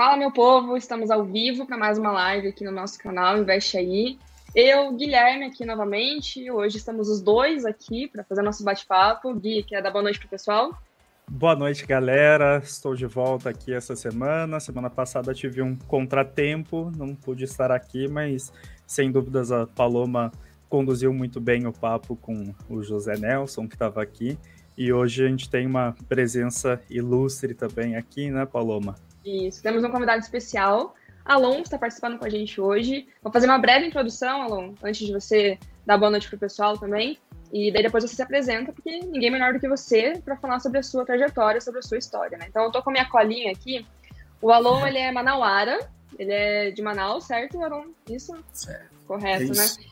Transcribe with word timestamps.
Fala, 0.00 0.16
meu 0.16 0.32
povo, 0.32 0.78
estamos 0.78 1.10
ao 1.10 1.26
vivo 1.26 1.66
para 1.66 1.76
mais 1.76 1.98
uma 1.98 2.10
live 2.10 2.48
aqui 2.48 2.64
no 2.64 2.72
nosso 2.72 2.98
canal 2.98 3.36
Investe 3.36 3.76
Aí. 3.76 4.18
Eu, 4.54 4.94
Guilherme, 4.96 5.44
aqui 5.44 5.62
novamente. 5.62 6.50
Hoje 6.50 6.78
estamos 6.78 7.06
os 7.10 7.20
dois 7.20 7.66
aqui 7.66 8.08
para 8.08 8.24
fazer 8.24 8.40
nosso 8.40 8.64
bate-papo. 8.64 9.34
Gui, 9.34 9.62
quer 9.62 9.82
dar 9.82 9.90
boa 9.90 10.02
noite 10.02 10.18
para 10.18 10.26
o 10.26 10.30
pessoal? 10.30 10.70
Boa 11.28 11.54
noite, 11.54 11.84
galera. 11.84 12.62
Estou 12.64 12.94
de 12.94 13.04
volta 13.04 13.50
aqui 13.50 13.74
essa 13.74 13.94
semana. 13.94 14.58
Semana 14.58 14.88
passada 14.88 15.34
tive 15.34 15.60
um 15.60 15.76
contratempo, 15.76 16.90
não 16.96 17.14
pude 17.14 17.44
estar 17.44 17.70
aqui, 17.70 18.08
mas 18.08 18.50
sem 18.86 19.12
dúvidas 19.12 19.52
a 19.52 19.66
Paloma 19.66 20.32
conduziu 20.66 21.12
muito 21.12 21.42
bem 21.42 21.66
o 21.66 21.74
papo 21.74 22.16
com 22.16 22.54
o 22.70 22.82
José 22.82 23.18
Nelson, 23.18 23.68
que 23.68 23.74
estava 23.74 24.00
aqui. 24.00 24.38
E 24.78 24.94
hoje 24.94 25.26
a 25.26 25.28
gente 25.28 25.50
tem 25.50 25.66
uma 25.66 25.94
presença 26.08 26.80
ilustre 26.88 27.52
também 27.52 27.96
aqui, 27.96 28.30
né, 28.30 28.46
Paloma? 28.46 28.94
Isso, 29.24 29.62
temos 29.62 29.84
um 29.84 29.90
convidado 29.90 30.20
especial. 30.20 30.94
Alon 31.24 31.60
está 31.60 31.78
participando 31.78 32.18
com 32.18 32.24
a 32.24 32.30
gente 32.30 32.60
hoje. 32.60 33.06
Vou 33.22 33.32
fazer 33.32 33.46
uma 33.46 33.58
breve 33.58 33.86
introdução, 33.86 34.42
Alon, 34.42 34.74
antes 34.82 35.06
de 35.06 35.12
você 35.12 35.58
dar 35.84 35.98
boa 35.98 36.10
noite 36.10 36.28
para 36.28 36.36
o 36.36 36.40
pessoal 36.40 36.78
também. 36.78 37.18
E 37.52 37.72
daí 37.72 37.82
depois 37.82 38.04
você 38.04 38.14
se 38.14 38.22
apresenta, 38.22 38.72
porque 38.72 39.00
ninguém 39.00 39.30
melhor 39.30 39.52
do 39.52 39.60
que 39.60 39.68
você 39.68 40.20
para 40.24 40.36
falar 40.36 40.60
sobre 40.60 40.78
a 40.78 40.82
sua 40.82 41.04
trajetória, 41.04 41.60
sobre 41.60 41.80
a 41.80 41.82
sua 41.82 41.98
história, 41.98 42.38
né? 42.38 42.46
Então 42.48 42.64
eu 42.64 42.70
tô 42.70 42.82
com 42.82 42.90
a 42.90 42.92
minha 42.92 43.08
colinha 43.08 43.52
aqui. 43.52 43.84
O 44.40 44.50
Alon, 44.50 44.86
ele 44.86 44.98
é 44.98 45.12
manauara, 45.12 45.78
ele 46.18 46.32
é 46.32 46.70
de 46.70 46.80
Manaus, 46.80 47.24
certo, 47.24 47.62
Alon? 47.62 47.86
Isso? 48.08 48.32
Certo. 48.52 48.88
Correto, 49.06 49.42
é 49.42 49.46
isso. 49.46 49.80
né? 49.80 49.86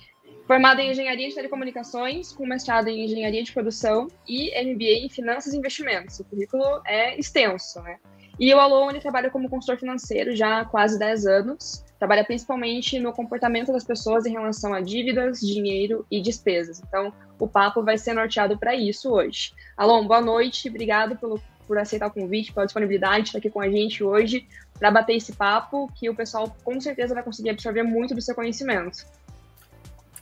Formado 0.46 0.80
em 0.80 0.92
Engenharia 0.92 1.28
de 1.28 1.34
Telecomunicações, 1.34 2.32
com 2.32 2.46
mestrado 2.46 2.88
em 2.88 3.04
Engenharia 3.04 3.42
de 3.42 3.52
Produção 3.52 4.08
e 4.26 4.50
MBA 4.64 5.04
em 5.04 5.08
Finanças 5.10 5.52
e 5.52 5.58
Investimentos. 5.58 6.18
O 6.20 6.24
currículo 6.24 6.80
é 6.86 7.18
extenso, 7.18 7.82
né? 7.82 7.98
E 8.38 8.54
o 8.54 8.60
Alon 8.60 8.90
ele 8.90 9.00
trabalha 9.00 9.30
como 9.30 9.48
consultor 9.48 9.78
financeiro 9.78 10.34
já 10.36 10.60
há 10.60 10.64
quase 10.64 10.98
10 10.98 11.26
anos. 11.26 11.84
Trabalha 11.98 12.24
principalmente 12.24 13.00
no 13.00 13.12
comportamento 13.12 13.72
das 13.72 13.82
pessoas 13.82 14.24
em 14.24 14.32
relação 14.32 14.72
a 14.72 14.80
dívidas, 14.80 15.40
dinheiro 15.40 16.06
e 16.08 16.20
despesas. 16.20 16.80
Então, 16.86 17.12
o 17.38 17.48
papo 17.48 17.82
vai 17.82 17.98
ser 17.98 18.14
norteado 18.14 18.56
para 18.56 18.76
isso 18.76 19.10
hoje. 19.10 19.52
Alon, 19.76 20.06
boa 20.06 20.20
noite. 20.20 20.68
Obrigado 20.68 21.16
pelo, 21.16 21.40
por 21.66 21.76
aceitar 21.76 22.06
o 22.06 22.10
convite, 22.12 22.52
pela 22.52 22.66
disponibilidade 22.66 23.22
de 23.22 23.28
estar 23.30 23.38
aqui 23.38 23.50
com 23.50 23.60
a 23.60 23.68
gente 23.68 24.04
hoje 24.04 24.46
para 24.78 24.92
bater 24.92 25.16
esse 25.16 25.32
papo, 25.32 25.90
que 25.96 26.08
o 26.08 26.14
pessoal 26.14 26.56
com 26.62 26.80
certeza 26.80 27.14
vai 27.14 27.22
conseguir 27.24 27.50
absorver 27.50 27.82
muito 27.82 28.14
do 28.14 28.22
seu 28.22 28.34
conhecimento. 28.34 29.04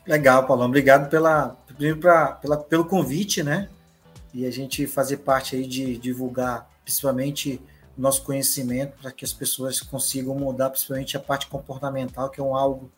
Legal, 0.06 0.46
Paulo. 0.46 0.64
Obrigado 0.64 1.10
pela, 1.10 1.56
pra, 2.00 2.32
pela, 2.32 2.56
pelo 2.56 2.84
convite, 2.86 3.42
né? 3.42 3.68
E 4.32 4.46
a 4.46 4.50
gente 4.50 4.86
fazer 4.86 5.18
parte 5.18 5.56
aí 5.56 5.66
de 5.66 5.98
divulgar, 5.98 6.68
principalmente 6.84 7.60
nosso 7.96 8.22
conhecimento 8.22 8.98
para 9.00 9.10
que 9.10 9.24
as 9.24 9.32
pessoas 9.32 9.80
consigam 9.80 10.34
mudar, 10.34 10.70
principalmente 10.70 11.16
a 11.16 11.20
parte 11.20 11.46
comportamental, 11.46 12.30
que 12.30 12.40
é 12.40 12.44
um 12.44 12.54
algo 12.54 12.92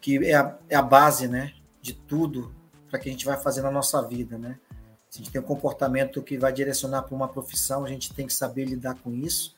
que 0.00 0.24
é 0.24 0.34
a, 0.34 0.56
é 0.68 0.76
a 0.76 0.82
base, 0.82 1.26
né, 1.26 1.54
de 1.80 1.94
tudo 1.94 2.54
para 2.88 2.98
que 2.98 3.08
a 3.08 3.12
gente 3.12 3.24
vai 3.24 3.36
fazer 3.36 3.62
na 3.62 3.70
nossa 3.70 4.00
vida, 4.02 4.38
né? 4.38 4.58
Se 5.08 5.20
a 5.20 5.24
gente 5.24 5.32
tem 5.32 5.40
um 5.40 5.44
comportamento 5.44 6.22
que 6.22 6.36
vai 6.36 6.52
direcionar 6.52 7.02
para 7.02 7.14
uma 7.14 7.28
profissão, 7.28 7.84
a 7.84 7.88
gente 7.88 8.12
tem 8.12 8.26
que 8.26 8.32
saber 8.32 8.66
lidar 8.66 8.94
com 8.96 9.12
isso 9.12 9.56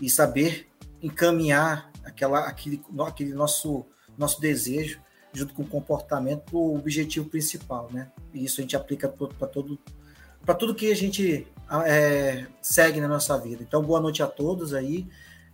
e 0.00 0.08
saber 0.08 0.68
encaminhar 1.02 1.90
aquela, 2.04 2.40
aquele, 2.40 2.82
aquele 3.06 3.34
nosso, 3.34 3.84
nosso 4.16 4.40
desejo 4.40 5.00
junto 5.32 5.52
com 5.52 5.62
o 5.62 5.66
comportamento 5.66 6.42
para 6.44 6.56
o 6.56 6.76
objetivo 6.76 7.28
principal, 7.28 7.88
né? 7.92 8.10
E 8.32 8.44
isso 8.44 8.60
a 8.60 8.62
gente 8.62 8.76
aplica 8.76 9.08
para 9.08 9.48
todo 9.48 9.78
para 10.44 10.54
tudo 10.54 10.74
que 10.74 10.92
a 10.92 10.96
gente 10.96 11.46
é, 11.86 12.46
segue 12.60 13.00
na 13.00 13.08
nossa 13.08 13.38
vida. 13.38 13.62
Então, 13.62 13.82
boa 13.82 14.00
noite 14.00 14.22
a 14.22 14.26
todos 14.26 14.74
aí. 14.74 15.06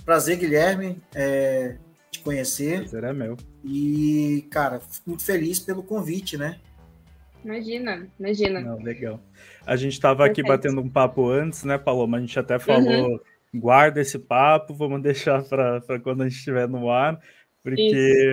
Prazer, 0.04 0.36
Guilherme, 0.36 1.00
é, 1.14 1.76
te 2.10 2.20
conhecer. 2.20 2.80
Prazer 2.80 3.04
é 3.04 3.12
meu. 3.12 3.36
E, 3.64 4.46
cara, 4.50 4.80
fico 4.80 5.10
muito 5.10 5.24
feliz 5.24 5.60
pelo 5.60 5.82
convite, 5.82 6.36
né? 6.36 6.58
Imagina, 7.44 8.06
imagina. 8.18 8.60
Não, 8.60 8.78
legal. 8.78 9.20
A 9.66 9.76
gente 9.76 9.92
estava 9.92 10.26
aqui 10.26 10.42
batendo 10.42 10.80
um 10.80 10.88
papo 10.88 11.28
antes, 11.28 11.64
né, 11.64 11.78
Paloma? 11.78 12.18
A 12.18 12.20
gente 12.20 12.38
até 12.38 12.58
falou, 12.58 13.12
uhum. 13.12 13.20
guarda 13.54 14.00
esse 14.00 14.18
papo, 14.18 14.74
vamos 14.74 15.00
deixar 15.02 15.42
para 15.44 15.80
quando 16.02 16.22
a 16.22 16.28
gente 16.28 16.38
estiver 16.38 16.68
no 16.68 16.90
ar, 16.90 17.18
porque 17.62 18.26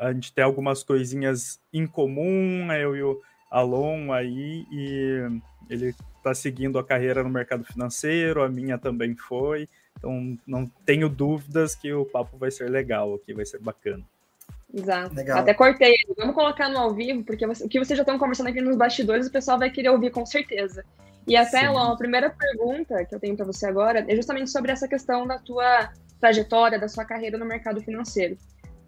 a 0.00 0.12
gente 0.12 0.32
tem 0.32 0.44
algumas 0.44 0.82
coisinhas 0.82 1.60
em 1.72 1.86
comum, 1.86 2.70
eu 2.72 2.96
e 2.96 3.02
o 3.02 3.20
Alon 3.50 4.12
aí, 4.12 4.66
e 4.70 5.40
ele 5.70 5.94
está 6.18 6.34
seguindo 6.34 6.78
a 6.78 6.84
carreira 6.84 7.22
no 7.22 7.30
mercado 7.30 7.64
financeiro, 7.64 8.42
a 8.42 8.48
minha 8.48 8.76
também 8.76 9.14
foi. 9.14 9.68
Então, 9.96 10.38
não 10.46 10.66
tenho 10.84 11.08
dúvidas 11.08 11.74
que 11.74 11.92
o 11.92 12.04
papo 12.04 12.36
vai 12.36 12.50
ser 12.50 12.70
legal 12.70 13.14
aqui, 13.14 13.32
vai 13.34 13.44
ser 13.44 13.58
bacana. 13.58 14.04
Exato. 14.72 15.14
Legal. 15.14 15.38
Até 15.38 15.54
cortei. 15.54 15.94
Vamos 16.16 16.34
colocar 16.34 16.68
no 16.68 16.78
ao 16.78 16.94
vivo, 16.94 17.24
porque 17.24 17.46
o 17.46 17.68
que 17.68 17.78
vocês 17.78 17.96
já 17.96 18.02
estão 18.02 18.18
conversando 18.18 18.48
aqui 18.48 18.60
nos 18.60 18.76
bastidores, 18.76 19.26
o 19.26 19.32
pessoal 19.32 19.58
vai 19.58 19.70
querer 19.70 19.88
ouvir 19.88 20.10
com 20.10 20.24
certeza. 20.26 20.84
E 21.26 21.36
até, 21.36 21.68
Lon, 21.68 21.92
a 21.92 21.96
primeira 21.96 22.30
pergunta 22.30 23.04
que 23.04 23.14
eu 23.14 23.20
tenho 23.20 23.36
para 23.36 23.44
você 23.44 23.66
agora 23.66 24.04
é 24.08 24.14
justamente 24.14 24.50
sobre 24.50 24.72
essa 24.72 24.88
questão 24.88 25.26
da 25.26 25.38
tua 25.38 25.90
trajetória, 26.20 26.78
da 26.78 26.88
sua 26.88 27.04
carreira 27.04 27.36
no 27.36 27.44
mercado 27.44 27.80
financeiro. 27.82 28.36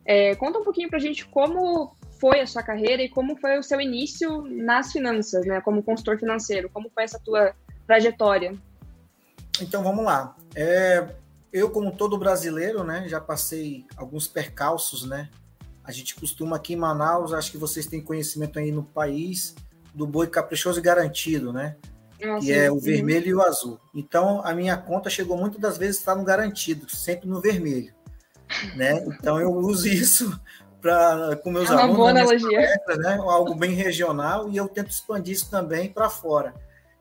É, 0.05 0.35
conta 0.37 0.59
um 0.59 0.65
pouquinho 0.65 0.89
para 0.89 0.99
a 0.99 1.03
gente 1.03 1.27
como 1.27 1.95
foi 2.21 2.41
a 2.41 2.47
sua 2.47 2.63
carreira 2.63 3.03
e 3.03 3.09
como 3.09 3.37
foi 3.37 3.59
o 3.59 3.63
seu 3.63 3.81
início 3.81 4.43
nas 4.43 4.93
finanças, 4.93 5.47
né? 5.47 5.61
Como 5.61 5.83
consultor 5.83 6.19
financeiro, 6.19 6.69
como 6.69 6.91
foi 6.91 7.05
essa 7.05 7.19
tua 7.19 7.55
trajetória? 7.87 8.55
Então 9.61 9.83
vamos 9.83 10.05
lá. 10.05 10.37
É, 10.55 11.09
eu, 11.53 11.71
como 11.71 11.97
todo 11.97 12.19
brasileiro, 12.19 12.85
né, 12.85 13.09
já 13.09 13.21
passei 13.21 13.87
alguns 13.97 14.29
percalços, 14.29 15.05
né? 15.05 15.31
A 15.83 15.91
gente 15.91 16.15
costuma 16.15 16.57
aqui 16.57 16.75
em 16.75 16.77
Manaus, 16.77 17.33
acho 17.33 17.51
que 17.51 17.59
vocês 17.59 17.87
têm 17.87 18.03
conhecimento 18.03 18.59
aí 18.59 18.71
no 18.71 18.85
país, 18.85 19.55
do 19.95 20.07
boi 20.07 20.27
caprichoso 20.27 20.79
e 20.79 20.83
garantido, 20.83 21.53
né? 21.53 21.77
Ah, 22.23 22.39
que 22.39 22.53
é 22.53 22.71
o 22.71 22.79
vermelho 22.79 23.29
e 23.29 23.35
o 23.35 23.43
azul. 23.43 23.81
Então, 23.95 24.45
a 24.45 24.55
minha 24.55 24.77
conta 24.77 25.09
chegou 25.09 25.39
muitas 25.39 25.59
das 25.59 25.79
vezes 25.79 25.97
a 25.97 26.01
estar 26.01 26.15
no 26.15 26.23
garantido, 26.23 26.89
sempre 26.91 27.27
no 27.27 27.41
vermelho. 27.41 27.95
Né? 28.77 29.05
Então, 29.07 29.41
eu 29.41 29.51
uso 29.51 29.89
isso 29.89 30.39
para 30.81 31.37
com 31.37 31.51
meus 31.51 31.69
é 31.69 31.73
uma 31.73 31.83
alunos, 31.83 31.97
boa 31.97 32.11
analogia. 32.11 32.61
né? 32.99 33.19
algo 33.21 33.55
bem 33.55 33.73
regional, 33.73 34.49
e 34.49 34.57
eu 34.57 34.69
tento 34.69 34.91
expandir 34.91 35.35
isso 35.35 35.51
também 35.51 35.93
para 35.93 36.09
fora. 36.09 36.55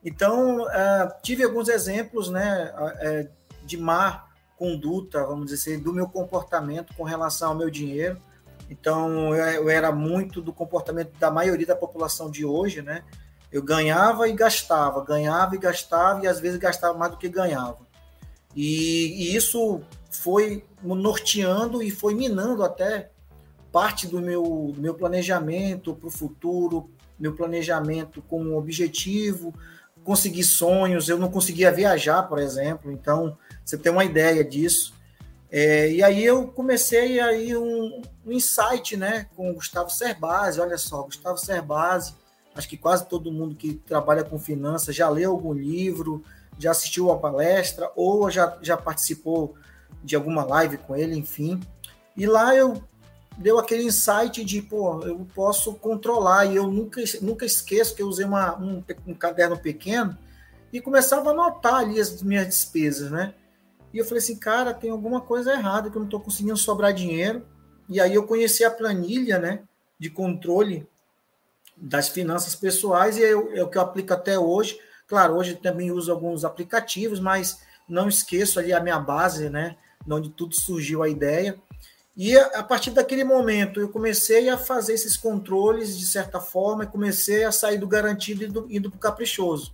Então, 0.04 0.64
uh, 0.64 1.12
tive 1.22 1.44
alguns 1.44 1.68
exemplos 1.68 2.30
né, 2.30 2.74
uh, 2.76 3.30
de 3.66 3.78
má 3.78 4.26
conduta, 4.58 5.26
vamos 5.26 5.52
dizer 5.52 5.74
assim, 5.74 5.82
do 5.82 5.94
meu 5.94 6.08
comportamento 6.08 6.94
com 6.96 7.04
relação 7.04 7.50
ao 7.50 7.56
meu 7.56 7.70
dinheiro. 7.70 8.18
Então, 8.70 9.34
eu 9.34 9.70
era 9.70 9.92
muito 9.92 10.42
do 10.42 10.54
comportamento 10.54 11.18
da 11.18 11.32
maioria 11.32 11.66
da 11.66 11.76
população 11.76 12.30
de 12.30 12.46
hoje, 12.46 12.82
né? 12.84 13.04
Eu 13.52 13.64
ganhava 13.64 14.28
e 14.28 14.34
gastava, 14.34 15.04
ganhava 15.04 15.56
e 15.56 15.58
gastava, 15.58 16.24
e 16.24 16.28
às 16.28 16.40
vezes 16.40 16.60
gastava 16.60 16.96
mais 16.96 17.12
do 17.12 17.18
que 17.18 17.28
ganhava. 17.28 17.80
E, 18.56 19.24
e 19.24 19.36
isso 19.36 19.82
foi 20.12 20.64
norteando 20.84 21.82
e 21.82 21.90
foi 21.90 22.14
minando 22.14 22.64
até 22.64 23.10
parte 23.72 24.08
do 24.08 24.20
meu, 24.20 24.74
meu 24.78 24.94
planejamento 24.94 25.94
para 25.94 26.08
o 26.08 26.12
futuro, 26.12 26.90
meu 27.20 27.36
planejamento 27.36 28.22
com 28.22 28.42
um 28.42 28.58
objetivo, 28.58 29.54
conseguir 30.04 30.44
sonhos. 30.44 31.10
Eu 31.10 31.18
não 31.18 31.30
conseguia 31.30 31.72
viajar, 31.72 32.24
por 32.24 32.40
exemplo, 32.40 32.92
então 32.92 33.38
você 33.64 33.78
tem 33.78 33.92
uma 33.92 34.06
ideia 34.06 34.44
disso. 34.44 34.94
É, 35.52 35.92
e 35.92 36.04
aí 36.04 36.24
eu 36.24 36.48
comecei 36.48 37.20
aí 37.20 37.58
um, 37.58 38.02
um, 38.26 38.32
insight, 38.32 38.96
né, 38.96 39.28
com 39.36 39.50
o 39.50 39.56
Gustavo 39.56 39.90
Cerbasi. 39.90 40.60
Olha 40.60 40.78
só, 40.78 41.04
Gustavo 41.04 41.38
Cerbasi. 41.38 42.14
Acho 42.56 42.68
que 42.68 42.78
quase 42.78 43.08
todo 43.08 43.32
mundo 43.32 43.56
que 43.56 43.74
trabalha 43.74 44.24
com 44.24 44.38
finanças 44.38 44.96
já 44.96 45.10
leu 45.10 45.32
algum 45.32 45.54
livro, 45.54 46.24
já 46.58 46.72
assistiu 46.72 47.12
a 47.12 47.18
palestra 47.18 47.92
ou 47.96 48.30
já, 48.30 48.58
já 48.62 48.76
participou 48.76 49.56
de 50.04 50.16
alguma 50.16 50.44
live 50.44 50.78
com 50.78 50.96
ele, 50.96 51.16
enfim. 51.16 51.60
E 52.16 52.26
lá 52.26 52.56
eu 52.56 52.82
deu 53.40 53.58
aquele 53.58 53.84
insight 53.84 54.44
de, 54.44 54.62
pô, 54.62 55.02
eu 55.06 55.26
posso 55.34 55.74
controlar, 55.76 56.46
e 56.46 56.58
eu 56.58 56.68
nunca, 56.68 57.02
nunca 57.22 57.46
esqueço 57.46 57.96
que 57.96 58.02
eu 58.02 58.08
usei 58.08 58.26
uma, 58.26 58.60
um, 58.60 58.84
um 59.08 59.14
caderno 59.14 59.58
pequeno 59.58 60.16
e 60.74 60.82
começava 60.82 61.30
a 61.30 61.32
anotar 61.32 61.76
ali 61.76 62.00
as 62.00 62.22
minhas 62.22 62.46
despesas, 62.46 63.10
né? 63.10 63.34
E 63.94 63.98
eu 63.98 64.06
falei 64.06 64.20
assim, 64.20 64.36
cara, 64.36 64.74
tem 64.74 64.92
alguma 64.92 65.22
coisa 65.22 65.54
errada, 65.54 65.90
que 65.90 65.96
eu 65.96 66.02
não 66.02 66.08
estou 66.08 66.20
conseguindo 66.20 66.58
sobrar 66.58 66.94
dinheiro. 66.94 67.44
E 67.88 68.00
aí 68.00 68.14
eu 68.14 68.28
conheci 68.28 68.64
a 68.64 68.70
planilha, 68.70 69.40
né, 69.40 69.64
de 69.98 70.10
controle 70.10 70.86
das 71.76 72.10
finanças 72.10 72.54
pessoais, 72.54 73.18
e 73.18 73.24
é, 73.24 73.32
é 73.32 73.64
o 73.64 73.70
que 73.70 73.78
eu 73.78 73.82
aplico 73.82 74.14
até 74.14 74.38
hoje. 74.38 74.78
Claro, 75.08 75.38
hoje 75.38 75.56
também 75.56 75.92
uso 75.92 76.12
alguns 76.12 76.44
aplicativos, 76.44 77.20
mas 77.20 77.62
não 77.88 78.08
esqueço 78.08 78.60
ali 78.60 78.74
a 78.74 78.82
minha 78.82 79.00
base, 79.00 79.50
né, 79.50 79.78
onde 80.08 80.30
tudo 80.30 80.54
surgiu 80.54 81.02
a 81.02 81.10
ideia. 81.10 81.58
E 82.22 82.38
a 82.38 82.62
partir 82.62 82.92
daquele 82.92 83.24
momento 83.24 83.80
eu 83.80 83.88
comecei 83.88 84.50
a 84.50 84.58
fazer 84.58 84.92
esses 84.92 85.16
controles 85.16 85.98
de 85.98 86.06
certa 86.06 86.42
forma 86.42 86.84
e 86.84 86.88
comecei 86.88 87.46
a 87.46 87.52
sair 87.52 87.78
do 87.78 87.88
garantido 87.88 88.44
e 88.44 88.48
indo, 88.48 88.68
indo 88.70 88.90
para 88.90 88.98
o 88.98 89.00
caprichoso, 89.00 89.74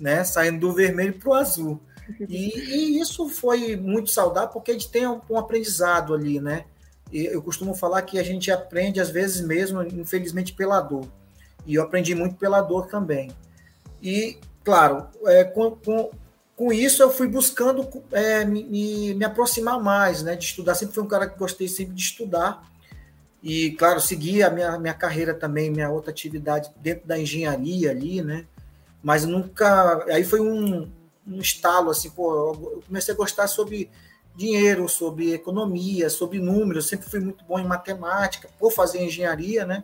né? 0.00 0.24
Saindo 0.24 0.58
do 0.58 0.72
vermelho 0.72 1.16
para 1.16 1.28
o 1.28 1.34
azul. 1.34 1.80
E, 2.28 2.58
e, 2.58 3.00
isso 3.00 3.28
foi 3.28 3.76
muito 3.76 4.10
saudável 4.10 4.48
porque 4.48 4.72
a 4.72 4.74
gente 4.74 4.90
tem 4.90 5.06
um, 5.06 5.20
um 5.30 5.38
aprendizado 5.38 6.12
ali, 6.12 6.40
né? 6.40 6.64
E 7.12 7.26
eu 7.26 7.40
costumo 7.40 7.72
falar 7.72 8.02
que 8.02 8.18
a 8.18 8.24
gente 8.24 8.50
aprende 8.50 8.98
às 8.98 9.10
vezes 9.10 9.40
mesmo, 9.40 9.80
infelizmente, 9.80 10.52
pela 10.52 10.80
dor. 10.80 11.06
E 11.64 11.76
eu 11.76 11.84
aprendi 11.84 12.16
muito 12.16 12.34
pela 12.34 12.60
dor 12.62 12.88
também. 12.88 13.30
E, 14.02 14.38
claro, 14.64 15.06
é, 15.24 15.44
com, 15.44 15.70
com, 15.76 16.10
com 16.60 16.70
isso 16.70 17.02
eu 17.02 17.10
fui 17.10 17.26
buscando 17.26 17.88
é, 18.12 18.44
me, 18.44 19.14
me 19.14 19.24
aproximar 19.24 19.80
mais, 19.82 20.22
né? 20.22 20.36
De 20.36 20.44
estudar. 20.44 20.74
Sempre 20.74 20.94
fui 20.94 21.02
um 21.02 21.08
cara 21.08 21.26
que 21.26 21.38
gostei 21.38 21.66
sempre 21.66 21.94
de 21.94 22.02
estudar. 22.02 22.70
E, 23.42 23.70
claro, 23.70 23.98
segui 23.98 24.42
a 24.42 24.50
minha, 24.50 24.78
minha 24.78 24.92
carreira 24.92 25.32
também, 25.32 25.70
minha 25.70 25.88
outra 25.88 26.10
atividade 26.10 26.70
dentro 26.76 27.08
da 27.08 27.18
engenharia 27.18 27.90
ali, 27.90 28.20
né? 28.20 28.44
Mas 29.02 29.24
nunca. 29.24 30.04
Aí 30.10 30.22
foi 30.22 30.42
um, 30.42 30.86
um 31.26 31.38
estalo, 31.38 31.88
assim, 31.88 32.10
pô, 32.10 32.52
eu 32.52 32.82
comecei 32.86 33.14
a 33.14 33.16
gostar 33.16 33.46
sobre 33.46 33.90
dinheiro, 34.36 34.86
sobre 34.86 35.32
economia, 35.32 36.10
sobre 36.10 36.38
números. 36.40 36.88
sempre 36.88 37.08
fui 37.08 37.20
muito 37.20 37.42
bom 37.42 37.58
em 37.58 37.66
matemática, 37.66 38.50
por 38.58 38.70
fazer 38.70 39.02
engenharia, 39.02 39.64
né? 39.64 39.82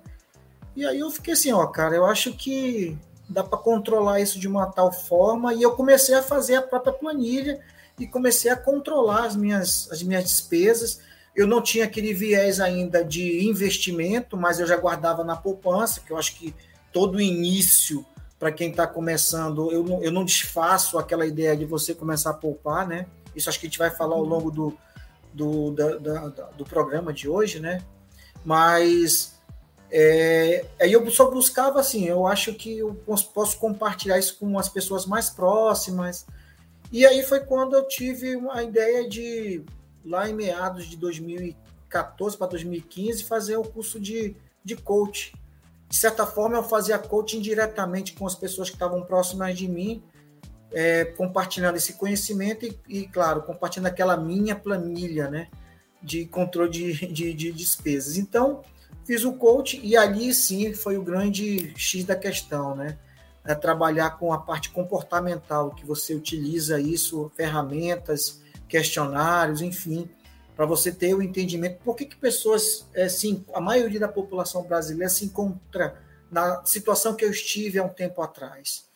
E 0.76 0.84
aí 0.84 1.00
eu 1.00 1.10
fiquei 1.10 1.32
assim, 1.32 1.54
ó, 1.54 1.66
cara, 1.68 1.96
eu 1.96 2.04
acho 2.04 2.34
que 2.34 2.98
dá 3.28 3.42
para 3.42 3.58
controlar 3.58 4.20
isso 4.20 4.38
de 4.38 4.48
uma 4.48 4.66
tal 4.66 4.92
forma. 4.92 5.54
E 5.54 5.62
eu 5.62 5.72
comecei 5.72 6.14
a 6.14 6.22
fazer 6.22 6.56
a 6.56 6.62
própria 6.62 6.92
planilha 6.92 7.60
e 7.98 8.06
comecei 8.06 8.50
a 8.50 8.56
controlar 8.56 9.24
as 9.24 9.36
minhas, 9.36 9.88
as 9.90 10.02
minhas 10.02 10.24
despesas 10.24 11.00
eu 11.36 11.46
não 11.46 11.60
tinha 11.60 11.84
aquele 11.84 12.14
viés 12.14 12.60
ainda 12.60 13.04
de 13.04 13.46
investimento, 13.46 14.36
mas 14.38 14.58
eu 14.58 14.66
já 14.66 14.76
guardava 14.76 15.22
na 15.22 15.36
poupança, 15.36 16.00
que 16.00 16.10
eu 16.10 16.16
acho 16.16 16.34
que 16.34 16.54
todo 16.90 17.20
início, 17.20 18.04
para 18.38 18.50
quem 18.50 18.70
está 18.70 18.86
começando, 18.86 19.70
eu 19.70 19.84
não, 19.84 20.02
eu 20.02 20.10
não 20.10 20.24
desfaço 20.24 20.98
aquela 20.98 21.26
ideia 21.26 21.54
de 21.54 21.66
você 21.66 21.94
começar 21.94 22.30
a 22.30 22.34
poupar, 22.34 22.88
né? 22.88 23.06
Isso 23.34 23.50
acho 23.50 23.60
que 23.60 23.66
a 23.66 23.68
gente 23.68 23.78
vai 23.78 23.90
falar 23.90 24.14
ao 24.14 24.24
longo 24.24 24.50
do, 24.50 24.78
do, 25.34 25.70
da, 25.72 25.96
da, 25.98 26.28
do 26.56 26.64
programa 26.64 27.12
de 27.12 27.28
hoje, 27.28 27.60
né? 27.60 27.82
Mas 28.42 29.35
é, 29.90 30.64
aí 30.80 30.92
eu 30.92 31.08
só 31.10 31.30
buscava 31.30 31.80
assim, 31.80 32.06
eu 32.06 32.26
acho 32.26 32.54
que 32.54 32.78
eu 32.78 32.94
posso, 32.94 33.58
compartilhar 33.58 34.18
isso 34.18 34.38
com 34.38 34.58
as 34.58 34.68
pessoas 34.68 35.06
mais 35.06 35.30
próximas. 35.30 36.26
E 36.90 37.06
aí 37.06 37.22
foi 37.22 37.40
quando 37.40 37.74
eu 37.74 37.86
tive 37.86 38.36
uma 38.36 38.62
ideia 38.62 39.08
de 39.08 39.62
lá 40.04 40.28
em 40.28 40.34
meados 40.34 40.86
de 40.86 40.96
2014 40.96 42.36
para 42.36 42.46
2015, 42.48 43.24
fazer 43.24 43.56
o 43.56 43.64
curso 43.64 43.98
de, 43.98 44.36
de 44.64 44.76
coach. 44.76 45.34
De 45.88 45.96
certa 45.96 46.26
forma, 46.26 46.56
eu 46.56 46.62
fazia 46.64 46.98
coaching 46.98 47.40
diretamente 47.40 48.12
com 48.12 48.26
as 48.26 48.34
pessoas 48.34 48.68
que 48.68 48.76
estavam 48.76 49.02
próximas 49.02 49.56
de 49.56 49.68
mim, 49.68 50.02
é, 50.72 51.04
compartilhando 51.04 51.76
esse 51.76 51.92
conhecimento 51.92 52.66
e, 52.66 52.78
e, 52.88 53.08
claro, 53.08 53.42
compartilhando 53.42 53.86
aquela 53.86 54.16
minha 54.16 54.56
planilha 54.56 55.30
né, 55.30 55.48
de 56.02 56.26
controle 56.26 56.70
de, 56.70 57.06
de, 57.06 57.32
de 57.32 57.52
despesas. 57.52 58.16
Então, 58.16 58.62
fiz 59.06 59.24
o 59.24 59.32
coach 59.34 59.80
e 59.82 59.96
ali 59.96 60.34
sim 60.34 60.74
foi 60.74 60.98
o 60.98 61.02
grande 61.02 61.72
X 61.76 62.04
da 62.04 62.16
questão, 62.16 62.74
né? 62.74 62.98
É 63.44 63.54
trabalhar 63.54 64.18
com 64.18 64.32
a 64.32 64.38
parte 64.38 64.70
comportamental, 64.70 65.70
que 65.70 65.86
você 65.86 66.14
utiliza 66.14 66.80
isso, 66.80 67.30
ferramentas, 67.36 68.40
questionários, 68.68 69.62
enfim, 69.62 70.10
para 70.56 70.66
você 70.66 70.90
ter 70.90 71.14
o 71.14 71.22
entendimento 71.22 71.78
por 71.84 71.94
que, 71.94 72.06
que 72.06 72.16
pessoas, 72.16 72.88
é, 72.92 73.08
sim, 73.08 73.44
a 73.54 73.60
maioria 73.60 74.00
da 74.00 74.08
população 74.08 74.64
brasileira 74.64 75.08
se 75.08 75.24
encontra 75.24 76.02
na 76.28 76.64
situação 76.64 77.14
que 77.14 77.24
eu 77.24 77.30
estive 77.30 77.78
há 77.78 77.84
um 77.84 77.88
tempo 77.88 78.20
atrás. 78.20 78.86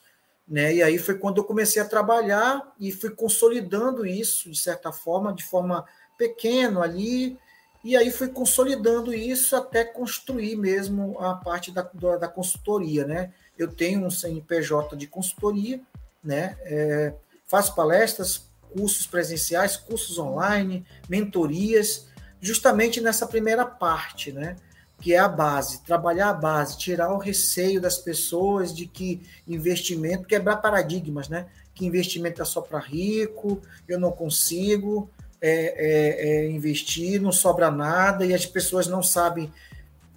Né? 0.49 0.75
E 0.75 0.83
aí 0.83 0.99
foi 0.99 1.17
quando 1.17 1.39
eu 1.39 1.45
comecei 1.45 1.81
a 1.81 1.85
trabalhar 1.85 2.75
e 2.81 2.91
fui 2.91 3.11
consolidando 3.11 4.05
isso, 4.05 4.51
de 4.51 4.59
certa 4.59 4.91
forma, 4.91 5.33
de 5.33 5.45
forma 5.45 5.87
pequena 6.19 6.83
ali, 6.83 7.39
e 7.82 7.97
aí 7.97 8.11
fui 8.11 8.29
consolidando 8.29 9.15
isso 9.15 9.56
até 9.56 9.85
construir 9.85 10.56
mesmo 10.56 11.19
a 11.19 11.35
parte 11.35 11.73
da, 11.73 11.82
da, 12.19 12.29
consultoria. 12.29 13.06
Né? 13.06 13.32
Eu 13.56 13.69
tenho 13.69 14.05
um 14.05 14.11
CNPJ 14.11 14.97
de 14.97 15.06
consultoria, 15.06 15.81
né? 16.23 16.56
É, 16.62 17.15
faço 17.47 17.75
palestras, 17.75 18.44
cursos 18.73 19.06
presenciais, 19.06 19.77
cursos 19.77 20.19
online, 20.19 20.85
mentorias, 21.09 22.06
justamente 22.41 23.00
nessa 23.00 23.27
primeira 23.27 23.65
parte, 23.65 24.31
né? 24.31 24.56
Que 25.00 25.15
é 25.15 25.19
a 25.19 25.29
base, 25.29 25.83
trabalhar 25.83 26.29
a 26.29 26.35
base, 26.35 26.76
tirar 26.76 27.12
o 27.12 27.19
receio 27.19 27.81
das 27.81 27.97
pessoas 27.97 28.75
de 28.75 28.87
que 28.87 29.23
investimento, 29.49 30.26
quebrar 30.29 30.59
paradigmas, 30.59 31.31
né? 31.31 31.47
Que 31.75 31.87
investimento 31.87 32.43
é 32.43 32.44
só 32.44 32.61
para 32.61 32.79
rico, 32.79 33.62
eu 33.88 33.99
não 33.99 34.12
consigo 34.12 35.11
é, 35.41 35.51
é, 35.51 36.27
é, 36.27 36.51
investir, 36.51 37.21
não 37.21 37.33
sobra 37.33 37.71
nada 37.71 38.25
e 38.27 38.35
as 38.35 38.45
pessoas 38.47 38.87
não 38.87 39.03
sabem. 39.03 39.53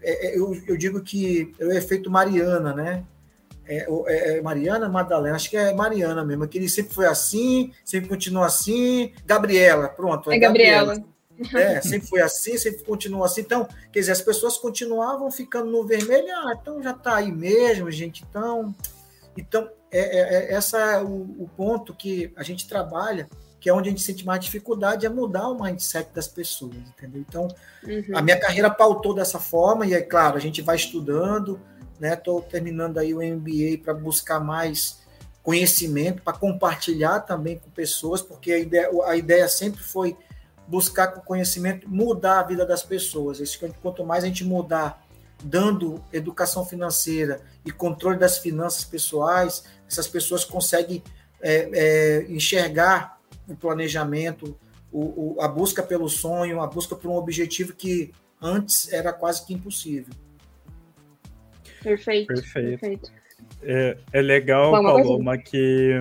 É, 0.01 0.27
é, 0.27 0.37
eu, 0.37 0.55
eu 0.67 0.77
digo 0.77 1.01
que 1.01 1.53
é 1.59 1.65
o 1.65 1.71
efeito 1.71 2.11
Mariana, 2.11 2.73
né? 2.73 3.03
É, 3.65 4.41
Mariana 4.41 4.89
Madalena, 4.89 5.37
acho 5.37 5.49
que 5.49 5.55
é 5.55 5.73
Mariana 5.73 6.25
mesmo, 6.25 6.45
que 6.47 6.57
ele 6.57 6.67
sempre 6.67 6.93
foi 6.93 7.05
assim, 7.05 7.71
sempre 7.85 8.09
continua 8.09 8.45
assim. 8.47 9.13
Gabriela, 9.25 9.87
pronto. 9.87 10.29
É, 10.31 10.35
é 10.35 10.39
Gabriela. 10.39 10.95
Gabriela. 10.95 11.13
É, 11.53 11.81
sempre 11.81 12.07
foi 12.07 12.21
assim, 12.21 12.57
sempre 12.57 12.83
continua 12.83 13.25
assim. 13.25 13.41
Então, 13.41 13.67
quer 13.91 13.99
dizer, 13.99 14.11
as 14.11 14.21
pessoas 14.21 14.57
continuavam 14.57 15.31
ficando 15.31 15.71
no 15.71 15.85
vermelho, 15.85 16.27
ah, 16.29 16.57
então 16.59 16.81
já 16.81 16.91
está 16.91 17.15
aí 17.15 17.31
mesmo, 17.31 17.89
gente. 17.89 18.23
Então, 18.29 18.75
então 19.35 19.69
é, 19.91 19.99
é, 19.99 20.19
é 20.19 20.53
essa 20.53 20.77
é 20.77 21.01
o, 21.01 21.35
o, 21.39 21.49
ponto 21.55 21.93
que 21.93 22.31
a 22.35 22.43
gente 22.43 22.67
trabalha, 22.67 23.27
que 23.63 23.69
é 23.69 23.73
onde 23.73 23.87
a 23.87 23.91
gente 23.91 24.01
sente 24.01 24.25
mais 24.25 24.43
dificuldade, 24.43 25.05
é 25.05 25.09
mudar 25.09 25.47
o 25.47 25.63
mindset 25.63 26.09
das 26.13 26.27
pessoas, 26.27 26.75
entendeu? 26.75 27.23
Então, 27.25 27.47
uhum. 27.81 28.03
a 28.13 28.21
minha 28.21 28.37
carreira 28.37 28.69
pautou 28.69 29.13
dessa 29.13 29.39
forma, 29.39 29.85
e 29.85 29.93
é 29.93 30.01
claro, 30.01 30.35
a 30.35 30.39
gente 30.41 30.61
vai 30.61 30.75
estudando, 30.75 31.57
né? 31.97 32.13
Estou 32.13 32.41
terminando 32.41 32.97
aí 32.97 33.13
o 33.13 33.19
MBA 33.19 33.81
para 33.81 33.93
buscar 33.93 34.41
mais 34.41 34.99
conhecimento, 35.41 36.21
para 36.21 36.37
compartilhar 36.37 37.21
também 37.21 37.57
com 37.57 37.69
pessoas, 37.69 38.21
porque 38.21 38.51
a 38.51 38.59
ideia, 38.59 38.89
a 39.05 39.15
ideia 39.15 39.47
sempre 39.47 39.81
foi 39.81 40.17
buscar 40.67 41.07
com 41.07 41.21
conhecimento 41.21 41.89
mudar 41.89 42.41
a 42.41 42.43
vida 42.43 42.65
das 42.65 42.83
pessoas. 42.83 43.39
Quanto 43.81 44.03
mais 44.03 44.25
a 44.25 44.27
gente 44.27 44.43
mudar, 44.43 45.01
dando 45.41 46.03
educação 46.11 46.65
financeira 46.65 47.39
e 47.65 47.71
controle 47.71 48.19
das 48.19 48.39
finanças 48.39 48.83
pessoais, 48.83 49.63
essas 49.87 50.05
pessoas 50.05 50.43
conseguem 50.43 51.01
é, 51.41 51.69
é, 51.73 52.25
enxergar 52.27 53.22
o 53.47 53.55
planejamento, 53.55 54.57
o, 54.91 55.35
o, 55.35 55.41
a 55.41 55.47
busca 55.47 55.81
pelo 55.81 56.07
sonho, 56.07 56.61
a 56.61 56.67
busca 56.67 56.95
por 56.95 57.09
um 57.09 57.15
objetivo 57.15 57.73
que 57.73 58.11
antes 58.41 58.91
era 58.91 59.11
quase 59.11 59.45
que 59.45 59.53
impossível. 59.53 60.13
Perfeito. 61.81 62.27
Perfeito. 62.27 62.79
perfeito. 62.79 63.11
É, 63.61 63.97
é 64.11 64.21
legal, 64.21 64.71
Bom, 64.71 64.83
Paloma, 64.83 65.37
que 65.37 65.99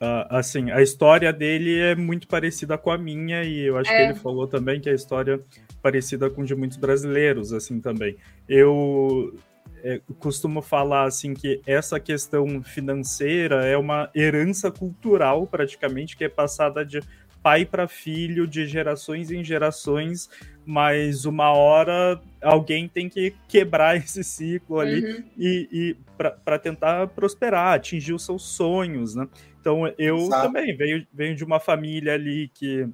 uh, 0.00 0.26
assim, 0.30 0.70
a 0.70 0.82
história 0.82 1.32
dele 1.32 1.78
é 1.78 1.94
muito 1.94 2.28
parecida 2.28 2.76
com 2.76 2.90
a 2.90 2.98
minha, 2.98 3.42
e 3.42 3.60
eu 3.60 3.76
acho 3.76 3.90
é. 3.90 3.96
que 3.96 4.12
ele 4.12 4.20
falou 4.20 4.46
também 4.46 4.80
que 4.80 4.88
a 4.88 4.94
história 4.94 5.34
é 5.34 5.60
parecida 5.82 6.28
com 6.30 6.44
de 6.44 6.54
muitos 6.54 6.76
brasileiros, 6.76 7.52
assim, 7.52 7.80
também. 7.80 8.16
Eu 8.48 9.38
é, 9.82 10.00
costumo 10.18 10.62
falar 10.62 11.04
assim 11.04 11.34
que 11.34 11.60
essa 11.66 12.00
questão 12.00 12.62
financeira 12.62 13.66
é 13.66 13.76
uma 13.76 14.10
herança 14.14 14.70
cultural 14.70 15.46
praticamente 15.46 16.16
que 16.16 16.24
é 16.24 16.28
passada 16.28 16.84
de 16.84 17.00
pai 17.46 17.64
para 17.64 17.86
filho, 17.86 18.44
de 18.44 18.66
gerações 18.66 19.30
em 19.30 19.44
gerações, 19.44 20.28
mas 20.64 21.24
uma 21.24 21.52
hora 21.52 22.20
alguém 22.42 22.88
tem 22.88 23.08
que 23.08 23.34
quebrar 23.46 23.94
esse 24.02 24.24
ciclo 24.24 24.80
ali 24.80 25.04
uhum. 25.04 25.24
e, 25.38 25.68
e 25.70 25.96
para 26.42 26.58
tentar 26.58 27.06
prosperar, 27.06 27.74
atingir 27.74 28.14
os 28.14 28.24
seus 28.24 28.42
sonhos, 28.42 29.14
né? 29.14 29.28
Então 29.60 29.86
eu 29.96 30.16
Exato. 30.16 30.46
também 30.48 30.76
venho, 30.76 31.06
venho 31.12 31.36
de 31.36 31.44
uma 31.44 31.60
família 31.60 32.14
ali 32.14 32.50
que 32.52 32.88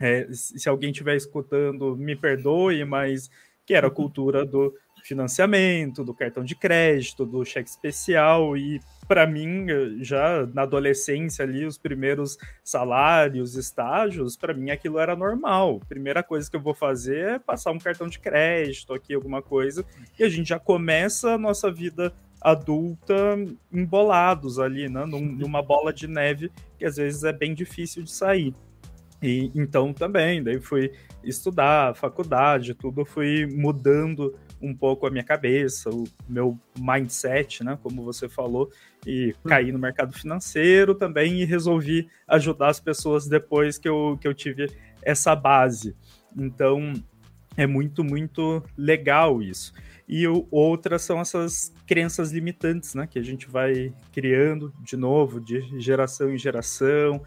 é, 0.00 0.26
se 0.32 0.68
alguém 0.68 0.90
estiver 0.90 1.14
escutando, 1.14 1.96
me 1.96 2.16
perdoe, 2.16 2.84
mas 2.84 3.30
que 3.64 3.74
era 3.74 3.86
a 3.86 3.90
uhum. 3.90 3.94
cultura 3.94 4.44
do 4.44 4.74
financiamento, 5.04 6.02
do 6.02 6.14
cartão 6.14 6.42
de 6.42 6.56
crédito, 6.56 7.26
do 7.26 7.44
cheque 7.44 7.68
especial 7.68 8.56
e 8.56 8.80
para 9.06 9.26
mim, 9.26 9.66
já 10.00 10.46
na 10.54 10.62
adolescência 10.62 11.44
ali, 11.44 11.66
os 11.66 11.76
primeiros 11.76 12.38
salários, 12.62 13.54
estágios, 13.54 14.34
para 14.34 14.54
mim 14.54 14.70
aquilo 14.70 14.98
era 14.98 15.14
normal. 15.14 15.78
Primeira 15.86 16.22
coisa 16.22 16.50
que 16.50 16.56
eu 16.56 16.60
vou 16.60 16.72
fazer 16.72 17.28
é 17.28 17.38
passar 17.38 17.72
um 17.72 17.78
cartão 17.78 18.08
de 18.08 18.18
crédito 18.18 18.94
aqui, 18.94 19.12
alguma 19.12 19.42
coisa, 19.42 19.84
e 20.18 20.24
a 20.24 20.28
gente 20.28 20.48
já 20.48 20.58
começa 20.58 21.32
a 21.32 21.38
nossa 21.38 21.70
vida 21.70 22.14
adulta 22.40 23.14
embolados 23.70 24.58
ali, 24.58 24.88
né? 24.88 25.04
numa 25.04 25.62
bola 25.62 25.92
de 25.92 26.06
neve 26.06 26.50
que 26.78 26.86
às 26.86 26.96
vezes 26.96 27.24
é 27.24 27.32
bem 27.32 27.54
difícil 27.54 28.02
de 28.02 28.10
sair. 28.10 28.54
E 29.22 29.50
então 29.54 29.92
também, 29.92 30.42
daí 30.42 30.60
fui 30.60 30.92
estudar, 31.22 31.94
faculdade, 31.94 32.74
tudo 32.74 33.04
fui 33.04 33.46
mudando 33.46 34.34
um 34.60 34.74
pouco 34.74 35.06
a 35.06 35.10
minha 35.10 35.24
cabeça, 35.24 35.90
o 35.90 36.04
meu 36.28 36.58
mindset, 36.78 37.62
né, 37.62 37.78
como 37.82 38.02
você 38.02 38.28
falou, 38.28 38.70
e 39.06 39.34
hum. 39.44 39.48
caí 39.48 39.72
no 39.72 39.78
mercado 39.78 40.12
financeiro 40.12 40.94
também 40.94 41.40
e 41.40 41.44
resolvi 41.44 42.08
ajudar 42.26 42.68
as 42.68 42.80
pessoas 42.80 43.26
depois 43.26 43.78
que 43.78 43.88
eu, 43.88 44.18
que 44.20 44.26
eu 44.26 44.34
tive 44.34 44.70
essa 45.02 45.34
base. 45.36 45.94
Então, 46.36 46.92
é 47.56 47.66
muito, 47.66 48.02
muito 48.02 48.62
legal 48.76 49.42
isso. 49.42 49.72
E 50.08 50.26
o, 50.26 50.46
outras 50.50 51.02
são 51.02 51.20
essas 51.20 51.72
crenças 51.86 52.32
limitantes, 52.32 52.94
né? 52.94 53.06
Que 53.06 53.18
a 53.18 53.22
gente 53.22 53.48
vai 53.48 53.92
criando 54.12 54.72
de 54.82 54.96
novo, 54.96 55.40
de 55.40 55.80
geração 55.80 56.32
em 56.32 56.38
geração. 56.38 57.22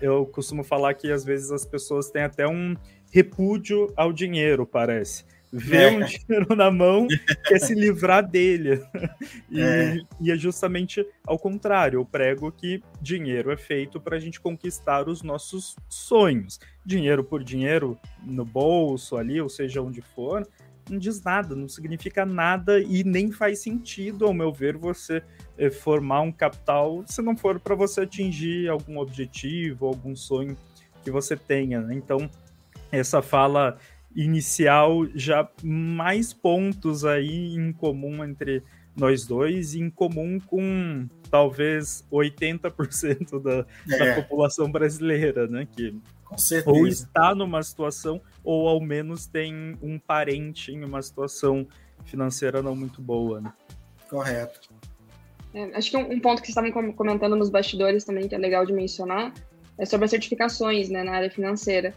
Eu 0.00 0.26
costumo 0.26 0.64
falar 0.64 0.94
que 0.94 1.12
às 1.12 1.24
vezes 1.24 1.52
as 1.52 1.64
pessoas 1.64 2.10
têm 2.10 2.22
até 2.22 2.46
um 2.48 2.74
repúdio 3.12 3.92
ao 3.96 4.12
dinheiro, 4.12 4.66
parece. 4.66 5.24
Vê 5.52 5.84
é. 5.84 5.90
um 5.90 6.04
dinheiro 6.04 6.56
na 6.56 6.70
mão, 6.70 7.06
quer 7.46 7.58
se 7.58 7.74
livrar 7.74 8.26
dele. 8.26 8.82
E 9.48 9.60
é. 9.60 9.96
e 10.20 10.30
é 10.30 10.36
justamente 10.36 11.06
ao 11.26 11.38
contrário. 11.38 12.00
Eu 12.00 12.04
prego 12.04 12.50
que 12.50 12.82
dinheiro 13.00 13.50
é 13.50 13.56
feito 13.56 14.00
para 14.00 14.16
a 14.16 14.18
gente 14.18 14.40
conquistar 14.40 15.08
os 15.08 15.22
nossos 15.22 15.76
sonhos. 15.88 16.58
Dinheiro 16.84 17.24
por 17.24 17.42
dinheiro 17.42 17.98
no 18.24 18.44
bolso 18.44 19.16
ali, 19.16 19.40
ou 19.40 19.48
seja, 19.48 19.80
onde 19.80 20.02
for, 20.02 20.46
não 20.90 20.98
diz 20.98 21.22
nada, 21.22 21.54
não 21.54 21.68
significa 21.68 22.24
nada 22.24 22.80
e 22.80 23.02
nem 23.02 23.30
faz 23.30 23.60
sentido, 23.60 24.26
ao 24.26 24.34
meu 24.34 24.52
ver, 24.52 24.76
você 24.76 25.22
eh, 25.58 25.70
formar 25.70 26.20
um 26.20 26.32
capital 26.32 27.04
se 27.06 27.20
não 27.22 27.36
for 27.36 27.58
para 27.58 27.74
você 27.74 28.02
atingir 28.02 28.68
algum 28.68 28.98
objetivo, 28.98 29.86
algum 29.86 30.14
sonho 30.14 30.56
que 31.02 31.10
você 31.10 31.36
tenha. 31.36 31.80
Né? 31.80 31.94
Então, 31.94 32.30
essa 32.90 33.20
fala 33.20 33.78
inicial 34.16 35.06
já 35.14 35.48
mais 35.62 36.32
pontos 36.32 37.04
aí 37.04 37.54
em 37.54 37.72
comum 37.72 38.24
entre 38.24 38.62
nós 38.96 39.26
dois 39.26 39.74
e 39.74 39.80
em 39.80 39.90
comum 39.90 40.40
com 40.40 41.06
talvez 41.30 42.04
80% 42.10 43.42
da, 43.42 43.66
é. 43.94 43.98
da 43.98 44.22
população 44.22 44.72
brasileira, 44.72 45.46
né? 45.46 45.68
Que 45.70 45.94
ou 46.64 46.86
está 46.88 47.34
numa 47.34 47.62
situação, 47.62 48.20
ou 48.42 48.68
ao 48.68 48.80
menos 48.80 49.26
tem 49.26 49.76
um 49.80 49.98
parente 49.98 50.72
em 50.72 50.82
uma 50.82 51.00
situação 51.00 51.68
financeira 52.04 52.62
não 52.62 52.74
muito 52.74 53.00
boa, 53.00 53.40
né? 53.40 53.52
Correto. 54.08 54.70
É, 55.54 55.76
acho 55.76 55.90
que 55.90 55.96
um, 55.96 56.12
um, 56.12 56.20
ponto 56.20 56.42
que 56.42 56.52
vocês 56.52 56.66
estavam 56.66 56.92
comentando 56.92 57.36
nos 57.36 57.48
bastidores 57.48 58.04
também, 58.04 58.28
que 58.28 58.34
é 58.34 58.38
legal 58.38 58.66
de 58.66 58.72
mencionar, 58.72 59.32
é 59.78 59.84
sobre 59.84 60.06
as 60.06 60.10
certificações 60.10 60.88
né, 60.88 61.04
na 61.04 61.12
área 61.12 61.30
financeira. 61.30 61.94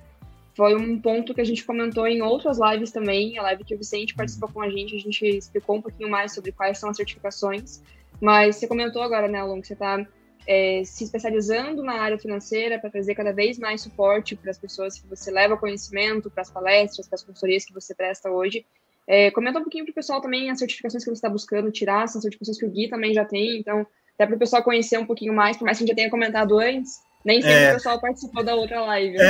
Foi 0.60 0.76
um 0.76 1.00
ponto 1.00 1.34
que 1.34 1.40
a 1.40 1.46
gente 1.46 1.64
comentou 1.64 2.06
em 2.06 2.22
outras 2.22 2.60
lives 2.60 2.92
também, 2.92 3.38
a 3.38 3.44
live 3.44 3.64
que 3.64 3.74
o 3.74 3.78
Vicente 3.78 4.14
participou 4.14 4.50
com 4.52 4.62
a 4.62 4.70
gente, 4.70 4.94
a 4.94 5.00
gente 5.00 5.26
explicou 5.26 5.78
um 5.78 5.82
pouquinho 5.82 6.10
mais 6.10 6.34
sobre 6.34 6.52
quais 6.52 6.78
são 6.78 6.90
as 6.90 6.98
certificações, 6.98 7.82
mas 8.20 8.58
você 8.58 8.68
comentou 8.68 9.02
agora, 9.02 9.30
né, 9.30 9.40
Alon, 9.40 9.62
que 9.62 9.68
você 9.68 9.72
está 9.74 10.06
é, 10.46 10.84
se 10.84 11.06
especializando 11.06 11.82
na 11.82 11.94
área 12.02 12.20
financeira 12.20 12.78
para 12.78 12.90
trazer 12.90 13.16
cada 13.16 13.32
vez 13.32 13.58
mais 13.58 13.80
suporte 13.80 14.36
para 14.36 14.52
as 14.52 14.58
pessoas 14.58 15.00
que 15.00 15.08
você 15.08 15.32
leva 15.32 15.56
conhecimento, 15.56 16.30
para 16.30 16.42
as 16.42 16.52
palestras, 16.52 17.08
para 17.08 17.16
as 17.16 17.24
consultorias 17.24 17.64
que 17.64 17.74
você 17.74 17.96
presta 17.96 18.30
hoje. 18.30 18.66
É, 19.08 19.32
comenta 19.32 19.60
um 19.60 19.64
pouquinho 19.64 19.86
para 19.86 19.94
o 19.94 19.96
pessoal 19.96 20.20
também 20.20 20.52
as 20.52 20.60
certificações 20.60 21.06
que 21.06 21.10
você 21.10 21.14
está 21.14 21.30
buscando 21.30 21.72
tirar, 21.72 22.06
são 22.10 22.22
certificações 22.22 22.60
que 22.60 22.66
o 22.66 22.70
Gui 22.70 22.90
também 22.90 23.14
já 23.14 23.24
tem, 23.24 23.60
então, 23.60 23.88
até 24.14 24.26
para 24.26 24.36
o 24.36 24.40
pessoal 24.40 24.62
conhecer 24.62 25.00
um 25.00 25.06
pouquinho 25.06 25.34
mais, 25.34 25.56
por 25.56 25.64
mais 25.64 25.78
que 25.78 25.86
a 25.86 25.88
gente 25.88 25.94
já 25.94 25.96
tenha 25.96 26.10
comentado 26.10 26.60
antes, 26.60 27.00
nem 27.24 27.42
sempre 27.42 27.58
é, 27.58 27.72
o 27.72 27.74
pessoal 27.76 28.00
participou 28.00 28.44
da 28.44 28.56
outra 28.56 28.82
live. 28.82 29.18
Né? 29.18 29.26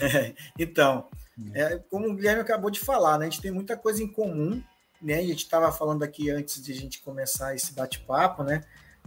É, 0.00 0.34
então, 0.58 1.08
é, 1.52 1.80
como 1.90 2.08
o 2.08 2.14
Guilherme 2.14 2.40
acabou 2.40 2.70
de 2.70 2.80
falar, 2.80 3.18
né, 3.18 3.26
a 3.26 3.30
gente 3.30 3.42
tem 3.42 3.50
muita 3.50 3.76
coisa 3.76 4.02
em 4.02 4.08
comum, 4.08 4.62
né, 5.02 5.18
a 5.18 5.22
gente 5.22 5.44
estava 5.44 5.70
falando 5.72 6.02
aqui 6.02 6.30
antes 6.30 6.62
de 6.62 6.72
a 6.72 6.74
gente 6.74 7.02
começar 7.02 7.54
esse 7.54 7.74
bate-papo, 7.74 8.42
né, 8.42 8.62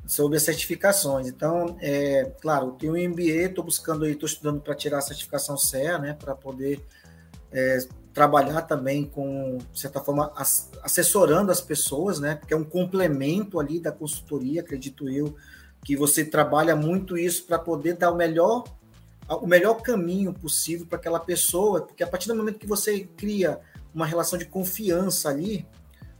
sobre 0.05 0.37
as 0.37 0.43
certificações. 0.43 1.27
Então, 1.27 1.77
é, 1.81 2.31
claro, 2.41 2.67
eu 2.67 2.71
tenho 2.73 2.93
um 2.93 3.09
MBA, 3.09 3.47
estou 3.47 3.63
buscando 3.63 4.05
aí, 4.05 4.11
estou 4.11 4.27
estudando 4.27 4.61
para 4.61 4.75
tirar 4.75 4.99
a 4.99 5.01
certificação 5.01 5.57
CEA, 5.57 5.97
né, 5.97 6.13
para 6.13 6.35
poder 6.35 6.83
é, 7.51 7.79
trabalhar 8.13 8.63
também 8.63 9.05
com, 9.05 9.57
de 9.71 9.79
certa 9.79 9.99
forma, 9.99 10.31
assessorando 10.83 11.51
as 11.51 11.61
pessoas, 11.61 12.19
né, 12.19 12.35
porque 12.35 12.53
é 12.53 12.57
um 12.57 12.63
complemento 12.63 13.59
ali 13.59 13.79
da 13.79 13.91
consultoria, 13.91 14.61
acredito 14.61 15.09
eu, 15.09 15.35
que 15.87 15.95
você 15.95 16.25
trabalha 16.25 16.75
muito 16.75 17.17
isso 17.17 17.45
para 17.45 17.57
poder 17.57 17.95
dar 17.95 18.11
o 18.11 18.15
melhor 18.17 18.65
o 19.29 19.47
melhor 19.47 19.81
caminho 19.81 20.33
possível 20.33 20.85
para 20.85 20.97
aquela 20.97 21.19
pessoa, 21.19 21.81
porque 21.81 22.03
a 22.03 22.07
partir 22.07 22.27
do 22.27 22.35
momento 22.35 22.59
que 22.59 22.67
você 22.67 23.05
cria 23.15 23.59
uma 23.93 24.05
relação 24.05 24.37
de 24.37 24.45
confiança 24.45 25.29
ali 25.29 25.65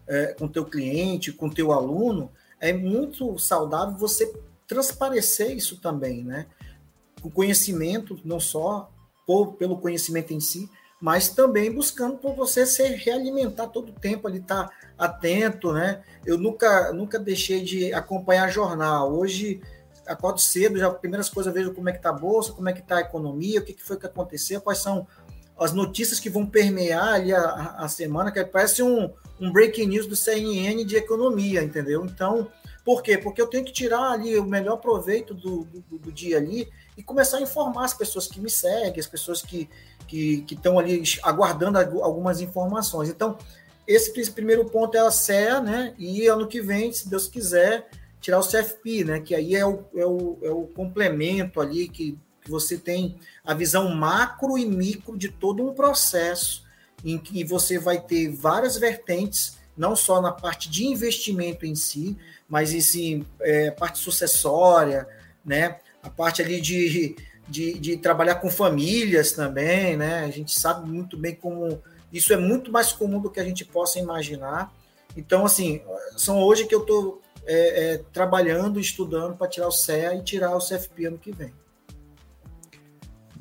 é, 0.07 0.33
com 0.39 0.47
teu 0.47 0.63
cliente, 0.65 1.33
com 1.33 1.49
teu 1.49 1.73
aluno, 1.73 2.31
é 2.61 2.71
muito 2.71 3.37
saudável 3.37 3.97
você 3.97 4.33
transparecer 4.65 5.51
isso 5.51 5.81
também, 5.81 6.23
né? 6.23 6.47
O 7.21 7.29
conhecimento, 7.29 8.19
não 8.23 8.39
só 8.39 8.89
por, 9.25 9.53
pelo 9.53 9.77
conhecimento 9.77 10.33
em 10.33 10.39
si, 10.39 10.69
mas 10.99 11.29
também 11.29 11.71
buscando 11.71 12.17
por 12.17 12.35
você 12.35 12.65
se 12.65 12.83
realimentar 12.87 13.69
todo 13.69 13.89
o 13.89 13.99
tempo, 13.99 14.27
ali 14.27 14.39
estar 14.39 14.67
tá 14.67 14.71
atento, 14.97 15.71
né? 15.71 16.01
Eu 16.25 16.37
nunca, 16.37 16.91
nunca 16.91 17.19
deixei 17.19 17.63
de 17.63 17.93
acompanhar 17.93 18.49
jornal. 18.49 19.13
Hoje 19.13 19.61
acordo 20.07 20.39
cedo, 20.39 20.79
já 20.79 20.89
primeiras 20.89 21.29
coisas 21.29 21.53
vejo 21.53 21.73
como 21.73 21.89
é 21.89 21.91
que 21.91 21.99
está 21.99 22.09
a 22.09 22.13
bolsa, 22.13 22.53
como 22.53 22.69
é 22.69 22.73
que 22.73 22.79
está 22.79 22.97
a 22.97 23.01
economia, 23.01 23.59
o 23.59 23.63
que, 23.63 23.73
que 23.73 23.83
foi 23.83 23.97
que 23.97 24.05
aconteceu, 24.05 24.61
quais 24.61 24.79
são 24.79 25.05
as 25.59 25.73
notícias 25.73 26.19
que 26.19 26.29
vão 26.29 26.45
permear 26.45 27.15
ali 27.15 27.33
a, 27.33 27.75
a 27.79 27.87
semana, 27.87 28.31
que 28.31 28.43
parece 28.45 28.81
um, 28.81 29.11
um 29.39 29.51
breaking 29.51 29.87
news 29.87 30.07
do 30.07 30.15
CNN 30.15 30.83
de 30.85 30.95
economia, 30.95 31.63
entendeu? 31.63 32.05
Então, 32.05 32.47
por 32.85 33.03
quê? 33.03 33.17
Porque 33.17 33.41
eu 33.41 33.47
tenho 33.47 33.65
que 33.65 33.73
tirar 33.73 34.11
ali 34.11 34.37
o 34.37 34.45
melhor 34.45 34.77
proveito 34.77 35.33
do, 35.33 35.65
do, 35.65 35.97
do 35.97 36.11
dia 36.11 36.37
ali 36.37 36.69
e 36.97 37.03
começar 37.03 37.37
a 37.37 37.41
informar 37.41 37.85
as 37.85 37.93
pessoas 37.93 38.27
que 38.27 38.41
me 38.41 38.49
seguem, 38.49 38.99
as 38.99 39.07
pessoas 39.07 39.41
que 39.41 39.69
que 40.07 40.45
estão 40.49 40.79
ali 40.79 41.03
aguardando 41.21 41.77
algumas 42.01 42.39
informações. 42.39 43.09
Então, 43.09 43.37
esse 43.85 44.31
primeiro 44.31 44.65
ponto 44.65 44.95
é 44.95 44.99
a 44.99 45.11
CEA, 45.11 45.61
né? 45.61 45.93
E 45.97 46.27
ano 46.27 46.47
que 46.47 46.61
vem, 46.61 46.91
se 46.91 47.09
Deus 47.09 47.27
quiser, 47.27 47.89
tirar 48.19 48.39
o 48.39 48.47
CFP, 48.47 49.03
né? 49.03 49.19
Que 49.19 49.35
aí 49.35 49.55
é 49.55 49.65
o, 49.65 49.85
é 49.95 50.05
o, 50.05 50.37
é 50.41 50.49
o 50.49 50.63
complemento 50.63 51.61
ali 51.61 51.87
que, 51.87 52.17
que 52.41 52.49
você 52.49 52.77
tem 52.77 53.19
a 53.45 53.53
visão 53.53 53.93
macro 53.93 54.57
e 54.57 54.65
micro 54.65 55.17
de 55.17 55.29
todo 55.29 55.65
um 55.65 55.73
processo 55.73 56.65
em 57.03 57.17
que 57.17 57.43
você 57.43 57.77
vai 57.77 58.01
ter 58.01 58.29
várias 58.29 58.77
vertentes, 58.77 59.57
não 59.77 59.95
só 59.95 60.21
na 60.21 60.31
parte 60.31 60.69
de 60.69 60.85
investimento 60.85 61.65
em 61.65 61.75
si, 61.75 62.17
mas 62.49 62.73
em 62.73 62.81
si, 62.81 63.25
é, 63.39 63.71
parte 63.71 63.99
sucessória, 63.99 65.07
né? 65.45 65.79
A 66.07 66.09
parte 66.09 66.41
ali 66.41 66.61
de, 66.61 67.15
de, 67.47 67.73
de 67.77 67.97
trabalhar 67.97 68.35
com 68.35 68.49
famílias 68.49 69.33
também, 69.33 69.97
né? 69.97 70.23
A 70.23 70.29
gente 70.29 70.57
sabe 70.57 70.89
muito 70.89 71.17
bem 71.17 71.35
como 71.35 71.81
isso 72.11 72.31
é 72.31 72.37
muito 72.37 72.71
mais 72.71 72.93
comum 72.93 73.19
do 73.19 73.29
que 73.29 73.39
a 73.39 73.43
gente 73.43 73.65
possa 73.65 73.99
imaginar. 73.99 74.73
Então, 75.15 75.45
assim, 75.45 75.81
são 76.15 76.39
hoje 76.41 76.65
que 76.65 76.73
eu 76.73 76.81
estou 76.81 77.21
é, 77.45 77.93
é, 77.93 77.97
trabalhando, 78.13 78.79
estudando 78.79 79.35
para 79.35 79.47
tirar 79.47 79.67
o 79.67 79.71
CEA 79.71 80.15
e 80.15 80.23
tirar 80.23 80.55
o 80.55 80.59
CFP 80.59 81.05
ano 81.05 81.17
que 81.17 81.31
vem. 81.31 81.53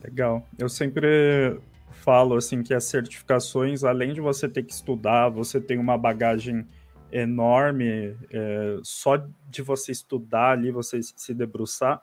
Legal. 0.03 0.47
Eu 0.59 0.69
sempre 0.69 1.61
falo 1.91 2.37
assim 2.37 2.63
que 2.63 2.75
as 2.75 2.85
certificações, 2.85 3.85
além 3.85 4.13
de 4.13 4.21
você 4.21 4.49
ter 4.49 4.63
que 4.63 4.73
estudar, 4.73 5.29
você 5.29 5.61
tem 5.61 5.79
uma 5.79 5.97
bagagem 5.97 6.67
enorme, 7.11 8.17
é, 8.31 8.79
só 8.83 9.17
de 9.49 9.63
você 9.63 9.93
estudar 9.93 10.53
ali, 10.53 10.71
você 10.71 11.01
se 11.03 11.35
debruçar, 11.35 12.03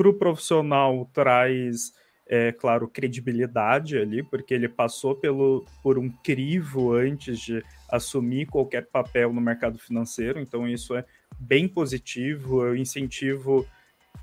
para 0.00 0.08
o 0.08 0.14
profissional 0.14 1.10
traz, 1.12 1.92
é, 2.26 2.52
claro, 2.52 2.88
credibilidade 2.88 3.98
ali, 3.98 4.22
porque 4.22 4.54
ele 4.54 4.66
passou 4.66 5.14
pelo, 5.14 5.62
por 5.82 5.98
um 5.98 6.08
crivo 6.08 6.94
antes 6.94 7.38
de 7.38 7.62
assumir 7.86 8.46
qualquer 8.46 8.86
papel 8.86 9.30
no 9.30 9.42
mercado 9.42 9.78
financeiro, 9.78 10.40
então 10.40 10.66
isso 10.66 10.96
é 10.96 11.04
bem 11.38 11.68
positivo. 11.68 12.64
Eu 12.64 12.74
incentivo 12.74 13.66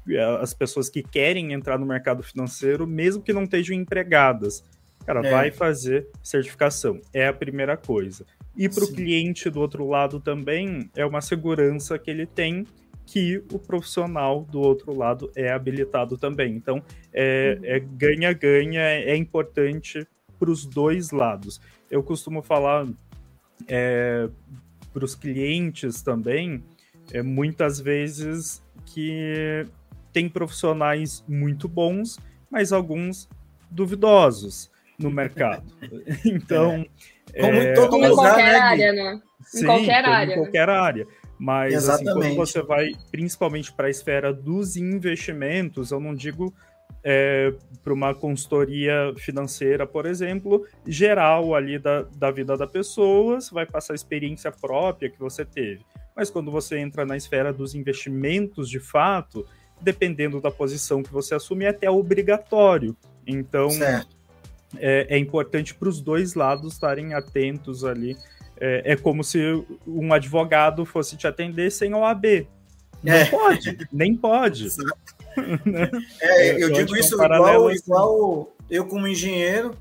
é, 0.09 0.23
as 0.41 0.51
pessoas 0.51 0.89
que 0.89 1.03
querem 1.03 1.53
entrar 1.53 1.77
no 1.77 1.85
mercado 1.85 2.23
financeiro, 2.23 2.87
mesmo 2.87 3.21
que 3.21 3.31
não 3.31 3.43
estejam 3.43 3.75
empregadas, 3.75 4.63
Cara, 5.05 5.21
é. 5.23 5.29
vai 5.29 5.51
fazer 5.51 6.07
certificação. 6.23 6.99
É 7.13 7.27
a 7.27 7.33
primeira 7.33 7.77
coisa. 7.77 8.25
E 8.57 8.67
para 8.67 8.83
o 8.83 8.91
cliente 8.91 9.47
do 9.47 9.61
outro 9.61 9.87
lado 9.87 10.19
também, 10.19 10.89
é 10.95 11.05
uma 11.05 11.21
segurança 11.21 11.99
que 11.99 12.09
ele 12.09 12.25
tem 12.25 12.65
que 13.07 13.41
o 13.53 13.57
profissional 13.57 14.43
do 14.43 14.59
outro 14.59 14.93
lado 14.93 15.31
é 15.33 15.49
habilitado 15.49 16.17
também. 16.17 16.53
Então, 16.53 16.83
é 17.13 17.79
ganha-ganha, 17.79 18.81
é, 18.81 19.03
é, 19.03 19.11
é, 19.11 19.15
importante 19.15 20.05
para 20.37 20.51
os 20.51 20.65
dois 20.65 21.11
lados. 21.11 21.59
Eu 21.89 22.03
costumo 22.03 22.43
falar 22.43 22.85
é, 23.65 24.29
para 24.93 25.05
os 25.05 25.15
clientes 25.15 26.01
também, 26.03 26.61
é, 27.13 27.23
muitas 27.23 27.79
vezes 27.79 28.61
que 28.85 29.65
tem 30.11 30.27
profissionais 30.27 31.23
muito 31.27 31.67
bons, 31.69 32.19
mas 32.51 32.73
alguns 32.73 33.29
duvidosos. 33.71 34.69
no 34.99 35.09
mercado. 35.09 35.63
Então. 36.25 36.85
É. 37.33 37.41
Como 37.41 37.61
em 37.61 37.73
todo 37.73 37.97
lugar, 37.97 38.13
qualquer 38.13 38.53
né, 38.53 38.59
área, 38.59 38.93
né? 38.93 39.21
Sim, 39.43 39.61
em 39.61 39.65
qualquer 39.65 40.05
área. 40.05 40.33
Em 40.33 40.37
qualquer 40.37 40.69
área. 40.69 41.07
Mas 41.39 41.87
assim, 41.87 42.05
quando 42.05 42.35
você 42.35 42.61
vai, 42.61 42.91
principalmente 43.11 43.71
para 43.71 43.87
a 43.87 43.89
esfera 43.89 44.33
dos 44.33 44.75
investimentos, 44.75 45.91
eu 45.91 45.99
não 45.99 46.15
digo 46.15 46.53
é, 47.03 47.53
para 47.83 47.93
uma 47.93 48.13
consultoria 48.13 49.13
financeira, 49.17 49.85
por 49.85 50.05
exemplo, 50.05 50.65
geral 50.85 51.53
ali 51.53 51.77
da, 51.77 52.01
da 52.01 52.31
vida 52.31 52.57
da 52.57 52.65
pessoa, 52.65 53.39
você 53.39 53.53
vai 53.53 53.65
passar 53.65 53.93
a 53.93 53.95
experiência 53.95 54.51
própria 54.51 55.09
que 55.09 55.19
você 55.19 55.45
teve. 55.45 55.85
Mas 56.15 56.31
quando 56.31 56.49
você 56.49 56.79
entra 56.79 57.05
na 57.05 57.15
esfera 57.15 57.53
dos 57.53 57.75
investimentos 57.75 58.67
de 58.67 58.79
fato, 58.79 59.45
dependendo 59.79 60.41
da 60.41 60.49
posição 60.49 61.03
que 61.03 61.13
você 61.13 61.35
assume, 61.35 61.65
é 61.65 61.69
até 61.69 61.89
obrigatório. 61.89 62.97
Então, 63.25 63.69
é, 64.77 65.15
é, 65.15 65.17
importante 65.17 65.75
para 65.75 65.87
os 65.87 66.01
dois 66.01 66.33
lados 66.33 66.73
estarem 66.73 67.13
atentos 67.13 67.85
ali 67.85 68.17
é, 68.59 68.93
é, 68.93 68.95
como 68.95 69.23
se 69.23 69.39
um 69.85 70.13
advogado 70.13 70.85
fosse 70.85 71.15
te 71.15 71.27
atender 71.27 71.71
sem 71.71 71.93
OAB. 71.93 72.47
Não 73.03 73.13
é. 73.13 73.25
pode, 73.25 73.87
nem 73.91 74.15
pode. 74.15 74.67
É, 76.19 76.53
eu, 76.53 76.61
eu 76.61 76.73
digo 76.73 76.97
isso 76.97 77.13
igual, 77.13 77.67
assim. 77.67 77.77
igual 77.77 78.55
eu, 78.71 78.87
como 78.87 79.07
engenheiro, 79.07 79.77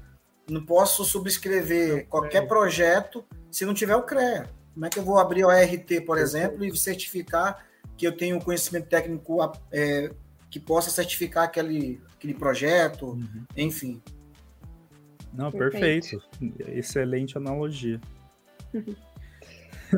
não 0.50 0.62
posso 0.62 1.02
subscrever 1.02 2.06
qualquer 2.09 2.47
projeto 2.47 3.25
se 3.50 3.64
não 3.64 3.73
tiver 3.73 3.97
o 3.97 4.02
CREA. 4.02 4.50
Como 4.75 4.85
é 4.85 4.90
que 4.90 4.99
eu 4.99 5.02
vou 5.02 5.18
abrir 5.18 5.47
o 5.47 5.49
ART, 5.49 5.90
por 6.04 6.18
exemplo, 6.18 6.62
e 6.62 6.76
certificar 6.76 7.64
que 7.97 8.06
eu 8.06 8.14
tenho 8.14 8.38
conhecimento 8.38 8.87
técnico 8.88 9.38
é, 9.73 10.11
que 10.50 10.61
possa 10.61 10.90
certificar 10.90 11.45
aquele, 11.45 12.00
aquele 12.14 12.35
projeto, 12.35 13.06
uhum. 13.06 13.45
enfim. 13.56 14.02
Não, 15.33 15.50
perfeito. 15.50 16.18
perfeito. 16.38 16.71
Excelente 16.71 17.37
analogia. 17.38 18.00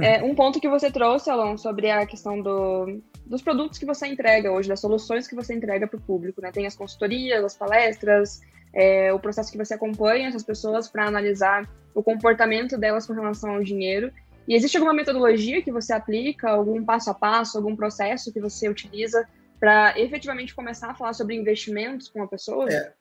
É, 0.02 0.22
um 0.22 0.34
ponto 0.34 0.60
que 0.60 0.68
você 0.68 0.90
trouxe, 0.90 1.30
Alon, 1.30 1.56
sobre 1.56 1.90
a 1.90 2.04
questão 2.04 2.42
do, 2.42 3.00
dos 3.24 3.40
produtos 3.40 3.78
que 3.78 3.86
você 3.86 4.06
entrega 4.06 4.52
hoje, 4.52 4.68
das 4.68 4.80
soluções 4.80 5.26
que 5.26 5.34
você 5.34 5.54
entrega 5.54 5.86
para 5.86 5.96
o 5.96 6.00
público, 6.00 6.42
né? 6.42 6.52
Tem 6.52 6.66
as 6.66 6.76
consultorias, 6.76 7.42
as 7.42 7.56
palestras, 7.56 8.40
é, 8.74 9.12
o 9.12 9.18
processo 9.18 9.50
que 9.50 9.58
você 9.58 9.74
acompanha 9.74 10.28
essas 10.28 10.42
pessoas 10.42 10.88
para 10.88 11.06
analisar 11.06 11.68
o 11.94 12.02
comportamento 12.02 12.76
delas 12.76 13.06
com 13.06 13.14
relação 13.14 13.54
ao 13.54 13.64
dinheiro. 13.64 14.12
E 14.46 14.54
existe 14.54 14.76
alguma 14.76 14.94
metodologia 14.94 15.62
que 15.62 15.72
você 15.72 15.92
aplica, 15.92 16.50
algum 16.50 16.84
passo 16.84 17.10
a 17.10 17.14
passo, 17.14 17.56
algum 17.58 17.74
processo 17.74 18.32
que 18.32 18.40
você 18.40 18.68
utiliza 18.68 19.26
para 19.58 19.98
efetivamente 19.98 20.54
começar 20.54 20.90
a 20.90 20.94
falar 20.94 21.12
sobre 21.12 21.34
investimentos 21.34 22.08
com 22.08 22.22
a 22.22 22.28
pessoa? 22.28 22.70
É, 22.70 22.92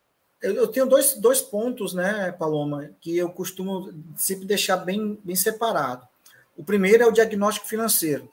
eu, 0.42 0.68
tenho 0.68 0.86
dois, 0.86 1.16
dois 1.16 1.42
pontos, 1.42 1.94
né, 1.94 2.32
Paloma, 2.32 2.92
que 3.02 3.18
eu 3.18 3.30
costumo 3.30 3.94
sempre 4.16 4.46
deixar 4.46 4.78
bem, 4.78 5.20
bem 5.24 5.36
separado. 5.36 6.08
O 6.56 6.64
primeiro 6.64 7.04
é 7.04 7.08
o 7.08 7.12
diagnóstico 7.12 7.68
financeiro. 7.68 8.30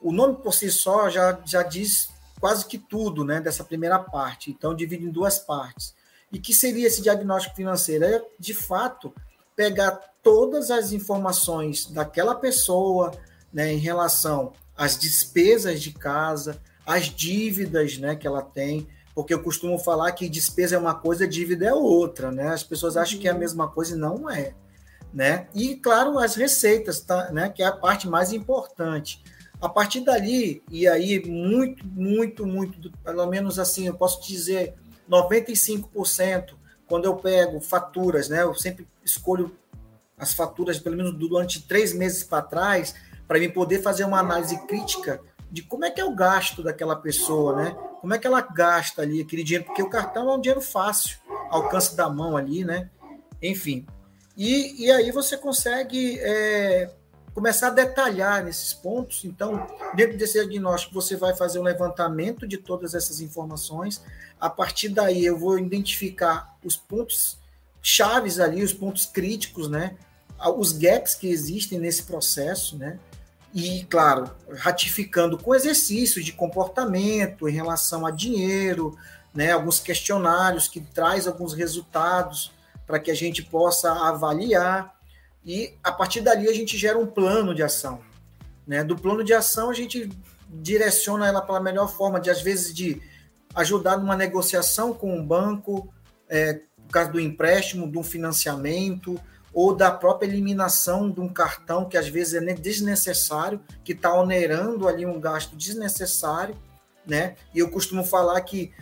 O 0.00 0.12
nome 0.12 0.36
por 0.36 0.52
si 0.52 0.70
só 0.70 1.08
já, 1.08 1.38
já 1.44 1.62
diz 1.62 2.10
quase 2.40 2.66
que 2.66 2.78
tudo 2.78 3.24
né, 3.24 3.40
dessa 3.40 3.62
primeira 3.62 3.98
parte, 3.98 4.50
então 4.50 4.74
divide 4.74 5.04
em 5.04 5.10
duas 5.10 5.38
partes. 5.38 5.94
E 6.32 6.38
que 6.38 6.54
seria 6.54 6.86
esse 6.86 7.02
diagnóstico 7.02 7.54
financeiro? 7.54 8.04
É, 8.04 8.24
de 8.38 8.54
fato, 8.54 9.14
pegar 9.54 10.00
todas 10.22 10.70
as 10.70 10.92
informações 10.92 11.86
daquela 11.86 12.34
pessoa 12.34 13.12
né, 13.52 13.72
em 13.72 13.78
relação 13.78 14.52
às 14.76 14.98
despesas 14.98 15.82
de 15.82 15.92
casa, 15.92 16.60
às 16.86 17.04
dívidas 17.04 17.98
né, 17.98 18.16
que 18.16 18.26
ela 18.26 18.42
tem, 18.42 18.88
porque 19.14 19.34
eu 19.34 19.42
costumo 19.42 19.78
falar 19.78 20.12
que 20.12 20.28
despesa 20.28 20.76
é 20.76 20.78
uma 20.78 20.94
coisa, 20.94 21.26
dívida 21.26 21.66
é 21.66 21.74
outra, 21.74 22.30
né? 22.30 22.48
As 22.48 22.62
pessoas 22.62 22.96
acham 22.96 23.18
que 23.18 23.28
é 23.28 23.30
a 23.30 23.34
uhum. 23.34 23.40
mesma 23.40 23.68
coisa 23.68 23.94
e 23.94 23.98
não 23.98 24.28
é, 24.30 24.54
né? 25.12 25.48
E 25.54 25.76
claro, 25.76 26.18
as 26.18 26.34
receitas, 26.34 27.00
tá, 27.00 27.30
né? 27.30 27.48
Que 27.50 27.62
é 27.62 27.66
a 27.66 27.72
parte 27.72 28.08
mais 28.08 28.32
importante. 28.32 29.22
A 29.60 29.68
partir 29.68 30.00
dali, 30.00 30.62
e 30.70 30.88
aí 30.88 31.24
muito, 31.24 31.86
muito, 31.86 32.46
muito, 32.46 32.90
pelo 33.04 33.26
menos 33.26 33.58
assim, 33.58 33.86
eu 33.86 33.94
posso 33.94 34.26
dizer 34.26 34.74
95%, 35.08 36.54
quando 36.86 37.04
eu 37.04 37.14
pego 37.16 37.60
faturas, 37.60 38.28
né? 38.28 38.42
Eu 38.42 38.54
sempre 38.54 38.88
escolho 39.04 39.56
as 40.18 40.32
faturas, 40.32 40.78
pelo 40.78 40.96
menos 40.96 41.14
durante 41.14 41.62
três 41.62 41.92
meses 41.92 42.24
para 42.24 42.42
trás, 42.42 42.94
para 43.26 43.38
mim 43.38 43.50
poder 43.50 43.82
fazer 43.82 44.04
uma 44.04 44.20
análise 44.20 44.58
crítica 44.66 45.20
de 45.52 45.62
como 45.62 45.84
é 45.84 45.90
que 45.90 46.00
é 46.00 46.04
o 46.04 46.14
gasto 46.14 46.62
daquela 46.62 46.96
pessoa, 46.96 47.54
né? 47.54 47.76
Como 48.00 48.14
é 48.14 48.18
que 48.18 48.26
ela 48.26 48.40
gasta 48.40 49.02
ali 49.02 49.20
aquele 49.20 49.44
dinheiro? 49.44 49.66
Porque 49.66 49.82
o 49.82 49.90
cartão 49.90 50.30
é 50.30 50.34
um 50.34 50.40
dinheiro 50.40 50.62
fácil, 50.62 51.18
alcance 51.50 51.94
da 51.94 52.08
mão 52.08 52.38
ali, 52.38 52.64
né? 52.64 52.88
Enfim. 53.42 53.86
E, 54.34 54.86
e 54.86 54.90
aí 54.90 55.10
você 55.12 55.36
consegue 55.36 56.18
é, 56.20 56.90
começar 57.34 57.66
a 57.66 57.70
detalhar 57.70 58.42
nesses 58.42 58.72
pontos. 58.72 59.26
Então, 59.26 59.66
dentro 59.94 60.16
desse 60.16 60.32
diagnóstico, 60.32 60.94
você 60.94 61.16
vai 61.16 61.36
fazer 61.36 61.58
um 61.58 61.64
levantamento 61.64 62.48
de 62.48 62.56
todas 62.56 62.94
essas 62.94 63.20
informações. 63.20 64.02
A 64.40 64.48
partir 64.48 64.88
daí, 64.88 65.22
eu 65.22 65.38
vou 65.38 65.58
identificar 65.58 66.56
os 66.64 66.78
pontos 66.78 67.38
chaves 67.82 68.40
ali, 68.40 68.62
os 68.62 68.72
pontos 68.72 69.04
críticos, 69.04 69.68
né? 69.68 69.96
Os 70.56 70.72
gaps 70.72 71.14
que 71.14 71.28
existem 71.28 71.78
nesse 71.78 72.04
processo, 72.04 72.78
né? 72.78 72.98
E, 73.54 73.84
claro, 73.84 74.30
ratificando 74.56 75.36
com 75.36 75.54
exercícios 75.54 76.24
de 76.24 76.32
comportamento 76.32 77.48
em 77.48 77.52
relação 77.52 78.06
a 78.06 78.10
dinheiro, 78.10 78.96
né, 79.34 79.52
alguns 79.52 79.78
questionários 79.78 80.68
que 80.68 80.80
traz 80.80 81.26
alguns 81.26 81.52
resultados 81.52 82.52
para 82.86 82.98
que 82.98 83.10
a 83.10 83.14
gente 83.14 83.42
possa 83.42 83.92
avaliar 83.92 84.94
e 85.44 85.74
a 85.82 85.90
partir 85.90 86.20
dali 86.20 86.48
a 86.48 86.52
gente 86.52 86.76
gera 86.78 86.98
um 86.98 87.06
plano 87.06 87.54
de 87.54 87.62
ação, 87.62 88.00
né? 88.66 88.84
Do 88.84 88.96
plano 88.96 89.24
de 89.24 89.34
ação 89.34 89.70
a 89.70 89.74
gente 89.74 90.08
direciona 90.48 91.26
ela 91.26 91.40
para 91.40 91.56
a 91.56 91.62
melhor 91.62 91.88
forma 91.88 92.20
de 92.20 92.30
às 92.30 92.40
vezes 92.40 92.72
de 92.72 93.02
ajudar 93.54 93.96
numa 93.96 94.16
negociação 94.16 94.92
com 94.92 95.16
um 95.16 95.24
banco, 95.24 95.92
é, 96.28 96.60
por 96.76 96.92
causa 96.92 97.10
do 97.10 97.20
empréstimo, 97.20 97.86
do 97.86 98.02
financiamento, 98.02 99.18
ou 99.52 99.74
da 99.74 99.90
própria 99.90 100.26
eliminação 100.26 101.10
de 101.10 101.20
um 101.20 101.28
cartão 101.28 101.84
que 101.84 101.96
às 101.96 102.08
vezes 102.08 102.34
é 102.34 102.54
desnecessário, 102.54 103.60
que 103.84 103.92
está 103.92 104.14
onerando 104.14 104.88
ali 104.88 105.04
um 105.04 105.20
gasto 105.20 105.54
desnecessário, 105.54 106.56
né? 107.06 107.36
E 107.54 107.58
eu 107.58 107.70
costumo 107.70 108.04
falar 108.04 108.40
que 108.40 108.72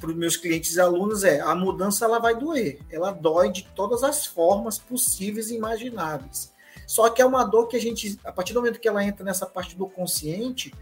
para 0.00 0.08
os 0.08 0.14
meus 0.14 0.36
clientes 0.36 0.76
e 0.76 0.80
alunos 0.80 1.24
é 1.24 1.40
a 1.40 1.54
mudança 1.54 2.04
ela 2.04 2.20
vai 2.20 2.36
doer, 2.36 2.78
ela 2.90 3.10
dói 3.10 3.50
de 3.50 3.64
todas 3.74 4.04
as 4.04 4.24
formas 4.24 4.78
possíveis 4.78 5.50
e 5.50 5.56
imagináveis. 5.56 6.52
Só 6.86 7.08
que 7.08 7.20
é 7.20 7.26
uma 7.26 7.44
dor 7.44 7.66
que 7.66 7.76
a 7.76 7.80
gente, 7.80 8.18
a 8.24 8.30
partir 8.30 8.52
do 8.52 8.60
momento 8.60 8.78
que 8.78 8.86
ela 8.86 9.02
entra 9.02 9.24
nessa 9.24 9.46
parte 9.46 9.74
do 9.74 9.88
consciente, 9.88 10.72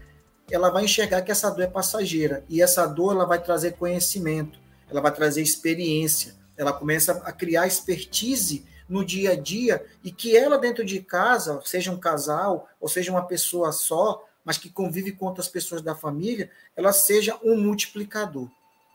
ela 0.51 0.69
vai 0.69 0.83
enxergar 0.83 1.21
que 1.21 1.31
essa 1.31 1.49
dor 1.49 1.63
é 1.63 1.67
passageira 1.67 2.43
e 2.47 2.61
essa 2.61 2.85
dor 2.85 3.13
ela 3.13 3.25
vai 3.25 3.41
trazer 3.41 3.73
conhecimento, 3.73 4.59
ela 4.89 5.01
vai 5.01 5.11
trazer 5.11 5.41
experiência, 5.41 6.35
ela 6.55 6.73
começa 6.73 7.13
a 7.25 7.31
criar 7.31 7.65
expertise 7.65 8.65
no 8.87 9.03
dia 9.03 9.31
a 9.31 9.35
dia 9.35 9.85
e 10.03 10.11
que 10.11 10.35
ela 10.35 10.57
dentro 10.57 10.83
de 10.83 11.01
casa, 11.01 11.61
seja 11.63 11.91
um 11.91 11.97
casal 11.97 12.67
ou 12.79 12.87
seja 12.87 13.11
uma 13.11 13.25
pessoa 13.25 13.71
só, 13.71 14.25
mas 14.43 14.57
que 14.57 14.69
convive 14.69 15.11
com 15.11 15.25
outras 15.25 15.47
pessoas 15.47 15.81
da 15.81 15.95
família, 15.95 16.49
ela 16.75 16.91
seja 16.91 17.37
um 17.43 17.57
multiplicador. 17.57 18.49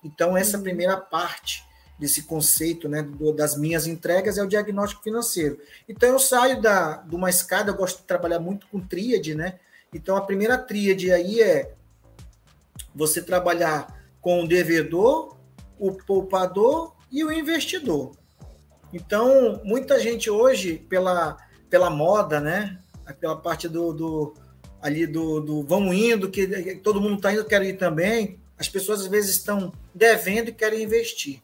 Então 0.04 0.36
essa 0.36 0.56
uhum. 0.56 0.62
primeira 0.62 0.96
parte 0.96 1.66
desse 1.98 2.22
conceito, 2.22 2.88
né, 2.88 3.02
das 3.34 3.56
minhas 3.56 3.86
entregas 3.86 4.38
é 4.38 4.42
o 4.42 4.46
diagnóstico 4.46 5.02
financeiro. 5.02 5.58
Então 5.88 6.08
eu 6.10 6.18
saio 6.18 6.60
da 6.62 6.98
de 6.98 7.16
uma 7.16 7.28
escada, 7.28 7.70
eu 7.70 7.76
gosto 7.76 7.98
de 7.98 8.04
trabalhar 8.04 8.38
muito 8.38 8.66
com 8.68 8.80
tríade, 8.80 9.34
né? 9.34 9.58
Então 9.92 10.16
a 10.16 10.20
primeira 10.20 10.56
tríade 10.56 11.10
aí 11.10 11.40
é 11.40 11.74
você 12.94 13.20
trabalhar 13.20 13.98
com 14.20 14.44
o 14.44 14.48
devedor, 14.48 15.36
o 15.78 15.92
poupador 15.92 16.94
e 17.10 17.24
o 17.24 17.32
investidor. 17.32 18.17
Então, 18.92 19.60
muita 19.64 20.00
gente 20.00 20.30
hoje, 20.30 20.78
pela, 20.88 21.36
pela 21.68 21.90
moda, 21.90 22.40
né? 22.40 22.78
Pela 23.20 23.36
parte 23.36 23.68
do, 23.68 23.92
do 23.92 24.34
ali 24.80 25.06
do, 25.06 25.40
do 25.40 25.62
vamos 25.62 25.94
indo, 25.94 26.30
que 26.30 26.76
todo 26.76 27.00
mundo 27.00 27.16
está 27.16 27.32
indo, 27.32 27.44
quer 27.44 27.62
ir 27.62 27.74
também. 27.74 28.38
As 28.56 28.68
pessoas 28.68 29.00
às 29.00 29.06
vezes 29.06 29.36
estão 29.36 29.72
devendo 29.94 30.48
e 30.48 30.52
querem 30.52 30.82
investir. 30.82 31.40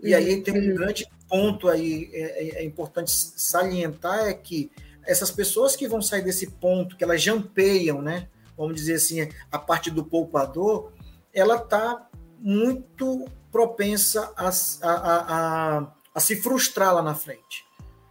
E 0.00 0.12
uhum. 0.12 0.16
aí 0.16 0.42
tem 0.42 0.54
um 0.54 0.68
uhum. 0.68 0.74
grande 0.74 1.06
ponto 1.28 1.68
aí 1.68 2.10
é, 2.12 2.20
é, 2.20 2.48
é, 2.60 2.64
importante 2.64 3.10
salientar 3.10 4.28
é 4.28 4.34
que 4.34 4.70
essas 5.04 5.30
pessoas 5.30 5.76
que 5.76 5.88
vão 5.88 6.02
sair 6.02 6.22
desse 6.22 6.50
ponto, 6.50 6.96
que 6.96 7.04
elas 7.04 7.22
jampeiam, 7.22 8.02
né? 8.02 8.28
Vamos 8.56 8.76
dizer 8.76 8.94
assim, 8.94 9.28
a 9.50 9.58
parte 9.58 9.90
do 9.90 10.04
poupador, 10.04 10.92
ela 11.32 11.56
está 11.56 12.08
muito 12.38 13.26
propensa 13.52 14.32
a, 14.36 14.48
a, 14.82 15.36
a, 15.78 15.92
a 16.16 16.20
se 16.20 16.34
frustrar 16.34 16.94
lá 16.94 17.02
na 17.02 17.14
frente. 17.14 17.66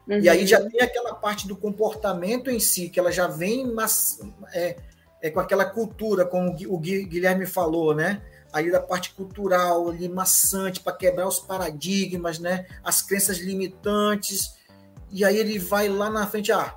Uhum. 0.07 0.19
E 0.19 0.29
aí 0.29 0.45
já 0.45 0.61
tem 0.61 0.79
aquela 0.79 1.15
parte 1.15 1.47
do 1.47 1.55
comportamento 1.55 2.51
em 2.51 2.59
si, 2.59 2.87
que 2.87 2.99
ela 2.99 3.11
já 3.11 3.25
vem 3.25 3.65
mas, 3.65 4.19
é, 4.53 4.77
é, 5.23 5.31
com 5.31 5.39
aquela 5.39 5.65
cultura, 5.65 6.23
como 6.23 6.55
o 6.67 6.77
Guilherme 6.77 7.47
falou, 7.47 7.95
né? 7.95 8.21
ali 8.53 8.71
da 8.71 8.79
parte 8.79 9.13
cultural, 9.13 9.89
ali 9.89 10.07
maçante, 10.07 10.79
para 10.79 10.95
quebrar 10.95 11.27
os 11.27 11.39
paradigmas, 11.39 12.37
né? 12.37 12.67
as 12.83 13.01
crenças 13.01 13.39
limitantes. 13.39 14.55
E 15.11 15.25
aí 15.25 15.37
ele 15.37 15.57
vai 15.57 15.89
lá 15.89 16.09
na 16.09 16.27
frente, 16.27 16.51
ah, 16.51 16.73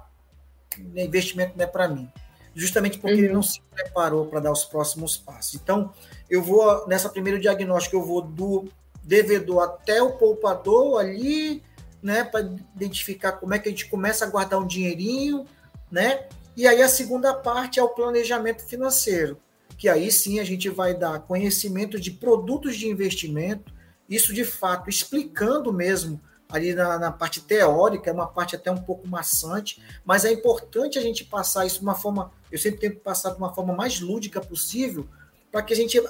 investimento 0.97 1.53
não 1.57 1.65
é 1.65 1.69
para 1.69 1.89
mim. 1.89 2.11
Justamente 2.55 2.99
porque 2.99 3.19
uhum. 3.19 3.25
ele 3.25 3.33
não 3.33 3.43
se 3.43 3.61
preparou 3.71 4.27
para 4.27 4.41
dar 4.41 4.51
os 4.51 4.65
próximos 4.65 5.17
passos. 5.19 5.55
Então, 5.55 5.93
eu 6.29 6.43
vou, 6.43 6.89
nessa 6.89 7.11
primeiro 7.11 7.39
diagnóstico, 7.39 7.97
eu 7.97 8.03
vou 8.03 8.23
do 8.23 8.69
devedor 9.09 9.63
até 9.63 10.03
o 10.03 10.13
poupador 10.13 11.01
ali, 11.01 11.63
né, 12.03 12.23
para 12.23 12.41
identificar 12.77 13.33
como 13.33 13.55
é 13.55 13.59
que 13.59 13.69
a 13.69 13.73
gente 13.73 13.89
começa 13.89 14.25
a 14.25 14.29
guardar 14.29 14.61
um 14.61 14.67
dinheirinho, 14.67 15.47
né? 15.91 16.29
E 16.55 16.67
aí 16.67 16.83
a 16.83 16.89
segunda 16.89 17.33
parte 17.33 17.81
é 17.81 17.83
o 17.83 17.89
planejamento 17.89 18.63
financeiro, 18.63 19.41
que 19.79 19.89
aí 19.89 20.13
sim 20.13 20.39
a 20.39 20.45
gente 20.45 20.69
vai 20.69 20.95
dar 20.95 21.21
conhecimento 21.21 21.99
de 21.99 22.11
produtos 22.11 22.77
de 22.77 22.87
investimento, 22.87 23.73
isso 24.09 24.35
de 24.35 24.45
fato 24.45 24.91
explicando 24.91 25.73
mesmo 25.73 26.21
ali 26.51 26.75
na, 26.75 26.99
na, 26.99 27.13
parte 27.13 27.41
teórica, 27.41 28.11
é 28.11 28.13
uma 28.13 28.27
parte 28.27 28.57
até 28.57 28.71
um 28.71 28.81
pouco 28.83 29.07
maçante, 29.07 29.83
mas 30.05 30.25
é 30.25 30.33
importante 30.33 30.99
a 30.99 31.03
gente 31.03 31.25
passar 31.25 31.67
isso 31.67 31.79
de 31.79 31.83
uma 31.83 31.95
forma, 31.95 32.31
eu 32.51 32.59
sempre 32.59 32.81
tento 32.81 33.01
passar 33.01 33.31
de 33.31 33.39
uma 33.39 33.55
forma 33.55 33.75
mais 33.75 34.01
lúdica 34.01 34.41
possível, 34.41 35.07
para 35.53 35.63
que 35.63 35.73
a 35.73 35.77
gente 35.77 36.01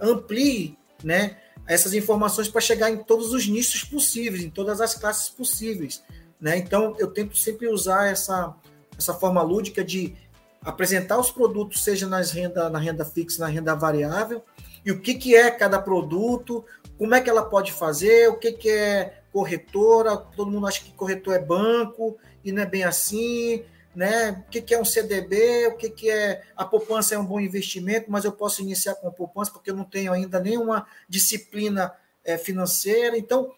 amplie 0.00 0.78
né, 1.02 1.36
essas 1.66 1.94
informações 1.94 2.48
para 2.48 2.60
chegar 2.60 2.90
em 2.90 2.98
todos 2.98 3.32
os 3.32 3.46
nichos 3.46 3.84
possíveis, 3.84 4.44
em 4.44 4.50
todas 4.50 4.80
as 4.80 4.94
classes 4.94 5.28
possíveis. 5.28 6.02
Né? 6.40 6.58
Então, 6.58 6.94
eu 6.98 7.08
tento 7.08 7.36
sempre 7.36 7.68
usar 7.68 8.06
essa, 8.06 8.54
essa 8.96 9.14
forma 9.14 9.42
lúdica 9.42 9.84
de 9.84 10.14
apresentar 10.62 11.18
os 11.18 11.30
produtos, 11.30 11.82
seja 11.82 12.06
nas 12.06 12.30
renda, 12.30 12.68
na 12.68 12.78
renda 12.78 13.04
fixa, 13.04 13.40
na 13.40 13.48
renda 13.48 13.74
variável, 13.74 14.42
e 14.84 14.90
o 14.90 15.00
que, 15.00 15.14
que 15.14 15.34
é 15.34 15.50
cada 15.50 15.80
produto, 15.80 16.64
como 16.98 17.14
é 17.14 17.20
que 17.20 17.30
ela 17.30 17.44
pode 17.44 17.72
fazer, 17.72 18.28
o 18.28 18.36
que, 18.36 18.52
que 18.52 18.68
é 18.68 19.20
corretora, 19.32 20.16
todo 20.16 20.50
mundo 20.50 20.66
acha 20.66 20.82
que 20.82 20.92
corretor 20.92 21.34
é 21.34 21.38
banco, 21.38 22.16
e 22.44 22.52
não 22.52 22.62
é 22.62 22.66
bem 22.66 22.84
assim, 22.84 23.64
né? 23.96 24.44
O 24.46 24.50
que, 24.50 24.60
que 24.60 24.74
é 24.74 24.80
um 24.80 24.84
CDB, 24.84 25.68
o 25.68 25.76
que, 25.76 25.88
que 25.88 26.10
é 26.10 26.42
a 26.54 26.66
poupança 26.66 27.14
é 27.14 27.18
um 27.18 27.24
bom 27.24 27.40
investimento, 27.40 28.10
mas 28.10 28.26
eu 28.26 28.32
posso 28.32 28.60
iniciar 28.60 28.94
com 28.96 29.08
a 29.08 29.10
poupança 29.10 29.50
porque 29.50 29.70
eu 29.70 29.74
não 29.74 29.84
tenho 29.84 30.12
ainda 30.12 30.38
nenhuma 30.38 30.86
disciplina 31.08 31.90
é, 32.22 32.36
financeira. 32.36 33.16
Então, 33.16 33.50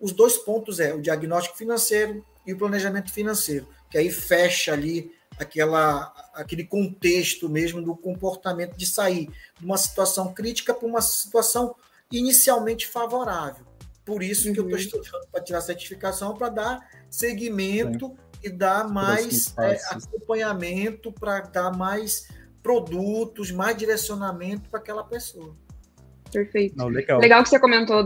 os 0.00 0.12
dois 0.12 0.38
pontos 0.38 0.78
é 0.78 0.94
o 0.94 1.02
diagnóstico 1.02 1.58
financeiro 1.58 2.24
e 2.46 2.52
o 2.52 2.56
planejamento 2.56 3.12
financeiro, 3.12 3.68
que 3.90 3.98
aí 3.98 4.12
fecha 4.12 4.72
ali 4.72 5.12
aquela, 5.36 6.14
aquele 6.34 6.64
contexto 6.64 7.48
mesmo 7.48 7.82
do 7.82 7.96
comportamento 7.96 8.76
de 8.76 8.86
sair 8.86 9.28
de 9.58 9.64
uma 9.64 9.76
situação 9.76 10.32
crítica 10.32 10.72
para 10.72 10.86
uma 10.86 11.02
situação 11.02 11.74
inicialmente 12.12 12.86
favorável. 12.86 13.66
Por 14.04 14.22
isso 14.22 14.46
uhum. 14.46 14.54
que 14.54 14.60
eu 14.60 14.76
estou 14.76 15.00
uhum. 15.00 15.04
estudando 15.04 15.28
para 15.32 15.42
tirar 15.42 15.60
certificação, 15.60 16.36
para 16.36 16.48
dar 16.48 16.90
seguimento 17.10 18.06
Sim. 18.06 18.29
E 18.42 18.50
dar 18.50 18.88
mais 18.88 19.54
é, 19.58 19.78
acompanhamento, 19.90 21.12
para 21.12 21.40
dar 21.40 21.76
mais 21.76 22.28
produtos, 22.62 23.50
mais 23.50 23.76
direcionamento 23.76 24.68
para 24.68 24.80
aquela 24.80 25.04
pessoa. 25.04 25.54
Perfeito. 26.32 26.76
Não, 26.76 26.88
legal. 26.88 27.18
legal 27.20 27.42
que 27.42 27.48
você 27.48 27.58
comentou, 27.58 28.04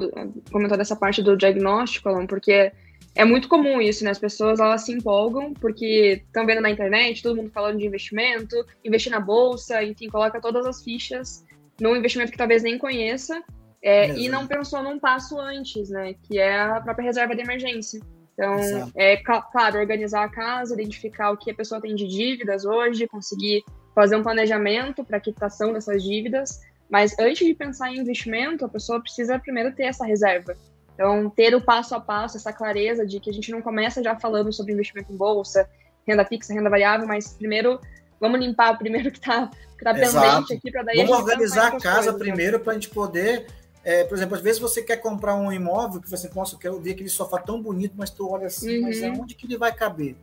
comentou 0.51 0.79
dessa 0.79 0.97
parte 0.97 1.23
do 1.23 1.37
diagnóstico, 1.37 2.09
Alan, 2.09 2.27
porque 2.27 2.73
é 3.14 3.25
muito 3.25 3.49
comum 3.49 3.81
isso, 3.81 4.03
né? 4.03 4.11
As 4.11 4.18
pessoas 4.18 4.59
elas 4.59 4.85
se 4.85 4.92
empolgam 4.92 5.53
porque 5.55 6.23
estão 6.27 6.47
vendo 6.47 6.61
na 6.61 6.70
internet 6.70 7.23
todo 7.23 7.37
mundo 7.37 7.51
falando 7.51 7.79
de 7.79 7.87
investimento, 7.87 8.57
investir 8.85 9.12
na 9.12 9.20
bolsa, 9.20 9.83
enfim, 9.85 10.09
coloca 10.09 10.40
todas 10.40 10.66
as 10.66 10.83
fichas 10.83 11.44
num 11.81 11.94
investimento 11.94 12.33
que 12.33 12.38
talvez 12.38 12.62
nem 12.62 12.79
conheça 12.79 13.42
é, 13.83 14.16
e 14.16 14.29
não 14.29 14.47
pensou 14.47 14.83
num 14.83 14.99
passo 14.99 15.38
antes, 15.38 15.90
né? 15.90 16.14
Que 16.23 16.38
é 16.38 16.61
a 16.61 16.81
própria 16.81 17.05
reserva 17.05 17.37
de 17.37 17.42
emergência. 17.42 18.01
Então, 18.35 18.59
Exato. 18.59 18.92
é 18.97 19.16
claro, 19.16 19.79
organizar 19.79 20.25
a 20.25 20.29
casa, 20.29 20.75
identificar 20.75 21.31
o 21.31 21.37
que 21.37 21.51
a 21.51 21.55
pessoa 21.55 21.81
tem 21.81 21.94
de 21.94 22.07
dívidas 22.07 22.64
hoje, 22.64 23.07
conseguir 23.07 23.64
fazer 23.94 24.16
um 24.16 24.23
planejamento 24.23 25.05
para 25.05 25.18
a 25.18 25.20
quitação 25.20 25.73
dessas 25.73 26.03
dívidas. 26.03 26.61
Mas 26.90 27.16
antes 27.18 27.47
de 27.47 27.55
pensar 27.55 27.90
em 27.90 27.99
investimento, 27.99 28.64
a 28.64 28.68
pessoa 28.68 29.01
precisa 29.01 29.38
primeiro 29.38 29.73
ter 29.73 29.85
essa 29.85 30.05
reserva. 30.05 30.57
Então, 30.94 31.31
ter 31.31 31.55
o 31.55 31.61
passo 31.61 31.94
a 31.94 32.01
passo, 32.01 32.37
essa 32.37 32.53
clareza 32.53 33.07
de 33.07 33.18
que 33.18 33.31
a 33.31 33.33
gente 33.33 33.51
não 33.51 33.62
começa 33.62 34.03
já 34.03 34.16
falando 34.16 34.53
sobre 34.53 34.73
investimento 34.73 35.12
em 35.12 35.16
bolsa, 35.16 35.68
renda 36.07 36.25
fixa, 36.25 36.53
renda 36.53 36.70
variável, 36.70 37.07
mas 37.07 37.33
primeiro 37.33 37.81
vamos 38.20 38.38
limpar 38.38 38.75
o 38.75 38.79
primeiro 38.79 39.11
que 39.11 39.18
está 39.18 39.51
que 39.77 39.85
tá 39.85 39.92
pendente 39.92 40.55
aqui 40.55 40.70
para 40.70 40.83
daí. 40.83 40.99
Vamos 40.99 41.18
organizar 41.18 41.68
a 41.68 41.70
casa 41.73 41.94
coisas, 41.94 42.12
né? 42.12 42.18
primeiro 42.18 42.61
para 42.61 42.73
a 42.73 42.75
gente 42.75 42.90
poder 42.90 43.47
é, 43.85 44.03
por 44.05 44.16
exemplo, 44.16 44.35
às 44.35 44.40
vezes 44.40 44.61
você 44.61 44.83
quer 44.83 44.97
comprar 44.97 45.35
um 45.35 45.53
imóvel 45.53 46.01
que 46.01 46.09
você, 46.09 46.31
nossa, 46.35 46.55
eu 46.55 46.59
quero 46.59 46.81
ver 46.81 46.92
aquele 46.92 47.11
sofá 47.11 47.38
tão 47.38 47.61
bonito, 47.61 47.94
mas 47.97 48.09
tu 48.09 48.27
olha 48.31 48.47
assim, 48.47 48.79
uhum. 48.79 48.85
mas 48.85 49.03
aonde 49.03 49.35
que 49.35 49.47
ele 49.47 49.59
vai 49.59 49.75
caber? 49.75 50.16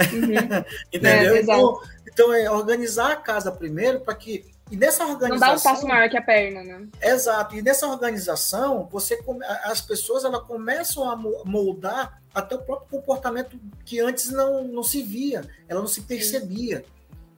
Uhum. 0.00 0.64
Entendeu? 0.92 1.36
É, 1.36 1.40
então, 1.40 1.80
então, 2.12 2.34
é 2.34 2.50
organizar 2.50 3.12
a 3.12 3.16
casa 3.16 3.52
primeiro 3.52 4.00
para 4.00 4.14
que. 4.16 4.52
E 4.70 4.76
nessa 4.76 5.06
organização. 5.06 5.30
Não 5.30 5.38
dá 5.38 5.60
um 5.60 5.62
passo 5.62 5.86
maior 5.86 6.08
que 6.08 6.16
a 6.16 6.22
perna, 6.22 6.64
né? 6.64 6.88
Exato. 7.00 7.54
E 7.54 7.62
nessa 7.62 7.86
organização, 7.86 8.88
você 8.90 9.22
as 9.64 9.80
pessoas 9.80 10.24
elas 10.24 10.42
começam 10.42 11.08
a 11.08 11.14
moldar 11.14 12.20
até 12.34 12.56
o 12.56 12.62
próprio 12.62 12.98
comportamento 12.98 13.56
que 13.84 14.00
antes 14.00 14.32
não, 14.32 14.64
não 14.64 14.82
se 14.82 15.02
via, 15.02 15.44
ela 15.68 15.80
não 15.80 15.86
se 15.86 16.00
percebia. 16.00 16.78
Sim. 16.78 16.84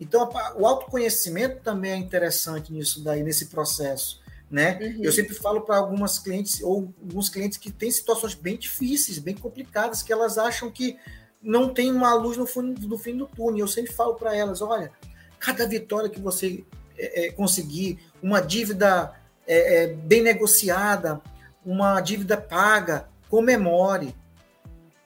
Então, 0.01 0.31
o 0.55 0.67
autoconhecimento 0.67 1.61
também 1.63 1.93
é 1.93 1.97
interessante 1.97 2.73
nisso 2.73 3.03
daí, 3.03 3.23
nesse 3.23 3.47
processo 3.47 4.25
né? 4.51 4.79
Uhum. 4.81 5.05
Eu 5.05 5.13
sempre 5.13 5.35
falo 5.35 5.63
para 5.63 5.77
algumas 5.77 6.19
clientes 6.19 6.63
ou 6.63 6.95
alguns 7.03 7.29
clientes 7.29 7.59
que 7.59 7.71
têm 7.71 7.91
situações 7.91 8.35
bem 8.35 8.57
difíceis, 8.57 9.19
bem 9.19 9.35
complicadas, 9.35 10.03
que 10.03 10.13
elas 10.13 10.39
acham 10.39 10.71
que 10.71 10.97
não 11.43 11.73
tem 11.73 11.91
uma 11.91 12.15
luz 12.15 12.37
no, 12.37 12.47
fundo, 12.47 12.87
no 12.87 12.99
fim 12.99 13.17
do 13.17 13.27
túnel. 13.27 13.61
Eu 13.61 13.69
sempre 13.69 13.93
falo 13.93 14.15
para 14.15 14.37
elas, 14.37 14.63
olha, 14.63 14.93
cada 15.39 15.67
vitória 15.67 16.09
que 16.09 16.21
você 16.21 16.65
é, 16.97 17.27
é, 17.27 17.33
conseguir, 17.33 17.99
uma 18.23 18.41
dívida 18.41 19.13
é, 19.47 19.85
é 19.85 19.87
bem 19.89 20.23
negociada, 20.23 21.21
uma 21.65 22.01
dívida 22.01 22.37
paga, 22.37 23.09
comemore. 23.29 24.15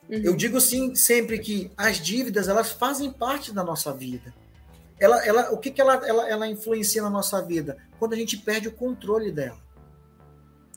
Uhum. 0.09 0.19
Eu 0.19 0.37
digo 0.37 0.61
sim 0.61 0.95
sempre 0.95 1.39
que 1.39 1.71
as 1.77 1.97
dívidas 1.97 2.49
elas 2.49 2.71
fazem 2.71 3.11
parte 3.11 3.53
da 3.53 3.65
nossa 3.65 3.93
vida 3.93 4.35
ela, 5.01 5.25
ela, 5.27 5.51
o 5.51 5.59
que, 5.59 5.71
que 5.71 5.81
ela, 5.81 5.95
ela, 6.07 6.29
ela 6.29 6.47
influencia 6.47 7.03
na 7.03 7.11
nossa 7.11 7.41
vida? 7.41 7.79
Quando 7.99 8.13
a 8.13 8.17
gente 8.17 8.37
perde 8.37 8.69
o 8.69 8.73
controle 8.73 9.33
dela. 9.33 9.59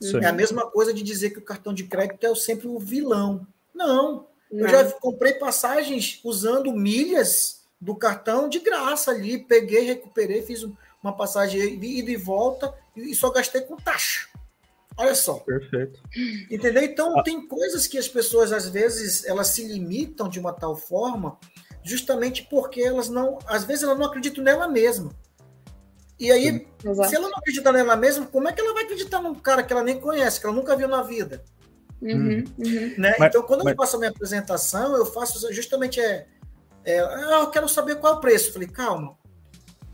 Sim. 0.01 0.17
É 0.23 0.27
a 0.27 0.33
mesma 0.33 0.69
coisa 0.69 0.93
de 0.93 1.03
dizer 1.03 1.31
que 1.31 1.39
o 1.39 1.43
cartão 1.43 1.73
de 1.73 1.83
crédito 1.83 2.25
é 2.25 2.33
sempre 2.35 2.67
o 2.67 2.79
vilão. 2.79 3.45
Não. 3.73 4.27
Não. 4.51 4.65
Eu 4.65 4.69
já 4.69 4.91
comprei 4.93 5.33
passagens 5.33 6.19
usando 6.23 6.71
milhas 6.71 7.63
do 7.79 7.95
cartão 7.95 8.47
de 8.47 8.59
graça 8.59 9.11
ali. 9.11 9.37
Peguei, 9.37 9.81
recuperei, 9.81 10.41
fiz 10.41 10.65
uma 11.01 11.15
passagem 11.15 11.61
ida 11.61 12.11
e 12.11 12.15
volta 12.15 12.73
e 12.95 13.13
só 13.13 13.29
gastei 13.29 13.61
com 13.61 13.75
taxa. 13.75 14.29
Olha 14.95 15.15
só. 15.15 15.35
Perfeito. 15.39 15.99
Entendeu? 16.49 16.83
Então, 16.83 17.17
ah. 17.17 17.23
tem 17.23 17.47
coisas 17.47 17.87
que 17.87 17.97
as 17.97 18.07
pessoas, 18.07 18.51
às 18.51 18.69
vezes, 18.69 19.25
elas 19.25 19.47
se 19.47 19.65
limitam 19.67 20.29
de 20.29 20.39
uma 20.39 20.53
tal 20.53 20.75
forma 20.75 21.37
justamente 21.83 22.43
porque 22.49 22.81
elas 22.81 23.09
não, 23.09 23.37
às 23.45 23.63
vezes 23.65 23.83
ela 23.83 23.95
não 23.95 24.05
acredita 24.05 24.41
nela 24.41 24.67
mesma. 24.67 25.11
E 26.19 26.31
aí, 26.31 26.43
Sim, 26.43 26.67
se 27.07 27.15
ela 27.15 27.27
não 27.27 27.37
acredita 27.37 27.71
nela 27.71 27.95
mesma, 27.95 28.25
como 28.25 28.47
é 28.47 28.53
que 28.53 28.61
ela 28.61 28.73
vai 28.73 28.83
acreditar 28.83 29.21
num 29.21 29.35
cara 29.35 29.63
que 29.63 29.73
ela 29.73 29.83
nem 29.83 29.99
conhece, 29.99 30.39
que 30.39 30.45
ela 30.45 30.55
nunca 30.55 30.75
viu 30.75 30.87
na 30.87 31.01
vida? 31.01 31.43
Uhum, 32.01 32.43
uhum. 32.57 32.93
Né? 32.97 33.15
Mas, 33.17 33.29
então, 33.29 33.43
quando 33.43 33.63
mas... 33.63 33.71
eu 33.71 33.77
faço 33.77 33.95
a 33.95 33.99
minha 33.99 34.11
apresentação, 34.11 34.95
eu 34.95 35.05
faço 35.05 35.51
justamente 35.53 35.99
é, 35.99 36.27
é 36.85 36.99
ah, 36.99 37.39
eu 37.41 37.49
quero 37.49 37.67
saber 37.67 37.95
qual 37.95 38.13
é 38.13 38.15
o 38.17 38.19
preço. 38.19 38.49
Eu 38.49 38.53
falei, 38.53 38.67
calma. 38.67 39.17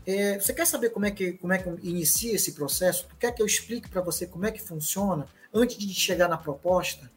É, 0.06 0.38
você 0.38 0.52
quer 0.52 0.66
saber 0.66 0.90
como 0.90 1.06
é 1.06 1.10
que 1.10 1.34
como 1.34 1.52
é 1.52 1.58
que 1.58 1.68
inicia 1.82 2.34
esse 2.34 2.52
processo? 2.52 3.06
Tu 3.08 3.16
quer 3.16 3.32
que 3.32 3.40
eu 3.42 3.46
explique 3.46 3.88
para 3.88 4.00
você 4.00 4.26
como 4.26 4.46
é 4.46 4.50
que 4.50 4.60
funciona 4.60 5.26
antes 5.54 5.78
de 5.78 5.94
chegar 5.94 6.28
na 6.28 6.36
proposta? 6.36 7.10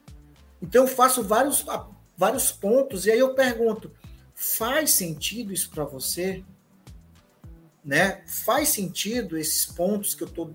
Então, 0.62 0.84
eu 0.84 0.88
faço 0.88 1.24
vários 1.24 1.66
vários 2.16 2.52
pontos 2.52 3.06
e 3.06 3.12
aí 3.12 3.20
eu 3.20 3.34
pergunto: 3.34 3.92
Faz 4.36 4.92
sentido 4.92 5.54
isso 5.54 5.70
para 5.70 5.84
você? 5.84 6.44
Né? 7.84 8.24
Faz 8.28 8.70
sentido 8.70 9.38
esses 9.38 9.66
pontos 9.66 10.16
que 10.16 10.24
eu 10.24 10.28
estou 10.28 10.52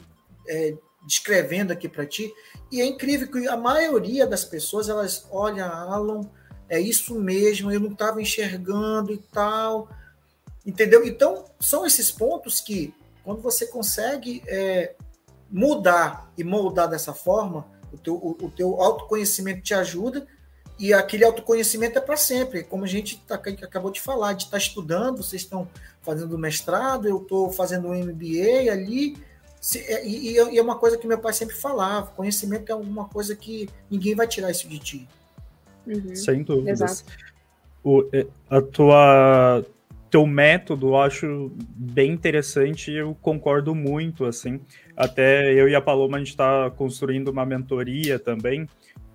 é, 0.48 0.76
descrevendo 1.06 1.72
aqui 1.72 1.88
para 1.88 2.06
ti? 2.06 2.32
E 2.70 2.80
é 2.80 2.86
incrível 2.86 3.30
que 3.30 3.46
a 3.48 3.56
maioria 3.56 4.26
das 4.26 4.44
pessoas 4.44 4.88
elas 4.88 5.26
olham, 5.30 5.66
Alan, 5.66 6.28
é 6.68 6.80
isso 6.80 7.18
mesmo, 7.18 7.72
eu 7.72 7.80
não 7.80 7.92
estava 7.92 8.20
enxergando 8.20 9.12
e 9.12 9.18
tal. 9.18 9.88
Entendeu? 10.66 11.04
Então, 11.06 11.46
são 11.58 11.86
esses 11.86 12.10
pontos 12.10 12.60
que, 12.60 12.94
quando 13.24 13.40
você 13.40 13.66
consegue 13.66 14.42
é, 14.46 14.94
mudar 15.50 16.30
e 16.36 16.44
moldar 16.44 16.88
dessa 16.88 17.14
forma, 17.14 17.66
o 17.92 17.96
teu, 17.96 18.14
o, 18.14 18.36
o 18.42 18.50
teu 18.50 18.80
autoconhecimento 18.80 19.62
te 19.62 19.72
ajuda 19.72 20.26
e 20.78 20.92
aquele 20.92 21.24
autoconhecimento 21.24 21.98
é 21.98 22.00
para 22.00 22.16
sempre, 22.16 22.62
como 22.62 22.84
a 22.84 22.86
gente 22.86 23.20
tá, 23.26 23.34
acabou 23.34 23.90
de 23.90 24.00
falar, 24.00 24.34
de 24.34 24.44
estar 24.44 24.52
tá 24.52 24.58
estudando, 24.58 25.18
vocês 25.18 25.42
estão 25.42 25.68
fazendo 26.02 26.38
mestrado, 26.38 27.08
eu 27.08 27.18
estou 27.18 27.50
fazendo 27.50 27.88
um 27.88 27.94
MBA 27.94 28.70
ali, 28.70 29.16
Se, 29.60 29.80
é, 29.80 30.06
e, 30.06 30.34
e, 30.34 30.58
é 30.58 30.62
uma 30.62 30.76
coisa 30.76 30.96
que 30.96 31.06
meu 31.06 31.18
pai 31.18 31.32
sempre 31.32 31.56
falava: 31.56 32.12
conhecimento 32.12 32.70
é 32.70 32.72
alguma 32.72 33.08
coisa 33.08 33.34
que 33.34 33.68
ninguém 33.90 34.14
vai 34.14 34.28
tirar 34.28 34.50
isso 34.50 34.68
de 34.68 34.78
ti. 34.78 35.08
Uhum. 35.86 36.14
Sem 36.14 36.42
dúvidas. 36.42 37.04
O, 37.82 38.08
é, 38.12 38.26
a 38.48 38.60
tua 38.60 39.64
teu 40.10 40.26
método 40.26 40.88
eu 40.88 40.96
acho 40.96 41.52
bem 41.74 42.12
interessante 42.12 42.90
e 42.90 42.96
eu 42.96 43.16
concordo 43.20 43.74
muito, 43.74 44.24
assim. 44.24 44.60
Até 44.96 45.52
eu 45.52 45.68
e 45.68 45.74
a 45.74 45.80
Paloma, 45.80 46.16
a 46.16 46.20
gente 46.20 46.30
está 46.30 46.70
construindo 46.70 47.28
uma 47.28 47.44
mentoria 47.44 48.18
também, 48.18 48.68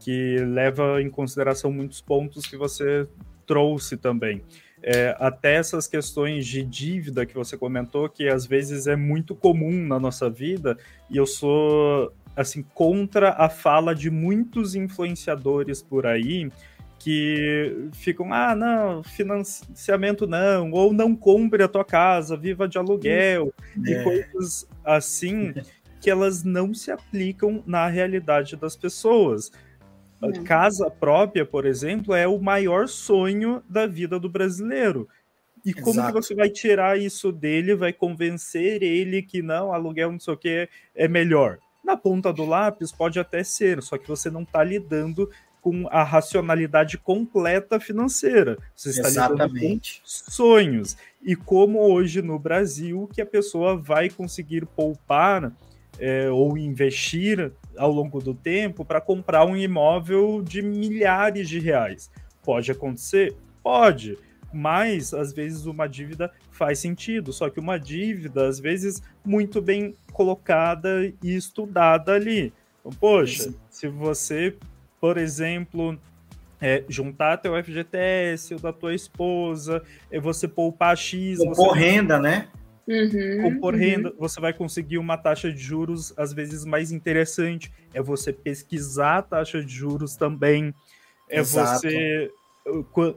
que 0.04 0.38
leva 0.39 1.02
em 1.02 1.10
consideração 1.10 1.72
muitos 1.72 2.02
pontos 2.02 2.46
que 2.46 2.58
você 2.58 3.08
trouxe 3.48 3.96
também. 3.96 4.42
É, 4.82 5.16
até 5.18 5.56
essas 5.56 5.88
questões 5.88 6.46
de 6.46 6.62
dívida 6.62 7.26
que 7.26 7.34
você 7.34 7.58
comentou, 7.58 8.10
que 8.10 8.28
às 8.28 8.46
vezes 8.46 8.86
é 8.86 8.98
muito 8.98 9.34
comum 9.34 9.72
na 9.72 9.98
nossa 9.98 10.30
vida, 10.30 10.78
e 11.10 11.16
eu 11.16 11.26
sou 11.26 12.12
assim 12.36 12.63
contra 12.74 13.30
a 13.30 13.48
fala 13.48 13.96
de 13.96 14.10
muitos 14.10 14.76
influenciadores 14.76 15.82
por 15.82 16.06
aí 16.06 16.52
que 17.00 17.89
ficam, 17.94 18.34
ah, 18.34 18.56
não, 18.56 19.04
financiamento 19.04 20.28
não, 20.28 20.72
ou 20.72 20.92
não 20.92 21.16
compre 21.16 21.63
a 21.63 21.68
tua 21.68 21.86
casa, 21.86 22.36
viva 22.36 22.68
de 22.68 22.78
aluguel, 22.78 23.54
é. 23.86 23.89
e 23.89 24.04
coisas 24.04 24.68
assim 24.84 25.54
que 26.02 26.10
elas 26.10 26.44
não 26.44 26.74
se 26.74 26.92
aplicam 26.92 27.63
na 27.66 27.88
realidade 27.88 28.58
das 28.58 28.76
pessoas. 28.76 29.50
Não. 30.32 30.44
Casa 30.44 30.90
própria, 30.90 31.46
por 31.46 31.66
exemplo, 31.66 32.14
é 32.14 32.28
o 32.28 32.40
maior 32.40 32.88
sonho 32.88 33.62
da 33.70 33.86
vida 33.86 34.20
do 34.20 34.30
brasileiro. 34.30 35.08
E 35.66 35.74
como 35.74 35.96
Exato. 35.96 36.08
que 36.08 36.22
você 36.22 36.36
vai 36.36 36.50
tirar 36.50 37.00
isso 37.00 37.32
dele, 37.32 37.76
vai 37.76 37.94
convencer 37.94 38.84
ele 38.84 39.22
que 39.22 39.42
não, 39.42 39.74
aluguel 39.74 40.12
não 40.12 40.20
sei 40.20 40.34
o 40.34 40.38
que 40.38 40.70
é 40.94 41.08
melhor? 41.08 41.58
Na 41.84 41.96
ponta 41.96 42.34
do 42.34 42.46
lápis 42.46 42.92
pode 42.92 43.20
até 43.20 43.44
ser, 43.44 43.82
só 43.82 43.98
que 43.98 44.08
você 44.08 44.30
não 44.30 44.44
está 44.44 44.64
lidando 44.64 45.30
com 45.62 45.88
a 45.90 46.04
racionalidade 46.04 46.98
completa 46.98 47.80
financeira. 47.80 48.58
Você 48.76 48.90
está 48.90 49.08
Exatamente. 49.08 49.54
lidando 49.54 49.80
com 49.80 50.32
sonhos. 50.32 50.98
E 51.22 51.38
como 51.38 51.80
hoje 51.80 52.22
no 52.22 52.38
Brasil 52.38 53.10
que 53.14 53.22
a 53.22 53.26
pessoa 53.26 53.78
vai 53.78 54.10
conseguir 54.10 54.66
poupar 54.66 55.54
é, 55.98 56.30
ou 56.30 56.58
investir 56.58 57.54
ao 57.78 57.92
longo 57.92 58.20
do 58.20 58.34
tempo 58.34 58.86
para 58.86 59.02
comprar 59.02 59.46
um 59.46 59.56
imóvel 59.56 60.42
de 60.42 60.62
milhares 60.62 61.48
de 61.50 61.60
reais. 61.60 62.12
Pode 62.44 62.72
acontecer? 62.72 63.36
Pode, 63.62 64.18
mas 64.54 65.14
às 65.14 65.34
vezes 65.34 65.66
uma 65.66 65.88
dívida 65.88 66.32
faz 66.52 66.80
sentido, 66.80 67.34
só 67.34 67.50
que 67.50 67.60
uma 67.60 67.80
dívida, 67.80 68.48
às 68.48 68.60
vezes, 68.60 69.02
muito 69.26 69.62
bem 69.62 69.96
colocada 70.12 71.06
e 71.24 71.36
estudada 71.36 72.14
ali. 72.14 72.54
Poxa, 73.00 73.44
Sim. 73.44 73.56
se 73.70 73.88
você, 73.88 74.56
por 75.00 75.18
exemplo, 75.18 75.98
é, 76.62 76.84
juntar 76.88 77.38
teu 77.38 77.62
FGTS, 77.62 78.56
o 78.56 78.60
da 78.60 78.72
tua 78.72 78.94
esposa, 78.94 79.82
é 80.12 80.20
você 80.20 80.48
poupar 80.48 80.96
X. 80.96 81.40
Compor 81.40 81.74
renda, 81.74 82.20
né? 82.20 82.48
Uhum, 82.86 83.41
compor 83.43 83.74
uhum. 83.74 83.80
renda, 83.80 84.13
você 84.17 84.41
vai 84.41 84.52
conseguir 84.52 84.98
uma 84.98 85.17
taxa 85.17 85.52
de 85.52 85.58
juros 85.58 86.13
às 86.17 86.34
vezes 86.34 86.65
mais 86.65 86.91
interessante. 86.91 87.72
É 87.93 88.02
você 88.02 88.34
pesquisar 88.34 89.19
a 89.19 89.22
taxa 89.22 89.63
de 89.63 89.74
juros 89.74 90.15
também. 90.15 90.74
É 91.30 91.39
Exato. 91.39 91.82
você 91.82 92.32
uh, 92.65 93.15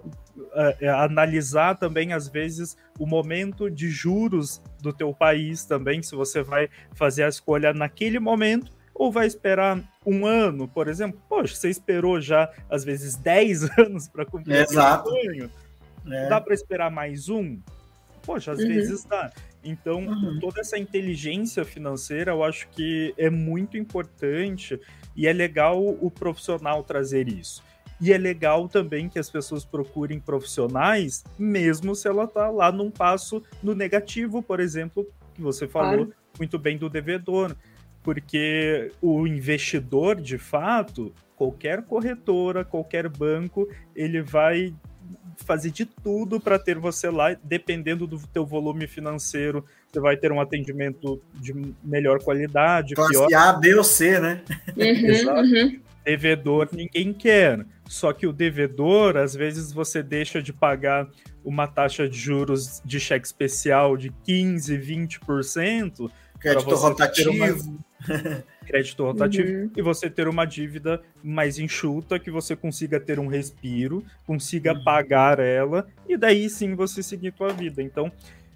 é, 0.81 0.89
analisar 0.89 1.77
também 1.77 2.13
às 2.13 2.29
vezes 2.29 2.77
o 2.99 3.07
momento 3.07 3.71
de 3.71 3.89
juros 3.89 4.63
do 4.81 4.93
teu 4.93 5.13
país 5.13 5.65
também, 5.65 6.03
se 6.03 6.15
você 6.15 6.43
vai 6.43 6.69
fazer 6.95 7.25
a 7.25 7.29
escolha 7.29 7.73
naquele 7.73 8.19
momento 8.19 8.73
ou 8.95 9.13
vai 9.13 9.27
esperar 9.27 9.83
um 10.05 10.25
ano, 10.25 10.67
por 10.67 10.89
exemplo. 10.89 11.21
Poxa, 11.29 11.55
você 11.55 11.69
esperou 11.69 12.21
já 12.21 12.51
às 12.71 12.85
vezes 12.85 13.15
10 13.19 13.79
anos 13.79 14.09
para 14.09 14.25
cumprir 14.25 14.57
Exato. 14.57 15.11
sonho. 15.11 15.51
É. 16.09 16.29
Dá 16.29 16.41
para 16.41 16.55
esperar 16.55 16.91
mais 16.91 17.29
um? 17.29 17.59
Poxa, 18.23 18.53
às 18.53 18.59
uhum. 18.59 18.69
vezes 18.69 19.05
dá. 19.05 19.31
Então, 19.67 20.07
uhum. 20.07 20.39
toda 20.41 20.61
essa 20.61 20.79
inteligência 20.79 21.65
financeira 21.65 22.31
eu 22.31 22.45
acho 22.45 22.69
que 22.69 23.13
é 23.19 23.29
muito 23.29 23.77
importante 23.77 24.81
e 25.17 25.27
é 25.27 25.33
legal 25.33 25.83
o 25.85 26.11
profissional 26.11 26.85
trazer 26.85 27.29
isso. 27.29 27.65
E 28.01 28.13
é 28.13 28.19
legal 28.19 28.69
também 28.69 29.09
que 29.09 29.19
as 29.19 29.29
pessoas 29.29 29.65
procurem 29.65 30.21
profissionais, 30.21 31.25
mesmo 31.39 31.95
se 31.95 32.07
ela 32.07 32.25
está 32.25 32.51
lá 32.51 32.71
num 32.71 32.91
passo 32.91 33.43
no 33.63 33.75
negativo, 33.75 34.43
por 34.43 34.61
exemplo, 34.61 35.07
que 35.35 35.41
você 35.41 35.67
falou 35.67 36.13
muito 36.39 36.59
bem 36.59 36.79
do 36.79 36.89
devedor. 36.89 37.57
Porque 38.03 38.93
o 39.03 39.27
investidor, 39.27 40.21
de 40.21 40.39
fato, 40.39 41.13
qualquer 41.35 41.83
corretora, 41.83 42.65
qualquer 42.65 43.09
banco, 43.09 43.69
ele 43.97 44.23
vai 44.23 44.73
fazer 45.45 45.71
de 45.71 45.85
tudo 45.85 46.41
para 46.41 46.59
ter 46.59 46.79
você 46.79 47.11
lá, 47.11 47.35
dependendo 47.43 48.07
do 48.07 48.19
teu 48.29 48.45
volume 48.45 48.87
financeiro, 48.87 49.65
você 49.91 50.01
vai 50.01 50.17
ter 50.17 50.33
um 50.33 50.41
atendimento 50.41 51.21
de 51.35 51.55
melhor 51.83 52.23
qualidade, 52.23 52.95
Classe 52.95 53.13
pior. 53.13 53.29
A, 53.35 53.53
B 53.53 53.75
ou 53.75 53.85
C, 53.85 54.21
né? 54.21 54.43
Uhum, 54.77 54.83
Exato. 55.09 55.41
Uhum. 55.41 55.81
Devedor 56.05 56.69
ninguém 56.73 57.13
quer. 57.13 57.67
Só 57.89 58.13
que 58.13 58.27
o 58.27 58.33
devedor, 58.33 59.17
às 59.17 59.35
vezes 59.35 59.73
você 59.73 60.03
deixa 60.03 60.43
de 60.43 60.53
pagar 60.53 61.09
uma 61.45 61.67
taxa 61.67 62.09
de 62.09 62.19
juros 62.19 62.83
de 62.85 62.99
cheque 62.99 63.27
especial 63.27 63.97
de 63.97 64.13
15, 64.25 64.77
20%. 64.77 66.11
Crédito 66.41 66.75
rotativo. 66.75 67.31
Uma... 67.31 67.87
crédito 68.67 69.05
rotativo 69.05 69.49
uhum. 69.49 69.71
e 69.77 69.83
você 69.83 70.11
ter 70.11 70.29
uma 70.29 70.45
dívida 70.45 71.03
mais 71.23 71.59
enxuta, 71.59 72.19
que 72.19 72.31
você 72.31 72.57
consiga 72.57 72.99
ter 72.99 73.19
um 73.19 73.27
respiro, 73.27 74.05
consiga 74.27 74.73
uhum. 74.73 74.85
pagar 74.85 75.39
ela 75.39 75.87
e 76.09 76.17
daí 76.17 76.49
sim 76.51 76.75
você 76.75 77.03
seguir 77.03 77.33
tua 77.33 77.53
vida. 77.53 77.83
Então 77.83 78.13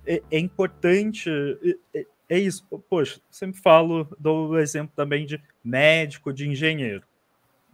é, 0.07 0.23
é 0.31 0.39
importante, 0.39 1.31
é, 1.95 2.07
é, 2.29 2.39
isso. 2.39 2.67
Poxa, 2.89 3.21
sempre 3.31 3.61
falo, 3.61 4.09
dou 4.19 4.51
o 4.51 4.59
exemplo 4.59 4.93
também 4.97 5.27
de 5.27 5.41
médico, 5.63 6.33
de 6.33 6.49
engenheiro. 6.49 7.03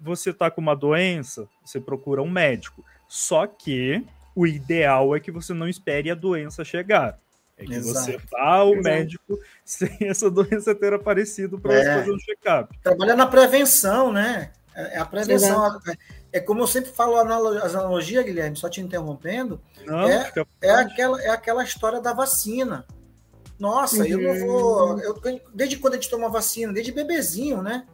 Você 0.01 0.33
tá 0.33 0.51
com 0.51 0.61
uma 0.61 0.77
doença, 0.77 1.49
você 1.65 1.81
procura 1.81 2.23
um 2.23 2.31
médico. 2.31 2.85
Só 3.09 3.47
que 3.47 4.05
o 4.35 4.47
ideal 4.47 5.17
é 5.17 5.21
que 5.21 5.31
você 5.31 5.55
não 5.55 5.69
espere 5.69 6.11
a 6.11 6.15
doença 6.15 6.65
chegar. 6.65 7.19
É 7.57 7.65
que 7.65 7.75
Exato. 7.75 8.05
você 8.05 8.19
vá 8.31 8.57
ao 8.57 8.73
Exato. 8.73 8.83
médico 8.83 9.39
sem 9.65 9.97
essa 10.09 10.31
doença 10.31 10.75
ter 10.75 10.93
aparecido 10.93 11.59
para 11.59 11.75
é. 11.75 11.99
fazer 11.99 12.13
um 12.13 12.19
check-up. 12.19 12.79
Trabalhar 12.83 13.17
na 13.17 13.27
prevenção, 13.27 14.13
né? 14.13 14.53
É, 14.75 14.97
é 14.97 14.99
a 14.99 15.07
prevenção. 15.07 15.67
Exato. 15.67 15.99
É 16.33 16.41
como 16.41 16.61
eu 16.61 16.67
sempre 16.67 16.91
falo 16.91 17.17
as 17.17 17.75
analogia, 17.75 18.23
Guilherme, 18.23 18.57
só 18.57 18.69
te 18.69 18.81
interrompendo. 18.81 19.59
Não, 19.87 20.07
é, 20.07 20.31
é, 20.61 20.71
aquela, 20.71 21.23
é 21.23 21.31
aquela 21.31 21.65
história 21.65 21.99
da 21.99 22.13
vacina. 22.13 22.85
Nossa, 23.59 24.03
uhum. 24.03 24.07
eu 24.07 24.21
não 24.21 24.47
vou. 24.47 24.93
Uhum. 24.93 25.01
Eu, 25.01 25.41
desde 25.55 25.79
quando 25.79 25.95
a 25.95 25.97
gente 25.97 26.11
toma 26.11 26.29
vacina? 26.29 26.75
Desde 26.75 26.93
bebezinho, 26.93 27.63
né? 27.63 27.87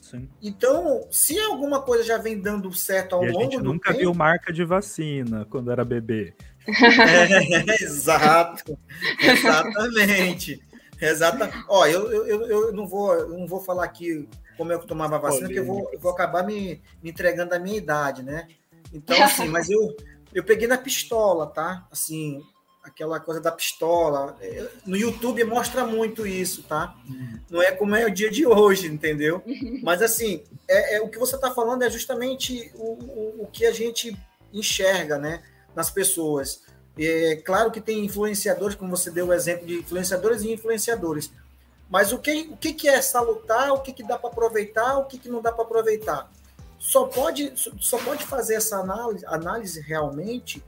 Sim. 0.00 0.28
Então, 0.40 1.06
se 1.10 1.38
alguma 1.38 1.82
coisa 1.82 2.04
já 2.04 2.16
vem 2.16 2.40
dando 2.40 2.72
certo 2.72 3.14
ao 3.14 3.24
e 3.24 3.30
longo 3.30 3.38
do 3.38 3.50
tempo. 3.50 3.52
A 3.52 3.56
gente 3.56 3.72
nunca 3.72 3.92
viu 3.92 4.14
marca 4.14 4.52
de 4.52 4.64
vacina 4.64 5.44
quando 5.50 5.70
era 5.70 5.84
bebê. 5.84 6.34
É, 6.68 7.74
exato, 7.82 8.78
exatamente. 9.20 10.62
Exata. 11.00 11.50
Ó, 11.68 11.86
eu, 11.86 12.10
eu, 12.26 12.46
eu 12.46 12.72
não 12.72 12.86
vou, 12.86 13.14
eu 13.14 13.28
não 13.28 13.46
vou 13.46 13.60
falar 13.60 13.84
aqui 13.84 14.28
como 14.56 14.72
eu 14.72 14.80
tomava 14.80 15.16
a 15.16 15.20
vacina, 15.20 15.46
porque 15.46 15.60
eu 15.60 15.64
vou, 15.64 15.88
eu 15.92 16.00
vou 16.00 16.10
acabar 16.10 16.44
me, 16.44 16.82
me 17.02 17.10
entregando 17.10 17.54
a 17.54 17.58
minha 17.58 17.76
idade, 17.76 18.22
né? 18.22 18.48
Então, 18.92 19.20
assim, 19.22 19.46
mas 19.48 19.70
eu, 19.70 19.96
eu 20.34 20.42
peguei 20.42 20.66
na 20.66 20.76
pistola, 20.76 21.46
tá? 21.46 21.86
Assim, 21.92 22.42
aquela 22.82 23.20
coisa 23.20 23.40
da 23.40 23.52
pistola. 23.52 24.36
No 24.84 24.96
YouTube 24.96 25.44
mostra 25.44 25.86
muito 25.86 26.26
isso, 26.26 26.64
tá? 26.64 26.96
Não 27.48 27.62
é 27.62 27.70
como 27.70 27.94
é 27.94 28.04
o 28.04 28.10
dia 28.10 28.30
de 28.30 28.44
hoje, 28.46 28.88
entendeu? 28.88 29.42
Mas, 29.82 30.02
assim, 30.02 30.42
é, 30.66 30.96
é 30.96 31.00
o 31.00 31.08
que 31.08 31.18
você 31.18 31.36
está 31.36 31.52
falando 31.52 31.84
é 31.84 31.90
justamente 31.90 32.72
o, 32.74 32.94
o, 32.94 33.42
o 33.42 33.46
que 33.46 33.64
a 33.64 33.72
gente 33.72 34.16
enxerga, 34.52 35.18
né? 35.18 35.42
Nas 35.78 35.90
pessoas. 35.90 36.62
É 36.98 37.36
claro 37.36 37.70
que 37.70 37.80
tem 37.80 38.04
influenciadores, 38.04 38.74
como 38.74 38.96
você 38.96 39.12
deu 39.12 39.28
o 39.28 39.32
exemplo 39.32 39.64
de 39.64 39.78
influenciadores 39.78 40.42
e 40.42 40.52
influenciadores. 40.52 41.30
Mas 41.88 42.12
o 42.12 42.18
que, 42.18 42.50
o 42.50 42.56
que, 42.56 42.72
que 42.72 42.88
é 42.88 43.00
salutar, 43.00 43.72
o 43.72 43.80
que, 43.80 43.92
que 43.92 44.02
dá 44.02 44.18
para 44.18 44.28
aproveitar, 44.28 44.98
o 44.98 45.04
que, 45.04 45.16
que 45.16 45.28
não 45.28 45.40
dá 45.40 45.52
para 45.52 45.62
aproveitar? 45.62 46.28
Só 46.80 47.04
pode, 47.04 47.52
só 47.78 47.96
pode 47.98 48.24
fazer 48.24 48.56
essa 48.56 48.78
análise, 48.78 49.24
análise 49.26 49.80
realmente 49.80 50.62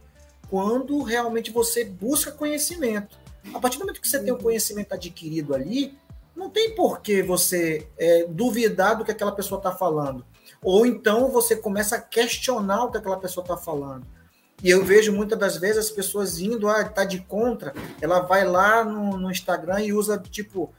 quando 0.49 1.03
realmente 1.03 1.51
você 1.51 1.85
busca 1.85 2.31
conhecimento. 2.33 3.18
A 3.53 3.61
partir 3.61 3.79
do 3.79 3.85
momento 3.85 4.01
que 4.01 4.09
você 4.09 4.18
tem 4.18 4.33
o 4.33 4.38
conhecimento 4.38 4.92
adquirido 4.92 5.55
ali, 5.55 5.96
não 6.35 6.51
tem 6.51 6.75
por 6.75 7.01
que 7.01 7.23
você 7.23 7.88
é, 7.99 8.27
duvidar 8.29 8.96
do 8.96 9.05
que 9.05 9.11
aquela 9.11 9.33
pessoa 9.33 9.59
está 9.59 9.73
falando. 9.73 10.25
Ou 10.62 10.87
então 10.87 11.29
você 11.29 11.55
começa 11.55 11.96
a 11.96 12.01
questionar 12.01 12.85
o 12.85 12.90
que 12.90 12.99
aquela 12.99 13.18
pessoa 13.18 13.44
está 13.44 13.57
falando. 13.57 14.07
E 14.62 14.70
eu 14.70 14.85
vejo 14.85 15.12
muitas 15.12 15.38
das 15.38 15.57
vezes 15.57 15.87
as 15.87 15.90
pessoas 15.90 16.38
indo, 16.38 16.68
ah, 16.68 16.85
tá 16.85 17.05
de 17.05 17.20
contra, 17.20 17.73
ela 18.01 18.20
vai 18.20 18.44
lá 18.44 18.85
no, 18.85 19.16
no 19.16 19.31
Instagram 19.31 19.81
e 19.81 19.92
usa, 19.92 20.18
tipo, 20.18 20.73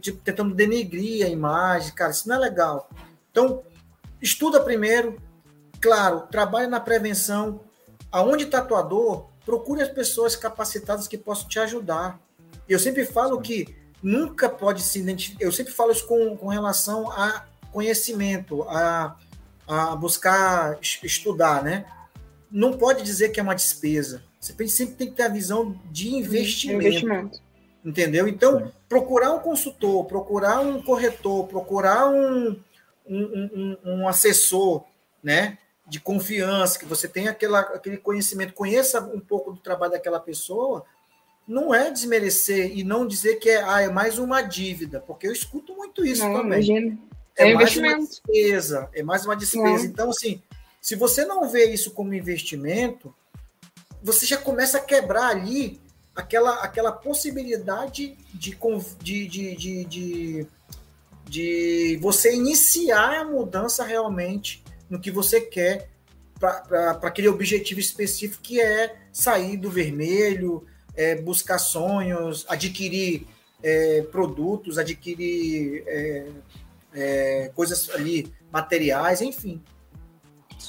tipo, 0.00 0.18
tentando 0.22 0.54
denegrir 0.54 1.24
a 1.24 1.28
imagem, 1.28 1.92
cara, 1.94 2.10
isso 2.10 2.28
não 2.28 2.36
é 2.36 2.38
legal. 2.38 2.90
Então, 3.30 3.62
estuda 4.20 4.60
primeiro, 4.60 5.16
claro, 5.80 6.22
trabalhe 6.30 6.66
na 6.66 6.80
prevenção. 6.80 7.60
Aonde 8.12 8.46
tatuador, 8.46 9.28
procure 9.44 9.82
as 9.82 9.88
pessoas 9.88 10.34
capacitadas 10.34 11.06
que 11.06 11.16
possam 11.16 11.48
te 11.48 11.58
ajudar. 11.60 12.20
Eu 12.68 12.78
sempre 12.78 13.06
falo 13.06 13.40
que 13.40 13.74
nunca 14.02 14.48
pode 14.48 14.82
se 14.82 14.98
identificar. 14.98 15.44
Eu 15.44 15.52
sempre 15.52 15.72
falo 15.72 15.92
isso 15.92 16.06
com, 16.06 16.36
com 16.36 16.48
relação 16.48 17.10
a 17.12 17.46
conhecimento, 17.70 18.64
a, 18.64 19.16
a 19.66 19.96
buscar 19.96 20.78
estudar, 20.80 21.62
né? 21.62 21.86
Não 22.50 22.72
pode 22.72 23.02
dizer 23.02 23.30
que 23.30 23.38
é 23.38 23.42
uma 23.42 23.54
despesa. 23.54 24.22
Você 24.40 24.54
sempre 24.68 24.94
tem 24.94 25.08
que 25.08 25.14
ter 25.14 25.24
a 25.24 25.28
visão 25.28 25.78
de 25.90 26.14
investimento. 26.14 26.86
investimento. 26.86 27.40
Entendeu? 27.84 28.26
Então, 28.28 28.70
procurar 28.88 29.32
um 29.32 29.38
consultor, 29.38 30.04
procurar 30.04 30.60
um 30.60 30.82
corretor, 30.82 31.46
procurar 31.46 32.08
um, 32.08 32.58
um, 33.06 33.50
um, 33.54 33.76
um 33.84 34.08
assessor, 34.08 34.84
né? 35.22 35.58
De 35.86 35.98
confiança, 35.98 36.78
que 36.78 36.84
você 36.84 37.08
tenha 37.08 37.30
aquela, 37.30 37.60
aquele 37.60 37.96
conhecimento, 37.96 38.52
conheça 38.52 39.00
um 39.00 39.20
pouco 39.20 39.52
do 39.52 39.58
trabalho 39.58 39.92
daquela 39.92 40.20
pessoa, 40.20 40.84
não 41.48 41.74
é 41.74 41.90
desmerecer 41.90 42.76
e 42.76 42.84
não 42.84 43.06
dizer 43.06 43.36
que 43.36 43.50
é, 43.50 43.62
ah, 43.62 43.80
é 43.80 43.88
mais 43.88 44.18
uma 44.18 44.40
dívida, 44.40 45.00
porque 45.00 45.26
eu 45.26 45.32
escuto 45.32 45.74
muito 45.74 46.04
isso 46.04 46.22
não, 46.22 46.42
também. 46.42 46.62
Imagina. 46.62 46.98
É, 47.36 47.50
é 47.50 47.54
mais 47.54 47.76
uma 47.76 47.98
despesa, 47.98 48.88
é 48.94 49.02
mais 49.02 49.24
uma 49.24 49.36
despesa. 49.36 49.86
Então, 49.86 50.10
assim, 50.10 50.42
se 50.80 50.94
você 50.96 51.24
não 51.24 51.48
vê 51.48 51.66
isso 51.72 51.90
como 51.90 52.14
investimento, 52.14 53.14
você 54.02 54.24
já 54.24 54.36
começa 54.36 54.78
a 54.78 54.82
quebrar 54.82 55.28
ali 55.28 55.80
aquela, 56.14 56.62
aquela 56.62 56.92
possibilidade 56.92 58.16
de, 58.32 58.56
de, 59.02 59.28
de, 59.28 59.56
de, 59.56 59.84
de, 59.84 60.46
de 61.26 61.98
você 62.00 62.34
iniciar 62.34 63.20
a 63.20 63.24
mudança 63.24 63.84
realmente 63.84 64.62
no 64.88 64.98
que 64.98 65.10
você 65.10 65.40
quer 65.40 65.88
para 66.38 66.98
aquele 67.02 67.28
objetivo 67.28 67.78
específico 67.78 68.42
que 68.42 68.60
é 68.60 68.96
sair 69.12 69.58
do 69.58 69.70
vermelho, 69.70 70.66
é, 70.96 71.14
buscar 71.14 71.58
sonhos, 71.58 72.46
adquirir 72.48 73.26
é, 73.62 74.02
produtos, 74.10 74.78
adquirir 74.78 75.84
é, 75.86 76.26
é 76.94 77.52
coisas 77.54 77.90
ali, 77.90 78.32
materiais, 78.50 79.20
enfim. 79.20 79.62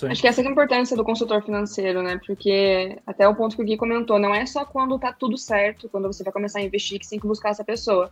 Acho 0.09 0.21
que 0.21 0.27
essa 0.27 0.41
é 0.41 0.47
a 0.47 0.49
importância 0.49 0.95
do 0.95 1.03
consultor 1.03 1.43
financeiro, 1.43 2.01
né? 2.01 2.19
Porque 2.25 2.97
até 3.05 3.27
o 3.27 3.35
ponto 3.35 3.55
que 3.55 3.61
o 3.61 3.65
Gui 3.65 3.77
comentou, 3.77 4.17
não 4.17 4.33
é 4.33 4.45
só 4.45 4.63
quando 4.63 4.97
tá 4.97 5.11
tudo 5.11 5.37
certo, 5.37 5.89
quando 5.89 6.07
você 6.07 6.23
vai 6.23 6.31
começar 6.31 6.59
a 6.59 6.63
investir, 6.63 6.99
que 6.99 7.05
você 7.05 7.11
tem 7.11 7.19
que 7.19 7.27
buscar 7.27 7.49
essa 7.49 7.63
pessoa. 7.63 8.11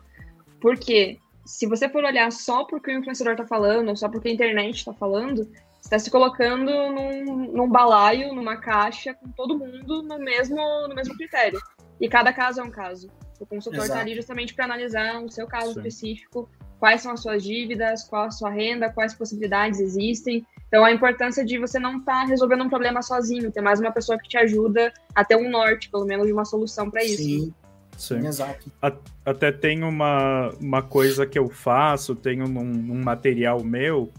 Porque 0.59 1.17
se 1.45 1.65
você 1.65 1.87
for 1.89 2.03
olhar 2.03 2.31
só 2.31 2.65
porque 2.65 2.91
o 2.91 2.99
influenciador 2.99 3.35
tá 3.35 3.45
falando, 3.45 3.95
só 3.97 4.09
porque 4.09 4.29
a 4.29 4.31
internet 4.31 4.83
tá 4.85 4.93
falando, 4.93 5.45
você 5.45 5.87
está 5.87 5.99
se 5.99 6.11
colocando 6.11 6.69
num, 6.69 7.51
num, 7.53 7.69
balaio, 7.69 8.35
numa 8.35 8.57
caixa, 8.57 9.13
com 9.13 9.29
todo 9.29 9.57
mundo 9.57 10.03
no 10.03 10.19
mesmo, 10.19 10.57
no 10.87 10.93
mesmo 10.93 11.15
critério. 11.15 11.59
E 11.99 12.07
cada 12.07 12.33
caso 12.33 12.59
é 12.59 12.63
um 12.63 12.69
caso. 12.69 13.09
O 13.39 13.45
consultor 13.45 13.83
está 13.83 13.99
ali 13.99 14.15
justamente 14.15 14.53
para 14.53 14.65
analisar 14.65 15.23
o 15.23 15.31
seu 15.31 15.47
caso 15.47 15.73
Sim. 15.73 15.79
específico, 15.79 16.49
quais 16.77 17.01
são 17.01 17.13
as 17.13 17.21
suas 17.21 17.41
dívidas, 17.41 18.03
qual 18.03 18.25
a 18.25 18.31
sua 18.31 18.49
renda, 18.49 18.91
quais 18.91 19.13
possibilidades 19.13 19.79
existem. 19.79 20.45
Então, 20.69 20.85
a 20.85 20.91
importância 20.91 21.43
de 21.43 21.57
você 21.57 21.79
não 21.79 21.97
estar 21.97 22.21
tá 22.21 22.25
resolvendo 22.25 22.63
um 22.63 22.69
problema 22.69 23.01
sozinho, 23.01 23.51
ter 23.51 23.59
mais 23.59 23.79
uma 23.79 23.91
pessoa 23.91 24.19
que 24.19 24.29
te 24.29 24.37
ajuda 24.37 24.93
a 25.15 25.25
ter 25.25 25.35
um 25.35 25.49
norte, 25.49 25.89
pelo 25.89 26.05
menos, 26.05 26.27
de 26.27 26.31
uma 26.31 26.45
solução 26.45 26.89
para 26.89 27.03
isso. 27.03 27.23
Sim. 27.23 27.53
Sim, 27.97 28.25
exato. 28.25 28.71
Até 29.25 29.51
tem 29.51 29.83
uma, 29.83 30.53
uma 30.61 30.81
coisa 30.81 31.25
que 31.25 31.37
eu 31.37 31.49
faço, 31.49 32.15
tenho 32.15 32.47
num, 32.47 32.63
num 32.63 33.03
material 33.03 33.61
meu, 33.61 34.09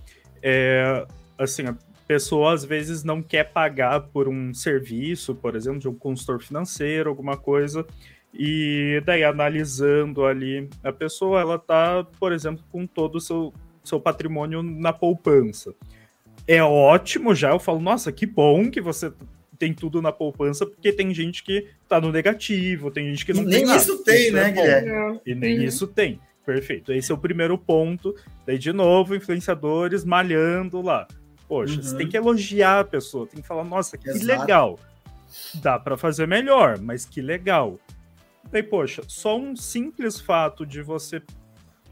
é, 0.43 1.07
assim, 1.39 1.67
a 1.67 1.75
pessoa 2.07 2.53
às 2.53 2.63
vezes 2.63 3.03
não 3.03 3.23
quer 3.23 3.45
pagar 3.45 4.01
por 4.09 4.29
um 4.29 4.53
serviço, 4.53 5.35
por 5.35 5.57
exemplo, 5.57 5.81
de 5.81 5.89
um 5.89 5.95
consultor 5.95 6.43
financeiro, 6.43 7.09
alguma 7.09 7.39
coisa, 7.39 7.87
e 8.35 9.03
daí 9.07 9.25
analisando 9.25 10.27
ali, 10.27 10.69
a 10.85 10.93
pessoa 10.93 11.41
ela 11.41 11.59
tá, 11.59 12.05
por 12.19 12.33
exemplo, 12.33 12.63
com 12.71 12.87
todo 12.87 13.17
o 13.17 13.21
seu, 13.21 13.51
seu 13.83 13.99
patrimônio 13.99 14.63
na 14.63 14.93
poupança 14.93 15.75
é 16.55 16.65
ótimo 16.65 17.33
já. 17.33 17.51
Eu 17.51 17.61
falo, 17.61 17.81
nossa, 17.81 18.11
que 18.11 18.27
bom 18.27 18.69
que 18.69 18.81
você 18.81 19.13
tem 19.57 19.73
tudo 19.73 20.03
na 20.03 20.11
poupança, 20.11 20.67
porque 20.67 20.93
tem 20.93 21.15
gente 21.15 21.45
que 21.45 21.69
tá 21.89 22.01
no 22.01 22.11
negativo, 22.11 22.91
tem 22.91 23.09
gente 23.11 23.25
que 23.25 23.33
não 23.33 23.43
e 23.43 23.47
tem. 23.47 23.55
Nem 23.59 23.67
nada. 23.67 23.79
isso 23.79 24.03
tem, 24.03 24.23
isso 24.23 24.33
né, 24.33 24.49
é 24.49 24.51
Guilherme? 24.51 25.21
E 25.25 25.35
nem 25.35 25.59
uhum. 25.59 25.65
isso 25.65 25.87
tem. 25.87 26.19
Perfeito. 26.45 26.93
Esse 26.93 27.13
é 27.13 27.15
o 27.15 27.19
primeiro 27.19 27.57
ponto. 27.57 28.17
Daí, 28.45 28.59
de 28.59 28.73
novo, 28.73 29.15
influenciadores 29.15 30.05
malhando 30.05 30.83
lá. 30.83 31.07
Poxa, 31.47 31.77
uhum. 31.77 31.83
você 31.83 31.97
tem 31.97 32.09
que 32.09 32.17
elogiar 32.17 32.81
a 32.81 32.85
pessoa, 32.85 33.27
tem 33.27 33.41
que 33.41 33.47
falar, 33.47 33.63
nossa, 33.63 33.97
que 33.97 34.09
Exato. 34.09 34.27
legal. 34.27 34.79
Dá 35.57 35.79
para 35.79 35.97
fazer 35.97 36.27
melhor, 36.27 36.81
mas 36.81 37.05
que 37.05 37.21
legal. 37.21 37.79
Daí, 38.51 38.63
poxa, 38.65 39.03
só 39.07 39.39
um 39.39 39.55
simples 39.55 40.19
fato 40.19 40.67
de 40.67 40.83
você 40.83 41.23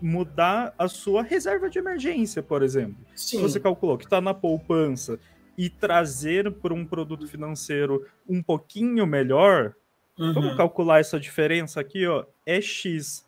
mudar 0.01 0.75
a 0.79 0.89
sua 0.89 1.23
reserva 1.23 1.69
de 1.69 1.79
emergência, 1.79 2.43
por 2.43 2.63
exemplo. 2.63 2.97
Sim. 3.15 3.41
Você 3.41 3.59
calculou 3.59 3.99
que 3.99 4.05
está 4.05 4.21
na 4.21 4.35
poupança 4.35 5.19
e 5.57 5.69
trazer 5.69 6.53
para 6.53 6.73
um 6.73 6.85
produto 6.85 7.27
financeiro 7.27 8.07
um 8.29 8.43
pouquinho 8.43 9.07
melhor, 9.07 9.75
uhum. 10.19 10.33
vamos 10.33 10.57
calcular 10.57 11.01
essa 11.01 11.19
diferença 11.19 11.81
aqui, 11.81 12.07
ó, 12.07 12.25
é 12.47 12.61
X. 12.61 13.27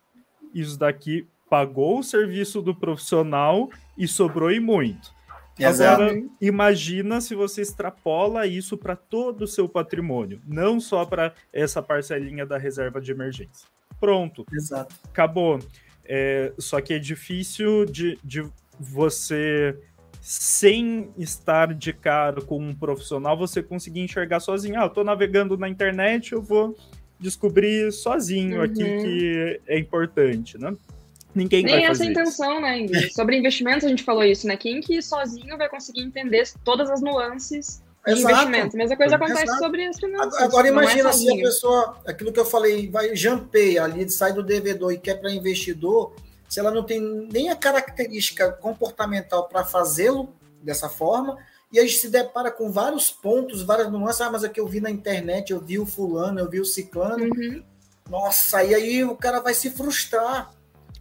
Isso 0.55 0.79
daqui 0.79 1.27
pagou 1.49 1.99
o 1.99 2.05
serviço 2.05 2.63
do 2.63 2.75
profissional 2.75 3.69
e 3.99 4.07
sobrou 4.07 4.53
e 4.53 4.61
muito. 4.61 5.13
Exato. 5.59 6.03
Agora, 6.03 6.23
imagina 6.41 7.21
se 7.21 7.35
você 7.35 7.61
extrapola 7.61 8.47
isso 8.47 8.79
para 8.79 8.97
todo 8.97 9.43
o 9.43 9.47
seu 9.47 9.69
patrimônio, 9.69 10.41
não 10.47 10.81
só 10.81 11.05
para 11.05 11.35
essa 11.53 11.83
parcelinha 11.83 12.47
da 12.47 12.57
reserva 12.57 13.01
de 13.01 13.11
emergência. 13.11 13.69
Pronto. 13.99 14.47
Exato. 14.53 14.95
Acabou. 15.05 15.59
É, 16.13 16.53
só 16.59 16.81
que 16.81 16.93
é 16.93 16.99
difícil 16.99 17.87
de, 17.87 18.19
de 18.25 18.45
você, 18.81 19.79
sem 20.21 21.09
estar 21.17 21.73
de 21.73 21.93
cara 21.93 22.41
com 22.41 22.59
um 22.59 22.75
profissional, 22.75 23.39
você 23.39 23.63
conseguir 23.63 24.01
enxergar 24.01 24.41
sozinho. 24.41 24.81
Ah, 24.81 24.87
eu 24.87 24.91
tô 24.91 25.05
navegando 25.05 25.57
na 25.57 25.69
internet, 25.69 26.33
eu 26.33 26.43
vou 26.43 26.77
descobrir 27.21 27.93
sozinho 27.93 28.57
uhum. 28.57 28.65
aqui 28.65 28.83
que 28.83 29.61
é 29.69 29.79
importante, 29.79 30.59
né? 30.59 30.75
Ninguém 31.33 31.63
Nem 31.63 31.77
vai 31.77 31.87
fazer 31.87 32.03
essa 32.03 32.11
intenção, 32.11 32.61
né, 32.61 32.81
Ingrid? 32.81 33.15
Sobre 33.15 33.37
investimentos 33.37 33.85
a 33.85 33.89
gente 33.89 34.03
falou 34.03 34.25
isso, 34.25 34.49
né? 34.49 34.57
Quem 34.57 34.81
que 34.81 35.01
sozinho 35.01 35.57
vai 35.57 35.69
conseguir 35.69 36.01
entender 36.01 36.43
todas 36.65 36.91
as 36.91 37.01
nuances 37.01 37.81
Exato. 38.07 38.33
investimento. 38.33 38.77
Mesma 38.77 38.97
coisa 38.97 39.17
acontece 39.17 39.43
Exato. 39.43 39.59
sobre 39.59 39.85
as 39.85 39.99
finanças. 39.99 40.41
Agora 40.41 40.67
é 40.67 40.71
imagina 40.71 41.11
é 41.11 41.13
se 41.13 41.31
a 41.31 41.37
pessoa, 41.37 41.97
aquilo 42.07 42.33
que 42.33 42.41
eu 42.41 42.45
falei, 42.45 42.89
vai 42.89 43.15
jampeia 43.15 43.85
ali, 43.85 44.09
sai 44.09 44.33
do 44.33 44.43
devedor 44.43 44.93
e 44.93 44.99
quer 44.99 45.21
para 45.21 45.31
investidor, 45.31 46.15
se 46.49 46.59
ela 46.59 46.71
não 46.71 46.83
tem 46.83 47.01
nem 47.31 47.51
a 47.51 47.57
característica 47.57 48.51
comportamental 48.53 49.49
para 49.49 49.65
fazê-lo 49.65 50.33
dessa 50.63 50.89
forma, 50.89 51.39
e 51.73 51.79
a 51.79 51.83
gente 51.83 51.99
se 51.99 52.09
depara 52.09 52.51
com 52.51 52.73
vários 52.73 53.11
pontos, 53.11 53.63
várias 53.63 53.91
nuances, 53.91 54.21
ah, 54.21 54.31
mas 54.31 54.43
aqui 54.43 54.59
eu 54.59 54.67
vi 54.67 54.81
na 54.81 54.91
internet, 54.91 55.53
eu 55.53 55.61
vi 55.61 55.79
o 55.79 55.87
fulano, 55.87 56.41
eu 56.41 56.51
vi 56.51 56.59
o 56.59 56.65
ciclano, 56.65 57.25
uhum. 57.25 57.63
nossa, 58.09 58.65
e 58.65 58.75
aí 58.75 59.05
o 59.05 59.15
cara 59.15 59.41
vai 59.41 59.55
se 59.55 59.71
frustrar, 59.71 60.53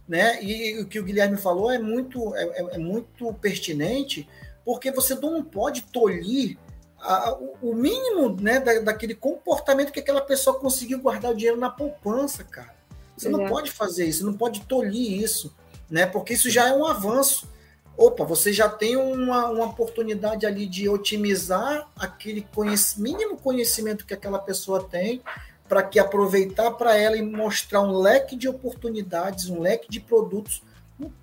né? 0.06 0.42
E 0.42 0.80
o 0.80 0.86
que 0.86 1.00
o 1.00 1.04
Guilherme 1.04 1.36
falou 1.36 1.70
é 1.72 1.78
muito, 1.78 2.34
é, 2.36 2.44
é, 2.44 2.74
é 2.74 2.78
muito 2.78 3.32
pertinente, 3.34 4.28
porque 4.64 4.92
você 4.92 5.16
não 5.16 5.42
pode 5.42 5.82
tolir 5.82 6.56
a, 7.00 7.36
o 7.62 7.74
mínimo 7.74 8.36
né, 8.40 8.60
da, 8.60 8.80
daquele 8.80 9.14
comportamento 9.14 9.92
que 9.92 10.00
aquela 10.00 10.20
pessoa 10.20 10.58
conseguiu 10.58 11.00
guardar 11.00 11.32
o 11.32 11.34
dinheiro 11.34 11.58
na 11.58 11.70
poupança, 11.70 12.44
cara. 12.44 12.74
Você 13.16 13.28
Exato. 13.28 13.42
não 13.42 13.48
pode 13.50 13.70
fazer 13.70 14.06
isso, 14.06 14.24
não 14.24 14.34
pode 14.34 14.60
tolir 14.62 15.20
isso, 15.20 15.54
né? 15.90 16.06
Porque 16.06 16.34
isso 16.34 16.48
já 16.48 16.68
é 16.68 16.72
um 16.72 16.86
avanço. 16.86 17.48
Opa, 17.96 18.24
você 18.24 18.52
já 18.52 18.68
tem 18.68 18.96
uma, 18.96 19.48
uma 19.48 19.66
oportunidade 19.66 20.46
ali 20.46 20.66
de 20.66 20.88
otimizar 20.88 21.88
aquele 21.96 22.42
conhec 22.54 22.98
mínimo 22.98 23.36
conhecimento 23.36 24.06
que 24.06 24.14
aquela 24.14 24.38
pessoa 24.38 24.84
tem 24.84 25.22
para 25.68 25.82
que 25.82 25.98
aproveitar 25.98 26.70
para 26.72 26.96
ela 26.96 27.16
e 27.16 27.22
mostrar 27.22 27.82
um 27.82 27.98
leque 27.98 28.36
de 28.36 28.48
oportunidades, 28.48 29.48
um 29.48 29.60
leque 29.60 29.88
de 29.88 30.00
produtos 30.00 30.62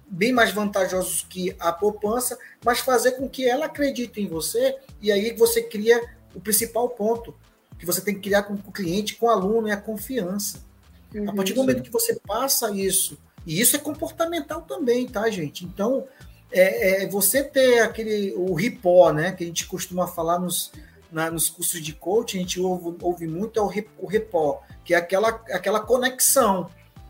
bem 0.07 0.31
mais 0.31 0.51
vantajosos 0.51 1.25
que 1.29 1.55
a 1.59 1.71
poupança, 1.71 2.37
mas 2.63 2.79
fazer 2.79 3.11
com 3.11 3.29
que 3.29 3.47
ela 3.47 3.65
acredite 3.65 4.21
em 4.21 4.27
você 4.27 4.75
e 5.01 5.11
aí 5.11 5.33
você 5.33 5.61
cria 5.61 6.01
o 6.33 6.39
principal 6.39 6.89
ponto 6.89 7.35
que 7.77 7.85
você 7.85 8.01
tem 8.01 8.15
que 8.15 8.21
criar 8.21 8.43
com 8.43 8.53
o 8.53 8.71
cliente, 8.71 9.15
com 9.15 9.27
o 9.27 9.29
aluno, 9.29 9.67
é 9.67 9.71
a 9.71 9.77
confiança. 9.77 10.65
Uhum, 11.13 11.29
a 11.29 11.33
partir 11.33 11.53
do 11.53 11.61
momento 11.61 11.83
que 11.83 11.91
você 11.91 12.19
passa 12.25 12.71
isso, 12.71 13.17
e 13.45 13.61
isso 13.61 13.75
é 13.75 13.79
comportamental 13.79 14.61
também, 14.61 15.07
tá, 15.07 15.29
gente? 15.29 15.63
Então, 15.63 16.05
é, 16.51 17.03
é 17.03 17.07
você 17.07 17.43
ter 17.43 17.79
aquele 17.79 18.33
o 18.35 18.53
ripó, 18.53 19.11
né, 19.11 19.31
que 19.31 19.43
a 19.43 19.47
gente 19.47 19.67
costuma 19.67 20.07
falar 20.07 20.39
nos, 20.39 20.71
na, 21.11 21.29
nos 21.29 21.49
cursos 21.49 21.81
de 21.81 21.93
coaching, 21.93 22.37
a 22.37 22.41
gente 22.41 22.59
ouve, 22.59 22.97
ouve 23.01 23.27
muito 23.27 23.59
é 23.59 23.63
o, 23.63 24.07
ripó, 24.07 24.61
que 24.83 24.93
é 24.93 24.97
aquela, 24.97 25.29
aquela 25.29 25.79
conexão 25.79 26.69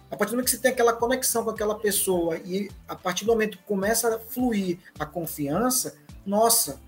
A 0.10 0.16
partir 0.16 0.32
do 0.32 0.36
momento 0.36 0.46
que 0.46 0.52
você 0.52 0.62
tem 0.62 0.72
aquela 0.72 0.94
conexão 0.94 1.44
com 1.44 1.50
aquela 1.50 1.76
pessoa 1.76 2.38
e 2.38 2.70
a 2.88 2.96
partir 2.96 3.26
do 3.26 3.32
momento 3.32 3.58
que 3.58 3.64
começa 3.64 4.16
a 4.16 4.20
fluir 4.20 4.80
a 4.98 5.06
confiança, 5.06 5.96
nossa, 6.26 6.80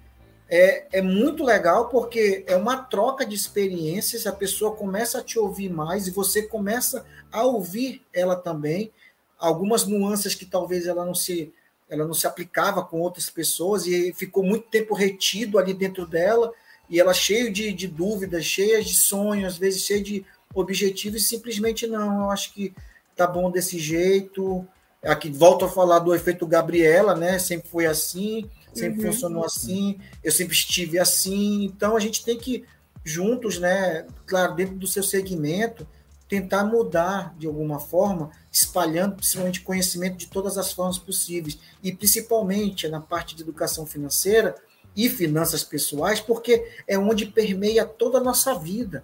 é, 0.50 0.88
é 0.92 1.02
muito 1.02 1.44
legal 1.44 1.90
porque 1.90 2.44
é 2.48 2.56
uma 2.56 2.78
troca 2.78 3.26
de 3.26 3.36
experiências, 3.36 4.26
a 4.26 4.32
pessoa 4.32 4.76
começa 4.76 5.20
a 5.20 5.24
te 5.24 5.38
ouvir 5.38 5.70
mais 5.70 6.08
e 6.08 6.12
você 6.12 6.44
começa 6.44 7.06
a 7.32 7.44
ouvir 7.44 8.02
ela 8.14 8.36
também. 8.36 8.92
Algumas 9.38 9.86
nuances 9.86 10.34
que 10.34 10.46
talvez 10.46 10.88
ela 10.88 11.06
não 11.06 11.14
se 11.14 11.54
ela 11.90 12.06
não 12.06 12.14
se 12.14 12.28
aplicava 12.28 12.86
com 12.86 13.00
outras 13.00 13.32
pessoas 13.32 13.88
e 13.88 14.14
ficou 14.14 14.44
muito 14.44 14.68
tempo 14.70 14.94
retido 14.94 15.58
ali 15.58 15.74
dentro 15.74 16.06
dela 16.06 16.54
e 16.88 17.00
ela 17.00 17.16
cheio 17.16 17.52
de, 17.52 17.74
de 17.74 17.88
dúvidas, 17.88 18.46
cheia 18.46 18.84
de 18.84 18.94
sonhos, 18.94 19.54
às 19.54 19.58
vezes 19.58 19.82
cheia 19.82 20.02
de 20.02 20.26
objetivos, 20.54 21.22
e 21.22 21.26
simplesmente 21.26 21.86
não, 21.88 22.24
eu 22.24 22.32
acho 22.32 22.54
que 22.54 22.74
tá 23.20 23.28
bom 23.28 23.52
desse 23.52 23.78
jeito. 23.78 24.66
Aqui 25.04 25.30
volto 25.30 25.66
a 25.66 25.70
falar 25.70 26.00
do 26.00 26.16
efeito 26.16 26.48
Gabriela, 26.48 27.16
né? 27.16 27.38
Sempre 27.38 27.70
foi 27.70 27.86
assim, 27.86 28.50
sempre 28.74 29.06
uhum. 29.06 29.12
funcionou 29.12 29.44
assim, 29.44 30.00
eu 30.24 30.32
sempre 30.32 30.54
estive 30.54 30.98
assim. 30.98 31.66
Então 31.66 31.98
a 31.98 32.00
gente 32.00 32.24
tem 32.24 32.38
que 32.38 32.66
juntos, 33.04 33.60
né, 33.60 34.06
claro, 34.26 34.56
dentro 34.56 34.76
do 34.76 34.88
seu 34.88 35.04
segmento, 35.04 35.88
tentar 36.28 36.64
mudar 36.64 37.34
de 37.38 37.48
alguma 37.48 37.80
forma, 37.80 38.30
espalhando 38.52 39.16
principalmente 39.16 39.62
conhecimento 39.62 40.18
de 40.18 40.28
todas 40.28 40.58
as 40.58 40.72
formas 40.72 40.98
possíveis 40.98 41.58
e 41.82 41.92
principalmente 41.92 42.88
na 42.88 43.02
parte 43.02 43.36
de 43.36 43.42
educação 43.42 43.86
financeira 43.86 44.56
e 44.96 45.10
finanças 45.10 45.64
pessoais, 45.64 46.20
porque 46.20 46.66
é 46.88 46.98
onde 46.98 47.26
permeia 47.26 47.86
toda 47.86 48.20
a 48.20 48.24
nossa 48.24 48.54
vida. 48.54 49.04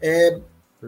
É, 0.00 0.40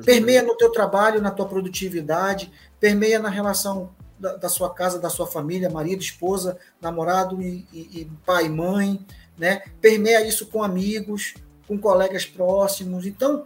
permeia 0.04 0.42
no 0.42 0.56
teu 0.56 0.70
trabalho, 0.70 1.20
na 1.20 1.30
tua 1.30 1.46
produtividade, 1.46 2.50
permeia 2.80 3.18
na 3.18 3.28
relação 3.28 3.94
da, 4.18 4.36
da 4.36 4.48
sua 4.48 4.72
casa, 4.72 4.98
da 4.98 5.10
sua 5.10 5.26
família, 5.26 5.68
marido, 5.68 6.00
esposa, 6.00 6.58
namorado 6.80 7.42
e, 7.42 7.66
e, 7.72 8.00
e 8.00 8.10
pai, 8.24 8.48
mãe, 8.48 9.04
né? 9.36 9.62
Permeia 9.80 10.26
isso 10.26 10.46
com 10.46 10.62
amigos, 10.62 11.34
com 11.66 11.76
colegas 11.78 12.24
próximos. 12.24 13.04
Então, 13.04 13.44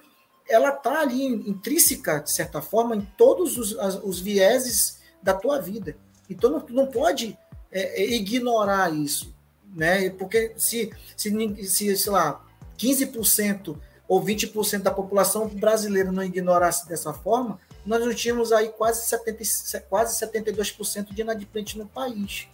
ela 0.49 0.69
está 0.69 1.01
ali 1.01 1.25
intrínseca, 1.25 2.21
de 2.21 2.31
certa 2.31 2.61
forma, 2.61 2.95
em 2.95 3.09
todos 3.17 3.57
os, 3.57 3.79
as, 3.79 3.97
os 3.97 4.21
vieses 4.21 5.01
da 5.23 5.35
tua 5.35 5.61
vida. 5.61 5.97
Então, 6.29 6.51
não, 6.51 6.65
não 6.69 6.87
pode 6.87 7.37
é, 7.73 8.03
é 8.03 8.15
ignorar 8.15 8.93
isso, 8.93 9.35
né? 9.75 10.11
Porque 10.11 10.53
se, 10.57 10.93
se, 11.17 11.65
se 11.65 11.97
sei 11.97 12.13
lá, 12.13 12.45
15% 12.79 13.77
ou 14.09 14.23
20% 14.23 14.83
da 14.83 14.91
população 14.91 15.49
brasileira 15.49 16.13
não 16.13 16.23
ignorasse 16.23 16.89
dessa 16.89 17.13
forma, 17.13 17.59
nós 17.85 18.05
não 18.05 18.15
tínhamos 18.15 18.53
aí 18.53 18.69
quase, 18.69 19.07
70, 19.07 19.81
quase 19.89 20.25
72% 20.25 21.13
de 21.13 21.21
inadimplente 21.21 21.79
no 21.79 21.87
país. 21.87 22.49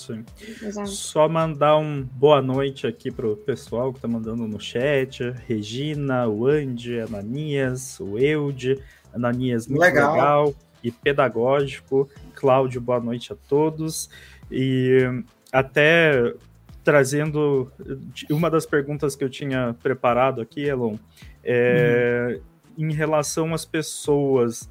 Sim. 0.00 0.24
Exato. 0.62 0.88
Só 0.88 1.28
mandar 1.28 1.76
um 1.76 2.02
boa 2.02 2.40
noite 2.40 2.86
aqui 2.86 3.10
para 3.10 3.28
o 3.28 3.36
pessoal 3.36 3.92
que 3.92 3.98
está 3.98 4.08
mandando 4.08 4.46
no 4.48 4.58
chat. 4.58 5.30
Regina, 5.46 6.26
o 6.26 6.46
Andy, 6.46 7.00
Ananias, 7.00 8.00
o 8.00 8.18
Eude. 8.18 8.82
Ananias, 9.12 9.66
muito 9.66 9.80
legal. 9.80 10.12
legal 10.12 10.54
e 10.82 10.90
pedagógico. 10.90 12.08
Cláudio, 12.34 12.80
boa 12.80 12.98
noite 12.98 13.32
a 13.34 13.36
todos. 13.46 14.08
E 14.50 15.22
até 15.52 16.32
trazendo 16.82 17.70
uma 18.30 18.50
das 18.50 18.66
perguntas 18.66 19.14
que 19.14 19.24
eu 19.24 19.30
tinha 19.30 19.74
preparado 19.82 20.40
aqui, 20.40 20.62
Elon, 20.62 20.96
é, 21.44 22.40
uhum. 22.76 22.88
em 22.88 22.92
relação 22.92 23.54
às 23.54 23.64
pessoas. 23.64 24.70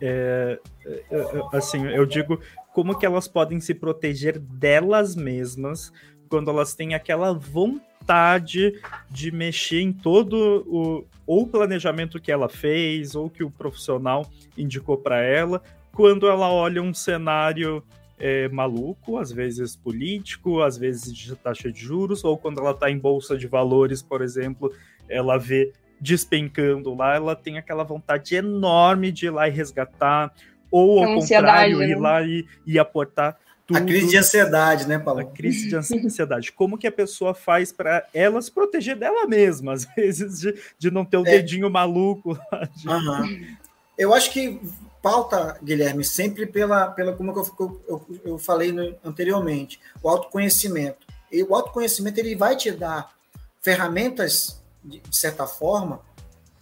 É, 0.00 0.58
é, 0.84 1.04
é, 1.10 1.56
assim, 1.56 1.86
eu 1.86 2.04
digo 2.04 2.40
como 2.72 2.98
que 2.98 3.06
elas 3.06 3.28
podem 3.28 3.60
se 3.60 3.74
proteger 3.74 4.38
delas 4.38 5.14
mesmas 5.14 5.92
quando 6.28 6.50
elas 6.50 6.74
têm 6.74 6.94
aquela 6.94 7.32
vontade 7.32 8.78
de 9.08 9.30
mexer 9.30 9.80
em 9.80 9.92
todo 9.92 10.64
o 10.66 11.06
ou 11.26 11.42
o 11.42 11.46
planejamento 11.46 12.20
que 12.20 12.30
ela 12.30 12.48
fez 12.48 13.14
ou 13.14 13.30
que 13.30 13.42
o 13.42 13.50
profissional 13.50 14.30
indicou 14.56 14.96
para 14.96 15.22
ela, 15.22 15.62
quando 15.92 16.26
ela 16.26 16.50
olha 16.50 16.82
um 16.82 16.92
cenário 16.92 17.82
é, 18.24 18.48
maluco, 18.48 19.18
às 19.18 19.30
vezes 19.30 19.76
político, 19.76 20.62
às 20.62 20.78
vezes 20.78 21.12
de 21.12 21.36
taxa 21.36 21.70
de 21.70 21.78
juros, 21.78 22.24
ou 22.24 22.38
quando 22.38 22.58
ela 22.58 22.70
está 22.70 22.90
em 22.90 22.96
bolsa 22.96 23.36
de 23.36 23.46
valores, 23.46 24.00
por 24.00 24.22
exemplo, 24.22 24.72
ela 25.10 25.36
vê 25.36 25.70
despencando 26.00 26.94
lá, 26.94 27.16
ela 27.16 27.36
tem 27.36 27.58
aquela 27.58 27.84
vontade 27.84 28.34
enorme 28.34 29.12
de 29.12 29.26
ir 29.26 29.30
lá 29.30 29.46
e 29.46 29.50
resgatar, 29.50 30.32
ou 30.70 31.04
ao 31.04 31.20
contrário, 31.20 31.76
né? 31.76 31.90
ir 31.90 31.98
lá 31.98 32.22
e, 32.22 32.46
e 32.66 32.78
aportar 32.78 33.38
tudo. 33.66 33.76
A 33.76 33.82
crise 33.82 34.08
de 34.08 34.16
ansiedade, 34.16 34.88
né, 34.88 34.98
Paulo? 34.98 35.20
A 35.20 35.24
crise 35.26 35.68
de 35.68 35.76
ansiedade. 35.76 36.50
Como 36.50 36.78
que 36.78 36.86
a 36.86 36.92
pessoa 36.92 37.34
faz 37.34 37.72
para 37.72 38.06
ela 38.14 38.40
se 38.40 38.50
proteger 38.50 38.96
dela 38.96 39.26
mesma, 39.26 39.74
às 39.74 39.84
vezes, 39.94 40.40
de, 40.40 40.54
de 40.78 40.90
não 40.90 41.04
ter 41.04 41.18
o 41.18 41.26
é. 41.26 41.30
dedinho 41.30 41.68
maluco 41.68 42.38
lá. 42.50 42.70
De... 42.74 42.88
Uhum. 42.88 43.56
Eu 43.98 44.14
acho 44.14 44.32
que 44.32 44.60
pauta, 45.04 45.58
Guilherme, 45.62 46.02
sempre 46.02 46.46
pela, 46.46 46.90
pela 46.90 47.12
como 47.12 47.30
eu, 47.30 47.82
eu, 47.86 48.06
eu 48.24 48.38
falei 48.38 48.72
no, 48.72 48.96
anteriormente, 49.04 49.78
o 50.02 50.08
autoconhecimento. 50.08 51.06
E 51.30 51.42
o 51.42 51.54
autoconhecimento 51.54 52.18
ele 52.18 52.34
vai 52.34 52.56
te 52.56 52.70
dar 52.70 53.14
ferramentas, 53.60 54.62
de, 54.82 55.00
de 55.00 55.14
certa 55.14 55.46
forma, 55.46 56.00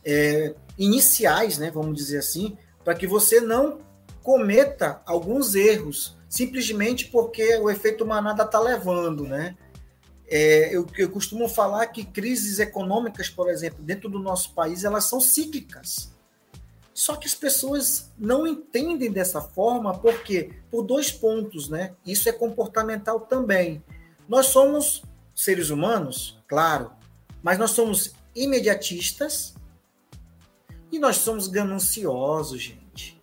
é, 0.05 0.57
iniciais, 0.77 1.57
né, 1.57 1.71
vamos 1.71 1.97
dizer 1.97 2.19
assim, 2.19 2.59
para 2.83 2.97
que 2.97 3.07
você 3.07 3.41
não 3.41 3.79
cometa 4.25 5.01
alguns 5.07 5.55
erros, 5.55 6.19
simplesmente 6.29 7.07
porque 7.13 7.57
o 7.59 7.71
efeito 7.71 8.05
manada 8.05 8.43
está 8.43 8.59
levando, 8.59 9.23
né? 9.23 9.57
É, 10.27 10.75
eu, 10.75 10.85
eu 10.99 11.11
costumo 11.11 11.49
falar 11.49 11.87
que 11.89 12.05
crises 12.05 12.59
econômicas, 12.59 13.29
por 13.29 13.49
exemplo, 13.49 13.85
dentro 13.85 14.09
do 14.09 14.19
nosso 14.19 14.53
país, 14.53 14.83
elas 14.83 15.05
são 15.05 15.21
cíclicas. 15.21 16.12
Só 16.95 17.17
que 17.17 17.27
as 17.27 17.35
pessoas 17.35 18.11
não 18.19 18.47
entendem 18.47 19.11
dessa 19.11 19.41
forma, 19.41 19.99
porque 19.99 20.53
por 20.71 20.83
dois 20.83 21.11
pontos, 21.11 21.69
né? 21.69 21.95
Isso 22.05 22.29
é 22.29 22.33
comportamental 22.33 23.21
também. 23.21 23.83
Nós 24.29 24.47
somos 24.47 25.03
seres 25.35 25.71
humanos, 25.71 26.39
claro, 26.47 26.93
mas 27.43 27.59
nós 27.59 27.71
somos 27.71 28.15
imediatistas 28.35 29.55
e 30.91 30.99
nós 30.99 31.17
somos 31.17 31.49
gananciosos, 31.49 32.61
gente. 32.61 33.21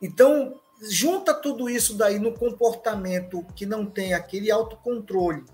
Então, 0.00 0.60
junta 0.82 1.32
tudo 1.32 1.70
isso 1.70 1.94
daí 1.94 2.18
no 2.18 2.34
comportamento 2.34 3.44
que 3.54 3.64
não 3.64 3.86
tem 3.86 4.12
aquele 4.12 4.50
autocontrole 4.50 5.44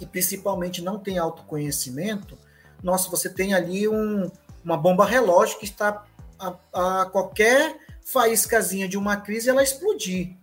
e 0.00 0.06
principalmente 0.06 0.82
não 0.82 0.98
tem 0.98 1.18
autoconhecimento, 1.18 2.38
nossa, 2.82 3.10
você 3.10 3.28
tem 3.28 3.52
ali 3.52 3.86
um, 3.86 4.30
uma 4.64 4.76
bomba 4.76 5.04
relógio 5.04 5.58
que 5.58 5.64
está 5.64 6.04
a, 6.38 6.54
a 6.72 7.06
qualquer 7.06 7.78
faíscazinha 8.04 8.88
de 8.88 8.98
uma 8.98 9.16
crise 9.16 9.48
ela 9.48 9.62
explodir. 9.62 10.36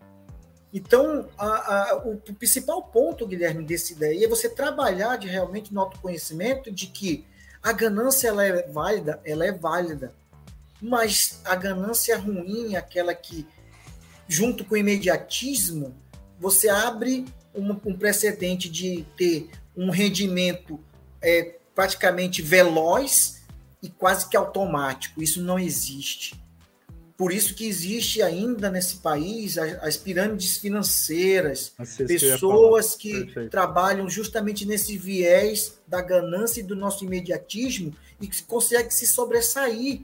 Então, 0.73 1.27
a, 1.37 1.45
a, 1.45 1.95
o, 2.05 2.17
principal 2.17 2.83
ponto, 2.83 3.25
Guilherme, 3.25 3.63
desse 3.63 3.95
daí 3.95 4.23
é 4.23 4.27
você 4.27 4.49
trabalhar 4.49 5.17
de 5.17 5.27
realmente 5.27 5.73
no 5.73 5.81
autoconhecimento 5.81 6.71
de 6.71 6.87
que 6.87 7.25
a 7.63 7.71
ganância 7.71 8.27
ela 8.27 8.45
é 8.45 8.67
válida, 8.67 9.19
ela 9.25 9.45
é 9.45 9.51
válida, 9.51 10.13
mas 10.81 11.41
a 11.43 11.55
ganância 11.55 12.17
ruim 12.17 12.75
aquela 12.75 13.13
que, 13.15 13.47
junto 14.27 14.63
com 14.63 14.75
o 14.75 14.77
imediatismo, 14.77 15.95
você 16.39 16.69
abre 16.69 17.25
um, 17.55 17.71
um 17.85 17.97
precedente 17.97 18.69
de 18.69 19.05
ter 19.17 19.49
um 19.75 19.89
rendimento 19.89 20.79
é, 21.21 21.55
praticamente 21.73 22.41
veloz 22.41 23.36
e 23.87 23.89
quase 23.89 24.27
que 24.29 24.35
automático. 24.35 25.23
Isso 25.23 25.41
não 25.41 25.57
existe. 25.57 26.35
Por 27.15 27.31
isso 27.31 27.55
que 27.55 27.65
existe 27.65 28.21
ainda 28.21 28.69
nesse 28.69 28.97
país 28.97 29.57
as, 29.57 29.81
as 29.81 29.97
pirâmides 29.97 30.57
financeiras, 30.57 31.73
pessoas 32.05 32.95
que 32.95 33.11
Perfeito. 33.11 33.49
trabalham 33.49 34.07
justamente 34.09 34.67
nesse 34.67 34.97
viés 34.97 35.79
da 35.87 36.01
ganância 36.01 36.59
e 36.59 36.63
do 36.63 36.75
nosso 36.75 37.05
imediatismo 37.05 37.95
e 38.21 38.27
que 38.27 38.43
conseguem 38.43 38.91
se 38.91 39.07
sobressair. 39.07 40.01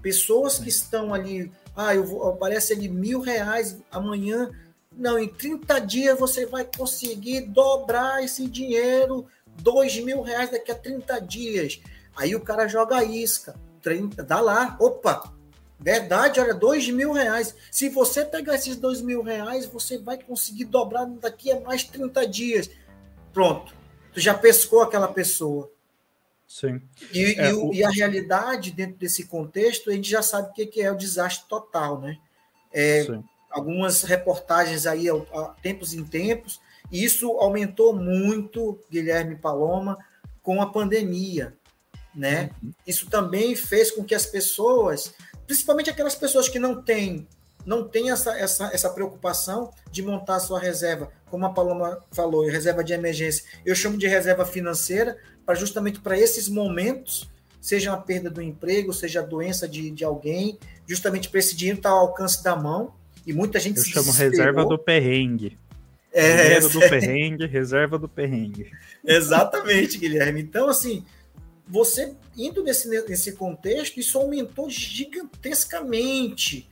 Pessoas 0.00 0.58
que 0.58 0.68
estão 0.70 1.12
ali, 1.12 1.52
ah, 1.76 1.94
eu 1.94 2.04
vou, 2.04 2.26
aparece 2.28 2.72
ali 2.72 2.88
mil 2.88 3.20
reais 3.20 3.76
amanhã. 3.90 4.50
Não, 4.96 5.18
em 5.18 5.28
30 5.28 5.78
dias 5.80 6.18
você 6.18 6.46
vai 6.46 6.64
conseguir 6.64 7.42
dobrar 7.42 8.24
esse 8.24 8.48
dinheiro, 8.48 9.26
dois 9.62 9.96
mil 9.98 10.22
reais 10.22 10.50
daqui 10.50 10.72
a 10.72 10.74
30 10.74 11.20
dias. 11.20 11.80
Aí 12.16 12.34
o 12.34 12.40
cara 12.40 12.66
joga 12.66 12.96
a 12.96 13.04
isca, 13.04 13.54
30, 13.82 14.24
dá 14.24 14.40
lá, 14.40 14.76
opa, 14.80 15.32
verdade, 15.78 16.40
olha, 16.40 16.54
dois 16.54 16.88
mil 16.88 17.12
reais. 17.12 17.54
Se 17.70 17.88
você 17.88 18.24
pegar 18.24 18.54
esses 18.54 18.76
dois 18.76 19.00
mil 19.00 19.22
reais, 19.22 19.66
você 19.66 19.98
vai 19.98 20.18
conseguir 20.20 20.64
dobrar 20.64 21.04
daqui 21.06 21.52
a 21.52 21.60
mais 21.60 21.84
30 21.84 22.26
dias. 22.26 22.70
Pronto, 23.32 23.74
tu 24.12 24.20
já 24.20 24.32
pescou 24.32 24.82
aquela 24.82 25.08
pessoa. 25.08 25.70
Sim. 26.48 26.80
E, 27.12 27.38
é, 27.38 27.50
e, 27.50 27.52
o... 27.52 27.74
e, 27.74 27.84
a 27.84 27.90
realidade 27.90 28.70
dentro 28.70 28.96
desse 28.96 29.24
contexto, 29.26 29.90
a 29.90 29.92
gente 29.92 30.08
já 30.08 30.22
sabe 30.22 30.50
o 30.50 30.52
que 30.52 30.80
é 30.80 30.90
o 30.90 30.96
desastre 30.96 31.48
total, 31.48 32.00
né? 32.00 32.16
É, 32.72 33.06
algumas 33.50 34.02
reportagens 34.02 34.86
aí, 34.86 35.08
há 35.08 35.54
tempos 35.62 35.92
em 35.92 36.04
tempos, 36.04 36.60
e 36.90 37.04
isso 37.04 37.30
aumentou 37.32 37.94
muito, 37.94 38.78
Guilherme 38.90 39.36
Paloma, 39.36 39.98
com 40.42 40.62
a 40.62 40.70
pandemia, 40.70 41.56
né? 42.16 42.50
Isso 42.86 43.08
também 43.08 43.54
fez 43.54 43.90
com 43.90 44.02
que 44.02 44.14
as 44.14 44.26
pessoas, 44.26 45.12
principalmente 45.46 45.90
aquelas 45.90 46.14
pessoas 46.14 46.48
que 46.48 46.58
não 46.58 46.82
têm 46.82 47.26
não 47.66 47.82
tem 47.82 48.12
essa, 48.12 48.38
essa, 48.38 48.70
essa 48.72 48.88
preocupação 48.88 49.72
de 49.90 50.00
montar 50.00 50.36
a 50.36 50.40
sua 50.40 50.60
reserva, 50.60 51.10
como 51.28 51.44
a 51.44 51.50
Paloma 51.50 51.98
falou, 52.12 52.46
reserva 52.46 52.84
de 52.84 52.92
emergência. 52.92 53.44
Eu 53.64 53.74
chamo 53.74 53.98
de 53.98 54.06
reserva 54.06 54.46
financeira, 54.46 55.18
para 55.44 55.56
justamente 55.56 55.98
para 55.98 56.16
esses 56.16 56.48
momentos, 56.48 57.28
seja 57.60 57.92
a 57.92 57.96
perda 57.96 58.30
do 58.30 58.40
emprego, 58.40 58.92
seja 58.92 59.20
a 59.20 59.24
doença 59.24 59.66
de, 59.66 59.90
de 59.90 60.04
alguém, 60.04 60.56
justamente 60.86 61.28
para 61.28 61.40
esse 61.40 61.56
dinheiro 61.56 61.78
estar 61.78 61.90
tá 61.90 61.94
ao 61.96 62.02
alcance 62.02 62.42
da 62.42 62.54
mão. 62.54 62.94
E 63.26 63.32
muita 63.32 63.58
gente 63.58 63.78
Eu 63.78 63.84
chamo 63.84 64.12
reserva 64.12 64.64
do 64.64 64.78
perrengue. 64.78 65.58
É, 66.12 66.44
Dinheiro 66.44 66.68
do 66.68 66.82
é... 66.84 66.88
perrengue, 66.88 67.46
reserva 67.46 67.98
do 67.98 68.08
perrengue. 68.08 68.70
Exatamente, 69.04 69.98
Guilherme. 69.98 70.40
Então, 70.40 70.68
assim, 70.68 71.04
você 71.66 72.14
indo 72.36 72.62
nesse, 72.62 72.88
nesse 72.88 73.32
contexto, 73.32 73.98
isso 73.98 74.18
aumentou 74.18 74.70
gigantescamente 74.70 76.68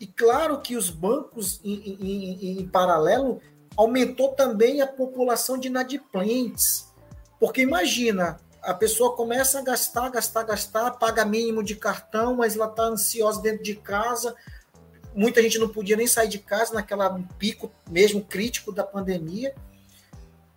e 0.00 0.06
claro 0.06 0.60
que 0.60 0.76
os 0.76 0.90
bancos, 0.90 1.60
em, 1.64 1.96
em, 2.00 2.60
em 2.60 2.68
paralelo, 2.68 3.40
aumentou 3.76 4.28
também 4.32 4.80
a 4.80 4.86
população 4.86 5.58
de 5.58 5.68
inadimplentes. 5.68 6.86
Porque 7.40 7.62
imagina, 7.62 8.38
a 8.62 8.74
pessoa 8.74 9.16
começa 9.16 9.58
a 9.58 9.62
gastar, 9.62 10.08
gastar, 10.10 10.44
gastar, 10.44 10.90
paga 10.92 11.24
mínimo 11.24 11.62
de 11.62 11.74
cartão, 11.74 12.36
mas 12.36 12.54
ela 12.54 12.66
está 12.66 12.84
ansiosa 12.84 13.40
dentro 13.40 13.62
de 13.62 13.74
casa. 13.74 14.36
Muita 15.14 15.42
gente 15.42 15.58
não 15.58 15.68
podia 15.68 15.96
nem 15.96 16.06
sair 16.06 16.28
de 16.28 16.38
casa 16.38 16.74
naquela 16.74 17.20
pico 17.38 17.70
mesmo 17.90 18.24
crítico 18.24 18.70
da 18.70 18.84
pandemia. 18.84 19.54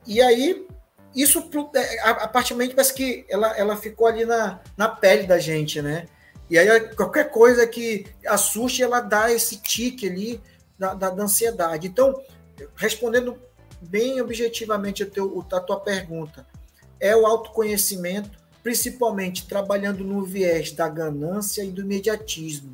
E 0.06 0.22
aí, 0.22 0.68
isso, 1.16 1.50
é, 1.76 2.00
a, 2.02 2.26
do 2.28 2.54
momento, 2.54 2.76
parece 2.76 2.94
que 2.94 3.26
ela, 3.30 3.58
ela 3.58 3.76
ficou 3.76 4.08
ali 4.08 4.26
na, 4.26 4.62
na 4.78 4.88
pele 4.88 5.28
da 5.28 5.40
gente, 5.40 5.82
né? 5.82 6.08
E 6.50 6.58
aí, 6.58 6.80
qualquer 6.96 7.30
coisa 7.32 7.66
que 7.68 8.06
assuste, 8.26 8.84
ela 8.84 9.02
dá 9.02 9.32
esse 9.32 9.58
tique 9.58 10.08
ali 10.08 10.42
da, 10.78 10.94
da, 10.94 11.10
da 11.10 11.24
ansiedade. 11.24 11.88
Então, 11.88 12.22
respondendo 12.76 13.38
bem 13.82 14.22
objetivamente 14.22 15.04
a, 15.04 15.06
teu, 15.06 15.46
a 15.52 15.60
tua 15.60 15.80
pergunta, 15.80 16.46
é 17.00 17.16
o 17.16 17.26
autoconhecimento, 17.26 18.38
principalmente 18.62 19.48
trabalhando 19.48 20.04
no 20.04 20.24
viés 20.24 20.72
da 20.72 20.88
ganância 20.88 21.64
e 21.64 21.72
do 21.72 21.82
imediatismo. 21.82 22.74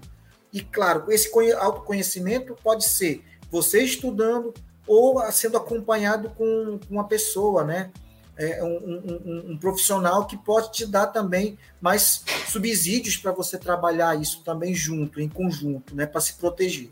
E, 0.51 0.61
claro, 0.61 1.11
esse 1.11 1.29
autoconhecimento 1.53 2.55
pode 2.63 2.85
ser 2.85 3.23
você 3.49 3.83
estudando 3.83 4.53
ou 4.85 5.21
sendo 5.31 5.57
acompanhado 5.57 6.29
com 6.31 6.79
uma 6.89 7.07
pessoa, 7.07 7.63
né? 7.63 7.91
É, 8.37 8.63
um, 8.63 8.77
um, 8.77 9.51
um, 9.51 9.57
profissional 9.57 10.25
que 10.27 10.37
pode 10.37 10.71
te 10.71 10.85
dar 10.85 11.07
também 11.07 11.57
mais 11.81 12.23
subsídios 12.47 13.17
para 13.17 13.31
você 13.31 13.57
trabalhar 13.57 14.19
isso 14.19 14.43
também 14.43 14.73
junto, 14.73 15.19
em 15.19 15.27
conjunto, 15.27 15.95
né, 15.95 16.05
para 16.05 16.21
se 16.21 16.37
proteger. 16.37 16.89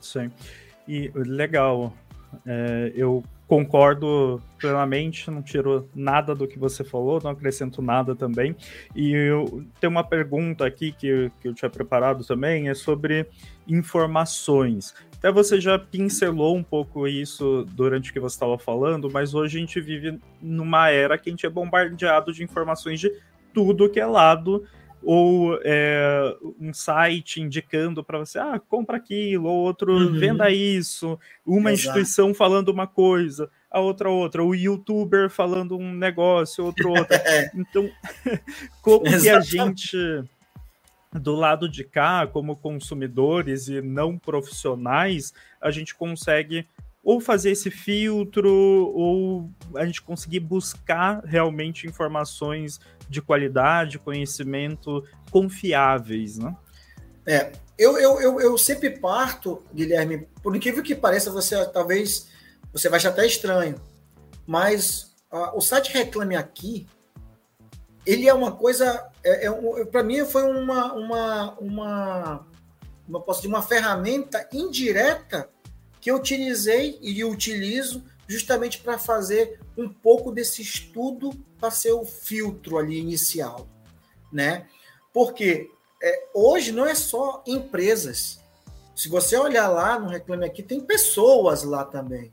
Sim. 0.00 0.30
E 0.88 1.10
legal, 1.14 1.92
é, 2.46 2.92
eu 2.94 3.22
concordo 3.46 4.42
plenamente, 4.58 5.30
não 5.30 5.42
tiro 5.42 5.88
nada 5.94 6.34
do 6.34 6.48
que 6.48 6.58
você 6.58 6.82
falou, 6.82 7.20
não 7.22 7.30
acrescento 7.30 7.82
nada 7.82 8.14
também. 8.14 8.56
E 8.94 9.12
eu 9.12 9.64
tenho 9.80 9.90
uma 9.90 10.04
pergunta 10.04 10.66
aqui 10.66 10.92
que, 10.92 11.30
que 11.40 11.48
eu 11.48 11.54
tinha 11.54 11.70
preparado 11.70 12.24
também, 12.24 12.68
é 12.68 12.74
sobre 12.74 13.26
informações. 13.68 14.94
Até 15.24 15.32
você 15.32 15.58
já 15.58 15.78
pincelou 15.78 16.54
um 16.54 16.62
pouco 16.62 17.08
isso 17.08 17.66
durante 17.72 18.10
o 18.10 18.12
que 18.12 18.20
você 18.20 18.36
estava 18.36 18.58
falando, 18.58 19.10
mas 19.10 19.32
hoje 19.32 19.56
a 19.56 19.60
gente 19.60 19.80
vive 19.80 20.20
numa 20.38 20.90
era 20.90 21.16
que 21.16 21.30
a 21.30 21.32
gente 21.32 21.46
é 21.46 21.48
bombardeado 21.48 22.30
de 22.30 22.44
informações 22.44 23.00
de 23.00 23.10
tudo 23.50 23.88
que 23.88 23.98
é 23.98 24.04
lado, 24.04 24.66
ou 25.02 25.58
é, 25.64 26.36
um 26.60 26.74
site 26.74 27.40
indicando 27.40 28.04
para 28.04 28.18
você, 28.18 28.38
ah, 28.38 28.60
compra 28.68 28.98
aquilo, 28.98 29.48
ou 29.48 29.64
outro, 29.64 29.94
uhum. 29.94 30.12
venda 30.12 30.50
isso, 30.50 31.18
uma 31.46 31.72
Exato. 31.72 31.98
instituição 31.98 32.34
falando 32.34 32.68
uma 32.68 32.86
coisa, 32.86 33.48
a 33.70 33.80
outra 33.80 34.10
outra, 34.10 34.44
o 34.44 34.54
youtuber 34.54 35.30
falando 35.30 35.74
um 35.74 35.90
negócio, 35.90 36.62
outro 36.62 36.90
outra. 36.90 37.16
então, 37.56 37.88
como 38.82 39.04
que 39.04 39.30
a 39.30 39.40
gente 39.40 40.22
do 41.14 41.34
lado 41.34 41.68
de 41.68 41.84
cá, 41.84 42.26
como 42.26 42.56
consumidores 42.56 43.68
e 43.68 43.80
não 43.80 44.18
profissionais, 44.18 45.32
a 45.60 45.70
gente 45.70 45.94
consegue 45.94 46.66
ou 47.04 47.20
fazer 47.20 47.50
esse 47.50 47.70
filtro, 47.70 48.50
ou 48.50 49.50
a 49.74 49.84
gente 49.84 50.00
conseguir 50.00 50.40
buscar 50.40 51.22
realmente 51.22 51.86
informações 51.86 52.80
de 53.08 53.20
qualidade, 53.20 53.98
conhecimento 53.98 55.04
confiáveis, 55.30 56.38
né? 56.38 56.56
É, 57.26 57.52
eu, 57.78 57.98
eu, 57.98 58.20
eu, 58.20 58.40
eu 58.40 58.58
sempre 58.58 58.90
parto, 58.90 59.62
Guilherme, 59.74 60.26
por 60.42 60.56
incrível 60.56 60.82
que 60.82 60.94
pareça, 60.94 61.30
você 61.30 61.64
talvez 61.66 62.28
você 62.72 62.88
vai 62.88 62.96
achar 62.96 63.10
até 63.10 63.26
estranho, 63.26 63.76
mas 64.46 65.14
uh, 65.30 65.56
o 65.56 65.60
site 65.60 65.92
Reclame 65.92 66.36
Aqui, 66.36 66.86
ele 68.06 68.28
é 68.28 68.34
uma 68.34 68.52
coisa, 68.52 69.10
é, 69.22 69.46
é 69.46 69.84
para 69.86 70.02
mim 70.02 70.24
foi 70.24 70.42
uma, 70.42 70.92
uma, 70.92 71.58
uma, 71.58 72.46
uma, 73.08 73.20
posso 73.20 73.40
dizer, 73.40 73.54
uma 73.54 73.62
ferramenta 73.62 74.48
indireta 74.52 75.48
que 76.00 76.10
eu 76.10 76.16
utilizei 76.16 76.98
e 77.00 77.24
utilizo 77.24 78.04
justamente 78.28 78.78
para 78.80 78.98
fazer 78.98 79.58
um 79.76 79.88
pouco 79.88 80.30
desse 80.30 80.62
estudo 80.62 81.30
para 81.58 81.70
ser 81.70 81.92
o 81.92 82.04
filtro 82.04 82.78
ali 82.78 82.98
inicial, 82.98 83.66
né? 84.32 84.66
Porque 85.12 85.70
é, 86.02 86.28
hoje 86.34 86.72
não 86.72 86.84
é 86.86 86.94
só 86.94 87.42
empresas. 87.46 88.40
Se 88.94 89.08
você 89.08 89.36
olhar 89.36 89.68
lá 89.68 89.98
no 89.98 90.08
Reclame 90.08 90.44
Aqui, 90.44 90.62
tem 90.62 90.80
pessoas 90.80 91.62
lá 91.62 91.84
também. 91.84 92.32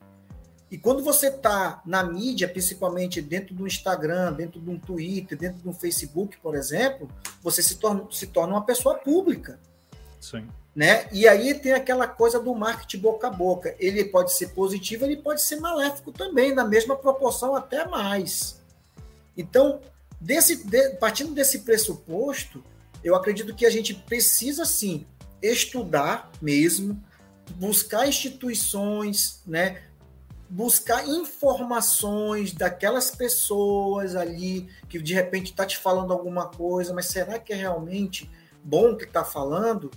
E 0.72 0.78
quando 0.78 1.03
você 1.03 1.28
está 1.28 1.82
na 1.86 2.01
mídia, 2.01 2.47
principalmente 2.47 3.22
dentro 3.22 3.53
do 3.53 3.67
Instagram, 3.67 4.32
dentro 4.32 4.57
de 4.61 4.69
um 4.69 4.80
Twitter, 4.80 5.38
dentro 5.38 5.61
de 5.61 5.67
um 5.67 5.74
Facebook, 5.74 6.38
por 6.38 6.55
exemplo, 6.55 7.11
você 7.43 7.61
se 7.61 7.76
torna, 7.76 8.07
se 8.09 8.28
torna 8.28 8.53
uma 8.53 8.65
pessoa 8.65 8.95
pública. 8.95 9.59
Sim. 10.22 10.47
Né? 10.74 11.09
E 11.11 11.28
aí 11.28 11.53
tem 11.55 11.74
aquela 11.74 12.07
coisa 12.07 12.39
do 12.39 12.55
marketing 12.55 12.99
boca 12.99 13.28
a 13.28 13.30
boca. 13.30 13.76
Ele 13.78 14.05
pode 14.05 14.32
ser 14.32 14.53
positivo, 14.53 15.03
ele 15.03 15.17
pode 15.17 15.41
ser 15.41 15.59
maléfico 15.59 16.13
também, 16.13 16.55
na 16.55 16.63
mesma 16.63 16.95
proporção, 16.95 17.53
até 17.53 17.86
mais. 17.86 18.61
Então, 19.36 19.82
desse, 20.22 20.63
de, 20.65 20.91
partindo 20.91 21.34
desse 21.34 21.59
pressuposto, 21.59 22.63
eu 23.03 23.13
acredito 23.13 23.53
que 23.53 23.65
a 23.65 23.69
gente 23.69 23.93
precisa 23.93 24.63
sim 24.63 25.05
estudar 25.41 26.32
mesmo, 26.41 26.97
buscar 27.55 28.07
instituições, 28.07 29.41
né? 29.45 29.82
Buscar 30.52 31.08
informações 31.08 32.52
daquelas 32.52 33.10
pessoas 33.10 34.18
ali 34.18 34.68
que 34.89 35.02
de 35.02 35.14
repente 35.14 35.52
está 35.52 35.66
te 35.66 35.78
falando 35.78 36.12
alguma 36.12 36.49
coisa, 36.49 36.93
mas 36.93 37.06
será 37.06 37.39
que 37.39 37.54
é 37.54 37.56
realmente 37.56 38.30
bom 38.62 38.97
que 38.97 39.06
está 39.06 39.24
falando? 39.24 39.89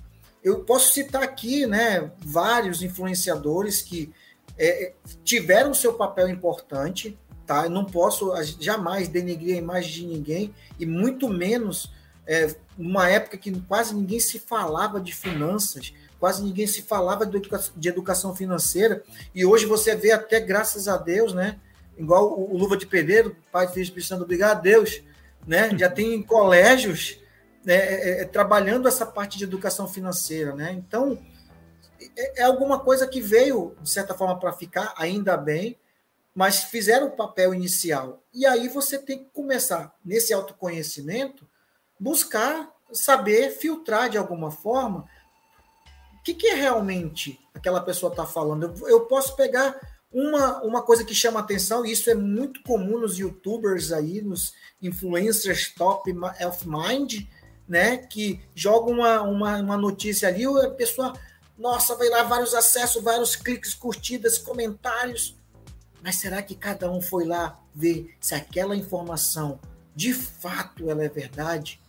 Eu 0.44 0.60
posso 0.60 0.92
citar 0.92 1.24
aqui, 1.24 1.66
né, 1.66 2.12
vários 2.24 2.82
influenciadores 2.82 3.82
que 3.82 4.14
é, 4.56 4.92
tiveram 5.24 5.74
seu 5.74 5.94
papel 5.94 6.28
importante, 6.28 7.18
tá? 7.44 7.64
Eu 7.64 7.70
não 7.70 7.84
posso 7.84 8.32
jamais 8.60 9.08
denegrir 9.08 9.56
a 9.56 9.58
imagem 9.58 9.92
de 9.92 10.06
ninguém 10.06 10.54
e 10.78 10.86
muito 10.86 11.28
menos 11.28 11.92
é, 12.24 12.54
numa 12.78 13.08
época 13.08 13.36
que 13.36 13.50
quase 13.62 13.92
ninguém 13.92 14.20
se 14.20 14.38
falava 14.38 15.00
de 15.00 15.12
finanças 15.12 15.92
quase 16.24 16.42
ninguém 16.42 16.66
se 16.66 16.80
falava 16.80 17.26
de 17.26 17.86
educação 17.86 18.34
financeira, 18.34 19.04
e 19.34 19.44
hoje 19.44 19.66
você 19.66 19.94
vê 19.94 20.10
até, 20.10 20.40
graças 20.40 20.88
a 20.88 20.96
Deus, 20.96 21.34
né? 21.34 21.60
Igual 21.98 22.40
o, 22.40 22.56
Luva 22.56 22.78
de 22.78 22.86
Pedreiro, 22.86 23.36
pai 23.52 23.66
de 23.70 23.92
precisando 23.92 24.22
obrigado 24.22 24.56
a 24.56 24.60
Deus, 24.62 25.02
né? 25.46 25.76
Já 25.76 25.90
tem 25.90 26.22
colégios 26.22 27.20
né, 27.62 27.74
é, 27.74 28.22
é, 28.22 28.24
trabalhando 28.24 28.88
essa 28.88 29.04
parte 29.04 29.36
de 29.36 29.44
educação 29.44 29.86
financeira, 29.86 30.54
né? 30.54 30.72
Então, 30.72 31.22
é, 32.16 32.40
é 32.40 32.44
alguma 32.44 32.80
coisa 32.80 33.06
que 33.06 33.20
veio, 33.20 33.76
de 33.82 33.90
certa 33.90 34.14
forma, 34.14 34.40
para 34.40 34.54
ficar, 34.54 34.94
ainda 34.96 35.36
bem, 35.36 35.78
mas 36.34 36.64
fizeram 36.64 37.08
o 37.08 37.16
papel 37.16 37.52
inicial. 37.52 38.24
E 38.32 38.46
aí 38.46 38.66
você 38.66 38.96
tem 38.96 39.18
que 39.18 39.30
começar, 39.30 39.94
nesse 40.02 40.32
autoconhecimento, 40.32 41.46
buscar 42.00 42.72
saber 42.90 43.50
filtrar 43.50 44.08
de 44.08 44.16
alguma 44.16 44.50
forma 44.50 45.06
que, 46.24 46.34
que 46.34 46.46
é 46.48 46.54
realmente 46.54 47.38
aquela 47.54 47.80
pessoa 47.80 48.10
está 48.10 48.24
falando? 48.24 48.64
Eu, 48.64 48.88
eu, 48.88 49.00
posso 49.02 49.36
pegar 49.36 49.78
Uma, 50.10 50.62
uma 50.62 50.80
coisa 50.82 51.04
que 51.04 51.14
chama 51.14 51.40
atenção, 51.40 51.84
e 51.84 51.90
isso 51.90 52.08
é 52.08 52.14
muito 52.14 52.62
comum 52.62 53.00
nos 53.00 53.18
youtubers 53.18 53.90
aí, 53.90 54.22
nos 54.22 54.54
influencers 54.80 55.74
top 55.74 56.14
of 56.46 56.68
mind, 56.68 57.26
né? 57.68 57.96
Que 57.98 58.40
jogam 58.54 58.94
uma, 58.94 59.22
uma, 59.22 59.56
uma 59.58 59.76
notícia 59.76 60.28
ali, 60.28 60.44
a 60.46 60.70
pessoa, 60.70 61.12
nossa, 61.58 61.96
vai 61.96 62.08
lá 62.08 62.22
vários 62.22 62.54
acessos, 62.54 63.02
vários 63.02 63.34
cliques, 63.34 63.74
curtidas, 63.74 64.38
comentários. 64.38 65.36
Mas 66.00 66.16
será 66.16 66.42
que 66.42 66.54
cada 66.54 66.90
um 66.90 67.00
foi 67.00 67.24
lá 67.24 67.58
ver 67.74 68.14
se 68.20 68.34
aquela 68.34 68.76
informação 68.76 69.58
de 69.96 70.12
fato 70.14 70.88
ela 70.88 71.02
é 71.02 71.08
verdade? 71.08 71.80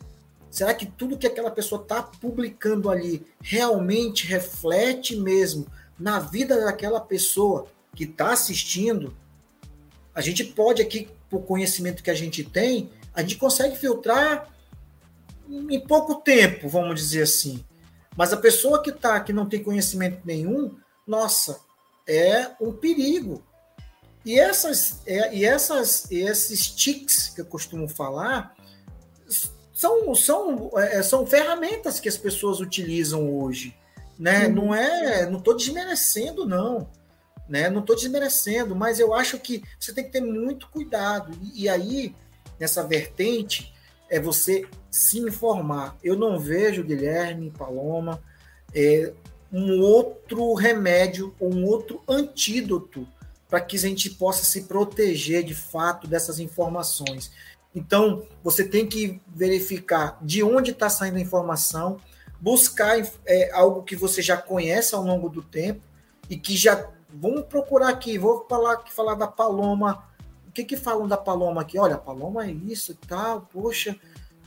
Será 0.55 0.73
que 0.73 0.85
tudo 0.85 1.17
que 1.17 1.27
aquela 1.27 1.51
pessoa 1.51 1.81
está 1.81 2.01
publicando 2.01 2.89
ali 2.89 3.27
realmente 3.41 4.25
reflete 4.25 5.13
mesmo 5.13 5.67
na 5.99 6.17
vida 6.17 6.63
daquela 6.63 7.01
pessoa 7.01 7.67
que 7.93 8.05
está 8.05 8.31
assistindo? 8.31 9.13
A 10.13 10.21
gente 10.21 10.45
pode 10.45 10.81
aqui, 10.81 11.09
por 11.29 11.41
conhecimento 11.41 12.01
que 12.01 12.09
a 12.09 12.15
gente 12.15 12.41
tem, 12.41 12.89
a 13.13 13.19
gente 13.19 13.35
consegue 13.35 13.75
filtrar 13.75 14.49
em 15.49 15.77
pouco 15.85 16.21
tempo, 16.21 16.69
vamos 16.69 17.01
dizer 17.01 17.23
assim. 17.23 17.61
Mas 18.15 18.31
a 18.31 18.37
pessoa 18.37 18.81
que 18.81 18.91
está, 18.91 19.19
que 19.19 19.33
não 19.33 19.49
tem 19.49 19.61
conhecimento 19.61 20.21
nenhum, 20.23 20.73
nossa, 21.05 21.59
é 22.07 22.51
um 22.61 22.71
perigo. 22.71 23.43
E 24.23 24.39
essas, 24.39 25.01
é, 25.05 25.35
e 25.35 25.43
essas, 25.43 26.09
esses 26.09 26.69
tics 26.69 27.27
que 27.27 27.41
eu 27.41 27.45
costumo 27.45 27.89
falar, 27.89 28.55
são, 29.75 30.15
são, 30.15 30.71
é, 30.77 31.03
são 31.03 31.27
ferramentas 31.27 31.99
que 31.99 32.07
as 32.07 32.15
pessoas 32.15 32.61
utilizam 32.61 33.29
hoje. 33.29 33.75
Né? 34.17 34.47
Uhum. 34.47 34.53
Não 34.53 34.75
é. 34.75 35.29
Não 35.29 35.37
estou 35.37 35.53
desmerecendo, 35.53 36.47
não. 36.47 36.89
Né? 37.47 37.69
Não 37.69 37.81
estou 37.81 37.93
desmerecendo, 37.93 38.73
mas 38.73 39.01
eu 39.01 39.13
acho 39.13 39.37
que 39.37 39.61
você 39.77 39.93
tem 39.93 40.05
que 40.05 40.13
ter 40.13 40.21
muito 40.21 40.69
cuidado. 40.69 41.37
E, 41.41 41.63
e 41.63 41.69
aí, 41.69 42.15
nessa 42.57 42.83
vertente, 42.83 43.73
é 44.09 44.17
você 44.17 44.65
se 44.89 45.19
informar. 45.19 45.97
Eu 46.01 46.15
não 46.15 46.39
vejo, 46.39 46.81
Guilherme, 46.81 47.51
Paloma, 47.51 48.23
é, 48.73 49.11
um 49.51 49.81
outro 49.81 50.53
remédio, 50.53 51.35
um 51.39 51.65
outro 51.65 52.01
antídoto 52.07 53.05
para 53.49 53.59
que 53.59 53.75
a 53.75 53.79
gente 53.79 54.09
possa 54.11 54.45
se 54.45 54.63
proteger 54.63 55.43
de 55.43 55.53
fato 55.53 56.07
dessas 56.07 56.39
informações. 56.39 57.29
Então, 57.75 58.23
você 58.41 58.63
tem 58.63 58.87
que 58.87 59.21
verificar 59.27 60.17
de 60.21 60.41
onde 60.41 60.71
está 60.71 60.89
saindo 60.89 61.17
a 61.17 61.21
informação, 61.21 61.97
buscar 62.39 62.97
é, 63.25 63.51
algo 63.51 63.83
que 63.83 63.97
você 63.97 64.21
já 64.21 64.37
conhece 64.37 64.95
ao 64.95 65.03
longo 65.03 65.27
do 65.27 65.43
tempo 65.43 65.81
e 66.29 66.37
que 66.37 66.55
já. 66.55 66.89
Vamos 67.17 67.45
procurar 67.45 67.89
aqui, 67.89 68.17
vou 68.17 68.45
falar, 68.49 68.83
falar 68.89 69.15
da 69.15 69.27
Paloma. 69.27 70.03
O 70.47 70.51
que, 70.51 70.63
que 70.63 70.77
falam 70.77 71.07
da 71.07 71.17
Paloma 71.17 71.61
aqui? 71.61 71.77
Olha, 71.77 71.95
a 71.95 71.99
Paloma 71.99 72.45
é 72.45 72.51
isso 72.51 72.93
e 72.93 72.95
tal, 73.07 73.41
poxa. 73.41 73.95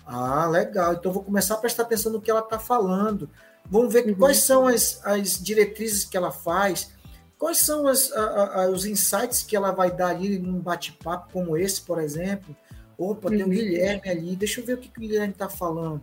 Ah, 0.07 0.47
legal. 0.47 0.95
Então, 0.95 1.13
vou 1.13 1.23
começar 1.23 1.55
a 1.55 1.59
prestar 1.59 1.83
atenção 1.83 2.11
no 2.11 2.21
que 2.21 2.31
ela 2.31 2.41
está 2.41 2.59
falando. 2.59 3.29
Vamos 3.71 3.93
ver 3.93 4.07
uhum. 4.07 4.15
quais 4.15 4.39
são 4.39 4.67
as, 4.67 5.05
as 5.05 5.43
diretrizes 5.43 6.05
que 6.05 6.17
ela 6.17 6.33
faz, 6.33 6.91
quais 7.39 7.59
são 7.59 7.87
as, 7.87 8.11
a, 8.13 8.63
a, 8.63 8.71
os 8.71 8.87
insights 8.87 9.43
que 9.43 9.55
ela 9.55 9.71
vai 9.71 9.91
dar 9.91 10.09
ali 10.09 10.39
num 10.39 10.59
bate-papo 10.59 11.31
como 11.31 11.59
esse, 11.59 11.83
por 11.83 12.01
exemplo. 12.01 12.57
Opa, 12.99 13.31
tem 13.31 13.43
o 13.43 13.45
uhum. 13.45 13.51
Guilherme 13.51 14.11
ali, 14.11 14.35
deixa 14.35 14.61
eu 14.61 14.67
ver 14.67 14.75
o 14.75 14.79
que, 14.79 14.89
que 14.89 14.99
o 14.99 15.01
Guilherme 15.01 15.33
está 15.33 15.49
falando. 15.49 16.03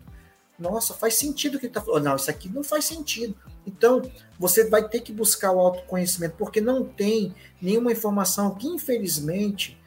Nossa, 0.57 0.93
faz 0.93 1.15
sentido 1.15 1.55
o 1.55 1.59
que 1.59 1.65
ele 1.65 1.71
está 1.71 1.81
falando. 1.81 2.05
Não, 2.05 2.15
isso 2.15 2.31
aqui 2.31 2.47
não 2.47 2.63
faz 2.63 2.85
sentido. 2.85 3.35
Então, 3.67 4.01
você 4.39 4.69
vai 4.69 4.87
ter 4.87 5.01
que 5.01 5.11
buscar 5.11 5.51
o 5.51 5.59
autoconhecimento, 5.59 6.35
porque 6.37 6.61
não 6.61 6.85
tem 6.85 7.35
nenhuma 7.61 7.91
informação 7.91 8.55
que, 8.55 8.65
infelizmente, 8.65 9.77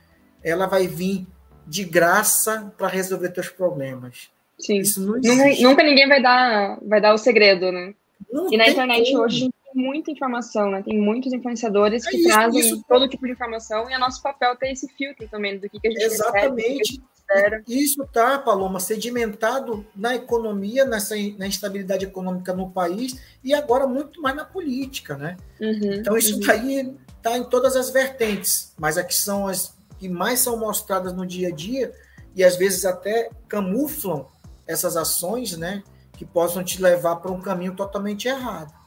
ela 0.44 0.66
vai 0.66 0.86
vir 0.86 1.26
de 1.66 1.84
graça 1.84 2.72
para 2.76 2.88
resolver 2.88 3.30
teus 3.30 3.48
problemas. 3.48 4.30
Sim. 4.58 4.80
Isso 4.80 5.00
não 5.00 5.16
existe. 5.16 5.62
Nunca, 5.62 5.82
ninguém 5.82 6.06
vai 6.06 6.20
dar, 6.20 6.78
vai 6.82 7.00
dar 7.00 7.14
o 7.14 7.18
segredo, 7.18 7.72
né? 7.72 7.94
Não 8.30 8.52
e 8.52 8.56
na 8.56 8.68
internet 8.68 9.10
como. 9.12 9.24
hoje 9.24 9.48
muita 9.74 10.10
informação, 10.10 10.70
né? 10.70 10.82
Tem 10.82 10.98
muitos 10.98 11.32
influenciadores 11.32 12.06
é 12.06 12.10
que 12.10 12.16
isso, 12.16 12.28
trazem 12.28 12.60
isso. 12.60 12.84
todo 12.88 13.08
tipo 13.08 13.26
de 13.26 13.32
informação 13.32 13.88
e 13.90 13.92
é 13.92 13.98
nosso 13.98 14.22
papel 14.22 14.56
ter 14.56 14.72
esse 14.72 14.88
filtro 14.88 15.28
também 15.28 15.58
do 15.58 15.68
que, 15.68 15.78
que 15.80 15.88
a 15.88 15.90
gente 15.90 16.04
Exatamente. 16.04 17.02
Recebe, 17.30 17.62
isso 17.66 18.06
tá, 18.06 18.38
Paloma, 18.38 18.80
sedimentado 18.80 19.84
na 19.94 20.14
economia, 20.14 20.86
nessa 20.86 21.14
na 21.36 21.46
instabilidade 21.46 22.06
econômica 22.06 22.54
no 22.54 22.70
país 22.70 23.20
e 23.44 23.52
agora 23.52 23.86
muito 23.86 24.22
mais 24.22 24.34
na 24.34 24.46
política, 24.46 25.14
né? 25.14 25.36
Uhum, 25.60 25.92
então 25.92 26.16
isso 26.16 26.34
uhum. 26.34 26.40
daí 26.40 26.96
tá 27.22 27.36
em 27.36 27.44
todas 27.44 27.76
as 27.76 27.90
vertentes, 27.90 28.72
mas 28.78 28.96
aqui 28.96 29.14
são 29.14 29.46
as 29.46 29.76
que 29.98 30.08
mais 30.08 30.38
são 30.38 30.56
mostradas 30.56 31.12
no 31.12 31.26
dia 31.26 31.48
a 31.48 31.50
dia 31.50 31.92
e 32.34 32.42
às 32.42 32.56
vezes 32.56 32.84
até 32.84 33.30
camuflam 33.48 34.26
essas 34.66 34.96
ações, 34.96 35.56
né? 35.56 35.82
Que 36.16 36.24
possam 36.24 36.64
te 36.64 36.80
levar 36.80 37.16
para 37.16 37.32
um 37.32 37.40
caminho 37.40 37.74
totalmente 37.74 38.26
errado. 38.28 38.77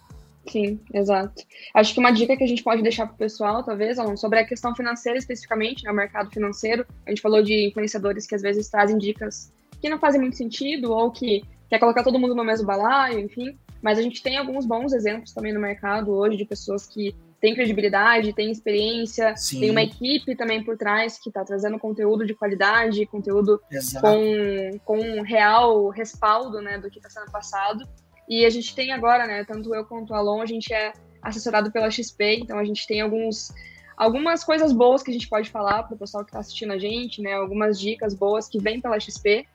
Sim, 0.47 0.79
exato. 0.93 1.43
Acho 1.73 1.93
que 1.93 1.99
uma 1.99 2.11
dica 2.11 2.35
que 2.35 2.43
a 2.43 2.47
gente 2.47 2.63
pode 2.63 2.81
deixar 2.81 3.05
para 3.05 3.13
o 3.13 3.17
pessoal, 3.17 3.63
talvez, 3.63 3.99
Alan, 3.99 4.17
sobre 4.17 4.39
a 4.39 4.45
questão 4.45 4.75
financeira 4.75 5.17
especificamente, 5.17 5.83
né, 5.83 5.91
o 5.91 5.95
mercado 5.95 6.31
financeiro. 6.31 6.85
A 7.05 7.09
gente 7.09 7.21
falou 7.21 7.43
de 7.43 7.67
influenciadores 7.67 8.25
que 8.25 8.35
às 8.35 8.41
vezes 8.41 8.69
trazem 8.69 8.97
dicas 8.97 9.51
que 9.79 9.89
não 9.89 9.99
fazem 9.99 10.21
muito 10.21 10.37
sentido 10.37 10.91
ou 10.91 11.11
que 11.11 11.43
quer 11.69 11.79
colocar 11.79 12.03
todo 12.03 12.19
mundo 12.19 12.35
no 12.35 12.43
mesmo 12.43 12.65
balaio, 12.65 13.19
enfim. 13.19 13.57
Mas 13.81 13.97
a 13.97 14.01
gente 14.01 14.21
tem 14.21 14.37
alguns 14.37 14.65
bons 14.65 14.93
exemplos 14.93 15.33
também 15.33 15.53
no 15.53 15.59
mercado 15.59 16.11
hoje 16.11 16.37
de 16.37 16.45
pessoas 16.45 16.85
que 16.85 17.15
têm 17.39 17.55
credibilidade, 17.55 18.33
têm 18.33 18.51
experiência, 18.51 19.35
Sim. 19.35 19.61
tem 19.61 19.71
uma 19.71 19.81
equipe 19.81 20.35
também 20.35 20.63
por 20.63 20.77
trás 20.77 21.17
que 21.17 21.29
está 21.29 21.43
trazendo 21.43 21.79
conteúdo 21.79 22.23
de 22.23 22.35
qualidade, 22.35 23.07
conteúdo 23.07 23.59
com, 23.99 24.79
com 24.85 24.99
um 24.99 25.21
real 25.23 25.89
respaldo 25.89 26.61
né, 26.61 26.77
do 26.77 26.91
que 26.91 26.99
está 26.99 27.09
sendo 27.09 27.31
passado. 27.31 27.83
E 28.27 28.45
a 28.45 28.49
gente 28.49 28.73
tem 28.75 28.91
agora, 28.91 29.27
né, 29.27 29.43
tanto 29.43 29.73
eu 29.73 29.85
quanto 29.85 30.11
o 30.11 30.15
Alon, 30.15 30.41
a 30.41 30.45
gente 30.45 30.73
é 30.73 30.93
assessorado 31.21 31.71
pela 31.71 31.91
XP, 31.91 32.39
então 32.41 32.57
a 32.57 32.65
gente 32.65 32.87
tem 32.87 33.01
alguns 33.01 33.51
algumas 33.97 34.43
coisas 34.43 34.71
boas 34.71 35.03
que 35.03 35.11
a 35.11 35.13
gente 35.13 35.29
pode 35.29 35.51
falar 35.51 35.83
para 35.83 35.93
o 35.93 35.97
pessoal 35.97 36.23
que 36.23 36.31
está 36.31 36.39
assistindo 36.39 36.73
a 36.73 36.77
gente, 36.79 37.21
né, 37.21 37.33
algumas 37.33 37.79
dicas 37.79 38.15
boas 38.15 38.47
que 38.47 38.59
vêm 38.59 38.81
pela 38.81 38.99
XP. 38.99 39.45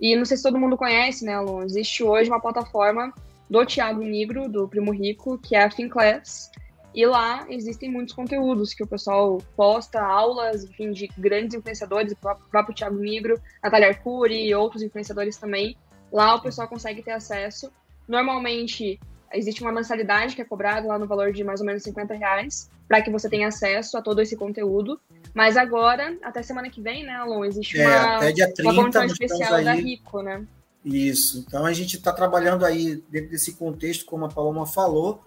E 0.00 0.14
não 0.14 0.24
sei 0.24 0.36
se 0.36 0.44
todo 0.44 0.58
mundo 0.58 0.76
conhece, 0.76 1.24
né, 1.24 1.34
Alon, 1.34 1.64
existe 1.64 2.04
hoje 2.04 2.30
uma 2.30 2.40
plataforma 2.40 3.12
do 3.50 3.66
Thiago 3.66 4.02
Negro, 4.02 4.48
do 4.48 4.68
Primo 4.68 4.92
Rico, 4.92 5.38
que 5.38 5.56
é 5.56 5.64
a 5.64 5.70
FinClass, 5.70 6.50
e 6.96 7.04
lá 7.04 7.44
existem 7.50 7.90
muitos 7.90 8.14
conteúdos 8.14 8.72
que 8.72 8.82
o 8.82 8.86
pessoal 8.86 9.36
posta, 9.54 10.00
aulas, 10.00 10.64
enfim, 10.64 10.92
de 10.92 11.08
grandes 11.18 11.54
influenciadores, 11.54 12.12
o 12.12 12.16
próprio 12.16 12.74
Thiago 12.74 12.96
Negro, 12.96 13.38
Natália 13.62 13.88
Arcuri 13.88 14.46
e 14.46 14.54
outros 14.54 14.82
influenciadores 14.82 15.36
também. 15.36 15.76
Lá 16.10 16.36
o 16.36 16.40
pessoal 16.40 16.66
consegue 16.66 17.02
ter 17.02 17.10
acesso 17.10 17.70
Normalmente, 18.08 18.98
existe 19.32 19.62
uma 19.62 19.72
mensalidade 19.72 20.34
que 20.34 20.42
é 20.42 20.44
cobrada 20.44 20.86
lá 20.86 20.98
no 20.98 21.06
valor 21.06 21.32
de 21.32 21.42
mais 21.44 21.60
ou 21.60 21.66
menos 21.66 21.82
50 21.82 22.14
reais 22.14 22.70
para 22.88 23.02
que 23.02 23.10
você 23.10 23.28
tenha 23.28 23.48
acesso 23.48 23.96
a 23.96 24.02
todo 24.02 24.20
esse 24.20 24.36
conteúdo. 24.36 25.00
Mas 25.34 25.56
agora, 25.56 26.16
até 26.22 26.42
semana 26.42 26.70
que 26.70 26.80
vem, 26.80 27.04
né, 27.04 27.14
Alon, 27.14 27.44
existe 27.44 27.80
é, 27.80 27.86
uma, 27.86 28.16
até 28.16 28.32
dia 28.32 28.52
30, 28.52 28.62
uma 28.62 28.82
condição 28.82 29.04
especial 29.04 29.54
aí... 29.54 29.64
da 29.64 29.72
Rico, 29.72 30.22
né? 30.22 30.46
Isso. 30.84 31.44
Então 31.46 31.66
a 31.66 31.72
gente 31.72 31.96
está 31.96 32.12
trabalhando 32.12 32.64
aí 32.64 33.02
dentro 33.10 33.30
desse 33.30 33.54
contexto, 33.54 34.04
como 34.06 34.24
a 34.24 34.28
Paloma 34.28 34.66
falou, 34.66 35.24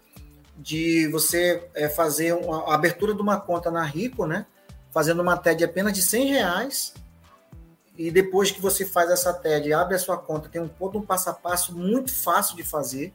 de 0.57 1.07
você 1.09 1.67
é, 1.75 1.89
fazer 1.89 2.33
uma, 2.33 2.71
a 2.71 2.75
abertura 2.75 3.13
de 3.13 3.21
uma 3.21 3.39
conta 3.39 3.69
na 3.69 3.83
Rico, 3.83 4.25
né? 4.25 4.45
Fazendo 4.91 5.21
uma 5.21 5.37
TED 5.37 5.63
apenas 5.63 5.93
de 5.93 6.01
100 6.01 6.27
reais 6.27 6.93
e 7.99 8.09
depois 8.09 8.49
que 8.49 8.61
você 8.61 8.85
faz 8.85 9.11
essa 9.11 9.33
TED, 9.33 9.73
abre 9.73 9.93
a 9.93 9.99
sua 9.99 10.17
conta, 10.17 10.47
tem 10.47 10.61
um 10.61 10.69
todo 10.69 10.97
um 10.97 11.01
passo 11.01 11.29
a 11.31 11.33
passo 11.33 11.77
muito 11.77 12.13
fácil 12.13 12.55
de 12.55 12.63
fazer. 12.63 13.13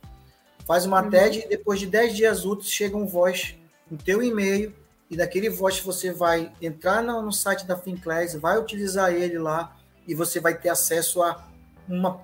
Faz 0.66 0.84
uma 0.84 1.02
uhum. 1.02 1.08
TED 1.08 1.38
e 1.38 1.48
depois 1.48 1.80
de 1.80 1.86
10 1.86 2.14
dias 2.14 2.44
úteis 2.44 2.70
chega 2.70 2.94
um 2.94 3.06
voice 3.06 3.58
no 3.90 3.96
teu 3.96 4.22
e-mail 4.22 4.74
e 5.08 5.16
daquele 5.16 5.48
voice 5.48 5.80
você 5.80 6.12
vai 6.12 6.52
entrar 6.60 7.02
no, 7.02 7.22
no 7.22 7.32
site 7.32 7.64
da 7.64 7.78
FinClass, 7.78 8.34
vai 8.34 8.58
utilizar 8.58 9.10
ele 9.10 9.38
lá 9.38 9.74
e 10.06 10.14
você 10.14 10.38
vai 10.38 10.54
ter 10.54 10.68
acesso 10.68 11.22
a 11.22 11.48
uma 11.88 12.20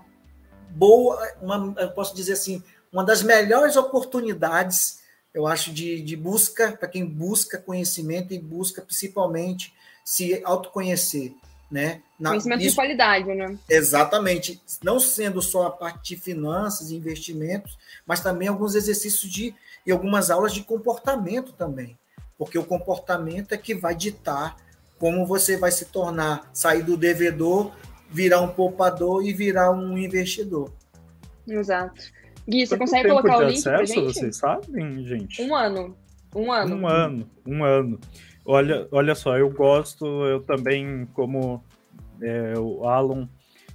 boa, 0.68 1.18
uma, 1.40 1.74
eu 1.78 1.90
posso 1.92 2.14
dizer 2.14 2.34
assim, 2.34 2.62
uma 2.92 3.02
das 3.02 3.22
melhores 3.22 3.74
oportunidades, 3.74 5.00
eu 5.32 5.46
acho, 5.46 5.72
de, 5.72 6.02
de 6.02 6.14
busca, 6.14 6.72
para 6.72 6.88
quem 6.88 7.06
busca 7.06 7.56
conhecimento 7.56 8.34
e 8.34 8.38
busca 8.38 8.82
principalmente 8.82 9.72
se 10.04 10.42
autoconhecer 10.44 11.34
né? 11.70 12.02
Na, 12.18 12.30
Conhecimento 12.30 12.60
isso, 12.60 12.70
de 12.70 12.74
qualidade, 12.74 13.34
né? 13.34 13.56
Exatamente. 13.68 14.60
Não 14.82 14.98
sendo 14.98 15.40
só 15.40 15.66
a 15.66 15.70
parte 15.70 16.14
de 16.14 16.20
finanças 16.20 16.90
e 16.90 16.96
investimentos, 16.96 17.78
mas 18.06 18.20
também 18.20 18.48
alguns 18.48 18.74
exercícios 18.74 19.30
de 19.30 19.54
e 19.86 19.92
algumas 19.92 20.30
aulas 20.30 20.52
de 20.52 20.62
comportamento 20.62 21.52
também. 21.52 21.96
Porque 22.36 22.58
o 22.58 22.64
comportamento 22.64 23.52
é 23.52 23.58
que 23.58 23.74
vai 23.74 23.94
ditar 23.94 24.56
como 24.98 25.24
você 25.24 25.56
vai 25.56 25.70
se 25.70 25.86
tornar, 25.86 26.50
sair 26.52 26.82
do 26.82 26.96
devedor, 26.96 27.72
virar 28.10 28.40
um 28.40 28.48
poupador 28.48 29.24
e 29.24 29.32
virar 29.32 29.70
um 29.70 29.96
investidor. 29.96 30.72
Exato. 31.48 32.02
Gui, 32.46 32.66
você 32.66 32.76
consegue 32.76 33.08
colocar 33.08 33.38
o 33.38 33.42
link 33.42 33.58
acesso, 33.58 33.72
pra 33.72 33.84
gente? 33.84 34.14
Vocês 34.14 34.36
sabem, 34.36 35.06
gente? 35.06 35.42
Um 35.42 35.54
ano. 35.54 35.96
Um 36.34 36.52
ano. 36.52 36.76
Um 36.76 36.86
ano. 36.86 37.30
Um 37.46 37.64
ano. 37.64 38.00
Olha, 38.52 38.88
olha 38.90 39.14
só, 39.14 39.38
eu 39.38 39.48
gosto, 39.48 40.04
eu 40.26 40.42
também, 40.42 41.06
como 41.14 41.62
é, 42.20 42.54
o 42.58 42.84
Alan, 42.84 43.28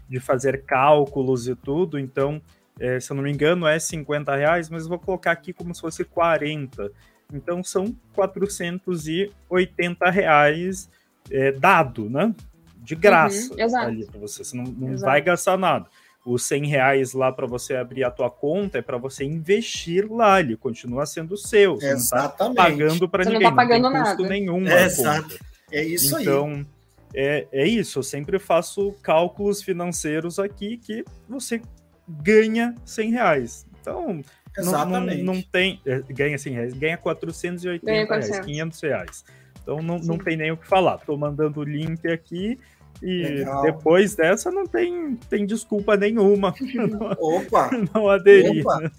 de 0.09 0.19
fazer 0.19 0.65
cálculos 0.65 1.47
e 1.47 1.55
tudo, 1.55 1.97
então, 1.97 2.41
é, 2.78 2.99
se 2.99 3.09
eu 3.09 3.15
não 3.15 3.23
me 3.23 3.32
engano, 3.32 3.65
é 3.65 3.80
50 3.80 4.36
reais, 4.36 4.69
mas 4.69 4.86
vou 4.86 4.99
colocar 4.99 5.32
aqui 5.32 5.53
como 5.53 5.73
se 5.73 5.80
fosse 5.80 6.03
40. 6.03 6.91
Então 7.34 7.63
são 7.63 7.95
480 8.13 10.09
reais 10.09 10.89
é, 11.32 11.53
dado, 11.53 12.09
né? 12.09 12.36
De 12.76 12.95
graça 12.95 13.55
uhum, 13.55 13.78
ali 13.78 14.05
para 14.05 14.19
você. 14.19 14.43
Você 14.43 14.57
não, 14.57 14.65
não 14.65 14.97
vai 14.97 15.21
gastar 15.21 15.57
nada. 15.57 15.88
Os 16.26 16.43
100 16.47 16.65
reais 16.65 17.13
lá 17.13 17.32
para 17.32 17.45
você 17.45 17.76
abrir 17.76 18.03
a 18.03 18.09
tua 18.09 18.32
conta 18.32 18.80
é 18.80 18.82
para 18.82 18.97
você 18.97 19.23
investir 19.23 20.11
lá, 20.11 20.39
ele 20.39 20.57
continua 20.57 21.05
sendo 21.05 21.38
seu. 21.38 21.76
Você 21.76 21.91
Exatamente. 21.91 22.39
não 22.39 22.49
está 22.49 22.63
pagando 22.63 23.09
para 23.09 23.23
ninguém, 23.26 23.41
não, 23.41 23.49
tá 23.49 23.55
pagando 23.55 23.84
não 23.84 23.91
tem 23.91 24.01
custo 24.01 24.21
nada. 24.23 24.34
nenhum. 24.34 24.67
É, 24.67 24.86
exato. 24.86 25.39
É 25.71 25.84
isso 25.84 26.19
então, 26.19 26.45
aí. 26.47 26.53
Então, 26.53 26.65
é, 27.13 27.47
é 27.51 27.67
isso. 27.67 27.99
Eu 27.99 28.03
sempre 28.03 28.39
faço 28.39 28.91
cálculos 29.03 29.61
financeiros 29.61 30.39
aqui 30.39 30.78
que 30.78 31.05
você 31.30 31.61
ganha 32.07 32.73
100 32.84 33.11
reais. 33.11 33.67
Então, 33.80 34.23
Exatamente. 34.57 35.17
Não, 35.17 35.34
não, 35.34 35.34
não 35.36 35.41
tem. 35.41 35.82
É, 35.86 36.01
ganha 36.09 36.38
100 36.38 36.53
reais, 36.53 36.73
ganha 36.73 36.97
480 36.97 37.86
ganha 37.86 38.05
reais, 38.05 38.39
500 38.39 38.82
reais. 38.82 39.26
Então 39.61 39.82
não, 39.82 39.97
não 39.99 40.17
tem 40.17 40.38
nem 40.38 40.51
o 40.51 40.57
que 40.57 40.67
falar. 40.67 40.95
Estou 40.95 41.17
mandando 41.17 41.59
o 41.59 41.63
link 41.63 42.07
aqui 42.07 42.57
e 43.01 43.23
Legal. 43.23 43.61
depois 43.61 44.15
dessa 44.15 44.51
não 44.51 44.65
tem, 44.65 45.15
tem 45.29 45.45
desculpa 45.45 45.97
nenhuma. 45.97 46.53
Opa! 47.19 47.69
Não 47.93 48.09
aderir. 48.09 48.65
Opa. 48.65 48.91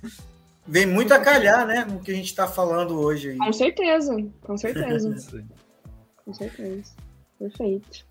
Vem 0.66 0.86
muito 0.86 1.14
a 1.14 1.18
calhar, 1.18 1.66
né? 1.66 1.84
No 1.84 2.01
que 2.01 2.11
a 2.11 2.14
gente 2.14 2.26
está 2.26 2.47
falando 2.47 2.99
hoje. 2.99 3.30
Aí. 3.30 3.38
Com 3.38 3.53
certeza, 3.53 4.16
com 4.42 4.57
certeza. 4.59 5.42
com 6.24 6.34
certeza. 6.34 6.92
Perfeito. 7.38 8.07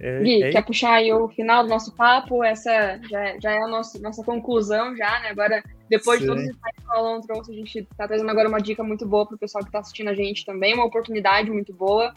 É, 0.00 0.22
Gui, 0.22 0.42
é... 0.42 0.50
quer 0.50 0.64
puxar 0.64 0.94
aí 0.94 1.12
o 1.12 1.28
final 1.28 1.62
do 1.62 1.68
nosso 1.68 1.94
papo? 1.94 2.42
Essa 2.42 2.98
já, 3.08 3.38
já 3.38 3.52
é 3.52 3.58
a 3.58 3.68
nossa, 3.68 3.98
nossa 3.98 4.22
conclusão, 4.22 4.96
já, 4.96 5.20
né? 5.20 5.28
Agora, 5.28 5.62
depois 5.88 6.20
Sim. 6.20 6.24
de 6.24 6.30
todos 6.30 6.42
os 6.42 6.48
insights 6.50 6.84
que 6.84 6.88
o 6.88 6.92
Alan 6.92 7.20
trouxe, 7.20 7.52
a 7.52 7.54
gente 7.54 7.78
está 7.78 8.08
trazendo 8.08 8.30
agora 8.30 8.48
uma 8.48 8.60
dica 8.60 8.82
muito 8.82 9.06
boa 9.06 9.26
para 9.26 9.36
o 9.36 9.38
pessoal 9.38 9.62
que 9.62 9.68
está 9.68 9.80
assistindo 9.80 10.08
a 10.08 10.14
gente 10.14 10.44
também, 10.44 10.74
uma 10.74 10.86
oportunidade 10.86 11.50
muito 11.50 11.72
boa. 11.72 12.14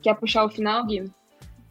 Quer 0.00 0.14
puxar 0.14 0.44
o 0.44 0.50
final, 0.50 0.86
Gui? 0.86 1.04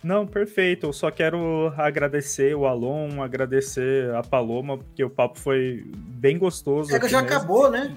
Não, 0.04 0.28
perfeito. 0.28 0.88
Eu 0.88 0.94
só 0.94 1.10
quero 1.10 1.74
agradecer 1.76 2.56
o 2.56 2.66
Alon, 2.66 3.22
agradecer 3.22 4.14
a 4.14 4.22
Paloma, 4.22 4.78
porque 4.78 5.04
o 5.04 5.10
papo 5.10 5.40
foi 5.40 5.84
bem 5.94 6.38
gostoso. 6.38 6.96
É 6.96 7.00
que 7.00 7.08
já 7.08 7.22
mesmo. 7.22 7.36
acabou, 7.36 7.70
né? 7.70 7.96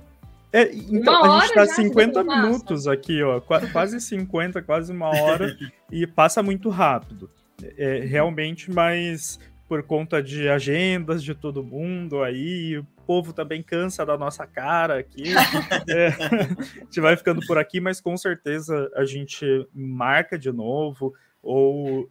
É, 0.52 0.72
então, 0.72 1.22
uma 1.22 1.38
a 1.38 1.40
gente 1.42 1.54
tá 1.54 1.66
50 1.66 2.24
minutos 2.24 2.88
aqui, 2.88 3.22
ó. 3.22 3.40
Quase 3.40 4.00
50, 4.00 4.62
quase 4.62 4.92
uma 4.92 5.08
hora. 5.08 5.56
e 5.90 6.06
passa 6.06 6.42
muito 6.42 6.68
rápido 6.68 7.30
é, 7.76 8.00
realmente, 8.00 8.70
mas 8.70 9.38
por 9.68 9.82
conta 9.84 10.20
de 10.20 10.48
agendas 10.48 11.22
de 11.22 11.32
todo 11.32 11.62
mundo 11.62 12.24
aí, 12.24 12.78
o 12.78 12.84
povo 13.06 13.32
também 13.32 13.62
cansa 13.62 14.04
da 14.04 14.18
nossa 14.18 14.44
cara 14.44 14.98
aqui. 14.98 15.22
é, 15.88 16.08
a 16.80 16.84
gente 16.84 17.00
vai 17.00 17.16
ficando 17.16 17.40
por 17.46 17.56
aqui, 17.56 17.80
mas 17.80 18.00
com 18.00 18.16
certeza 18.16 18.90
a 18.96 19.04
gente 19.04 19.46
marca 19.72 20.36
de 20.36 20.50
novo, 20.50 21.14
ou 21.42 22.08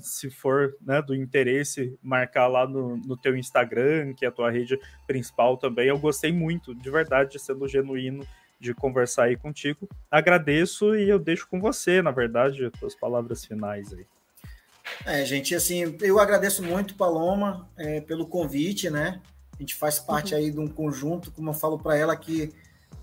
se 0.00 0.30
for 0.30 0.76
né, 0.80 1.00
do 1.00 1.14
interesse, 1.14 1.98
marcar 2.02 2.46
lá 2.46 2.66
no, 2.66 2.96
no 2.98 3.16
teu 3.16 3.36
Instagram, 3.36 4.12
que 4.14 4.24
é 4.24 4.28
a 4.28 4.32
tua 4.32 4.50
rede 4.50 4.78
principal 5.06 5.56
também. 5.56 5.88
Eu 5.88 5.98
gostei 5.98 6.32
muito, 6.32 6.74
de 6.74 6.90
verdade, 6.90 7.38
sendo 7.38 7.66
genuíno, 7.66 8.26
de 8.58 8.74
conversar 8.74 9.24
aí 9.24 9.36
contigo. 9.36 9.88
Agradeço 10.10 10.94
e 10.94 11.08
eu 11.08 11.18
deixo 11.18 11.48
com 11.48 11.60
você, 11.60 12.00
na 12.00 12.10
verdade, 12.10 12.64
as 12.64 12.72
tuas 12.72 12.94
palavras 12.94 13.44
finais 13.44 13.92
aí. 13.92 14.06
É, 15.04 15.24
gente, 15.24 15.54
assim, 15.54 15.96
eu 16.00 16.18
agradeço 16.18 16.62
muito, 16.62 16.94
Paloma, 16.94 17.68
é, 17.76 18.00
pelo 18.00 18.26
convite, 18.26 18.88
né? 18.88 19.20
A 19.54 19.62
gente 19.62 19.74
faz 19.74 19.98
parte 19.98 20.34
uhum. 20.34 20.40
aí 20.40 20.50
de 20.50 20.60
um 20.60 20.68
conjunto, 20.68 21.30
como 21.32 21.50
eu 21.50 21.54
falo 21.54 21.78
para 21.78 21.96
ela, 21.96 22.16
que 22.16 22.52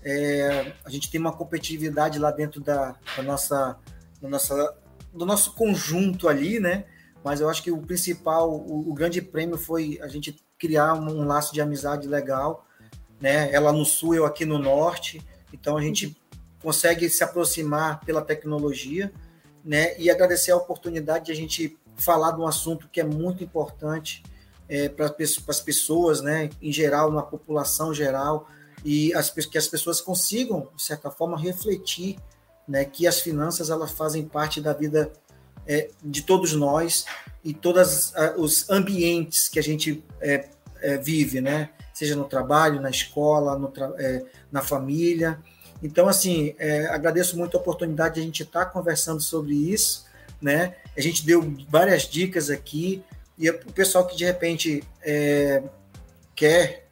é, 0.02 0.72
a 0.84 0.90
gente 0.90 1.10
tem 1.10 1.20
uma 1.20 1.32
competitividade 1.32 2.18
lá 2.18 2.30
dentro 2.30 2.60
da, 2.60 2.96
da 3.16 3.22
nossa, 3.22 3.78
da 4.20 4.28
nossa, 4.28 4.76
do 5.14 5.24
nosso 5.24 5.54
conjunto 5.54 6.28
ali, 6.28 6.58
né? 6.58 6.84
Mas 7.22 7.40
eu 7.40 7.48
acho 7.48 7.62
que 7.62 7.70
o 7.70 7.78
principal, 7.78 8.50
o, 8.50 8.90
o 8.90 8.94
grande 8.94 9.22
prêmio 9.22 9.56
foi 9.56 9.98
a 10.02 10.08
gente 10.08 10.36
criar 10.58 10.94
um, 10.94 11.20
um, 11.20 11.24
laço 11.24 11.54
de 11.54 11.60
amizade 11.60 12.06
legal, 12.06 12.66
né? 13.20 13.50
Ela 13.52 13.72
no 13.72 13.84
sul, 13.84 14.14
eu 14.14 14.26
aqui 14.26 14.44
no 14.44 14.58
norte, 14.58 15.22
então 15.52 15.76
a 15.76 15.82
gente 15.82 16.16
consegue 16.62 17.08
se 17.08 17.22
aproximar 17.22 18.00
pela 18.00 18.22
tecnologia 18.22 19.12
né? 19.64 19.98
E 19.98 20.10
agradecer 20.10 20.50
a 20.50 20.56
oportunidade 20.56 21.26
de 21.26 21.32
a 21.32 21.34
gente 21.34 21.78
falar 21.96 22.32
de 22.32 22.40
um 22.40 22.46
assunto 22.46 22.88
que 22.88 23.00
é 23.00 23.04
muito 23.04 23.42
importante 23.42 24.22
é, 24.68 24.88
para 24.88 25.14
as 25.48 25.60
pessoas, 25.60 26.20
né? 26.20 26.50
Em 26.60 26.70
geral, 26.70 27.10
na 27.10 27.22
população 27.22 27.94
geral, 27.94 28.46
e 28.84 29.14
as, 29.14 29.30
que 29.30 29.56
as 29.56 29.66
pessoas 29.66 30.00
consigam, 30.00 30.68
de 30.76 30.82
certa 30.82 31.10
forma, 31.10 31.38
refletir, 31.38 32.18
né? 32.66 32.84
Que 32.84 33.06
as 33.06 33.20
finanças 33.20 33.70
elas 33.70 33.90
fazem 33.92 34.24
parte 34.24 34.60
da 34.60 34.72
vida 34.72 35.12
é, 35.66 35.90
de 36.02 36.22
todos 36.22 36.52
nós 36.52 37.04
e 37.42 37.52
todos 37.52 38.12
os 38.36 38.68
ambientes 38.70 39.48
que 39.48 39.58
a 39.58 39.62
gente 39.62 40.02
é, 40.20 40.48
é, 40.80 40.98
vive, 40.98 41.40
né? 41.40 41.70
Seja 41.92 42.16
no 42.16 42.24
trabalho, 42.24 42.80
na 42.80 42.90
escola, 42.90 43.58
tra 43.70 43.92
é, 43.98 44.24
na 44.50 44.62
família. 44.62 45.38
Então, 45.82 46.08
assim, 46.08 46.54
é, 46.58 46.86
agradeço 46.86 47.36
muito 47.36 47.56
a 47.56 47.60
oportunidade 47.60 48.14
de 48.14 48.20
a 48.20 48.24
gente 48.24 48.42
estar 48.42 48.64
tá 48.64 48.70
conversando 48.70 49.20
sobre 49.20 49.54
isso, 49.54 50.06
né? 50.40 50.74
A 50.96 51.00
gente 51.00 51.24
deu 51.24 51.54
várias 51.68 52.02
dicas 52.02 52.48
aqui, 52.50 53.02
e 53.36 53.50
o 53.50 53.72
pessoal 53.72 54.06
que 54.06 54.16
de 54.16 54.24
repente 54.24 54.82
é, 55.02 55.62
quer 56.34 56.84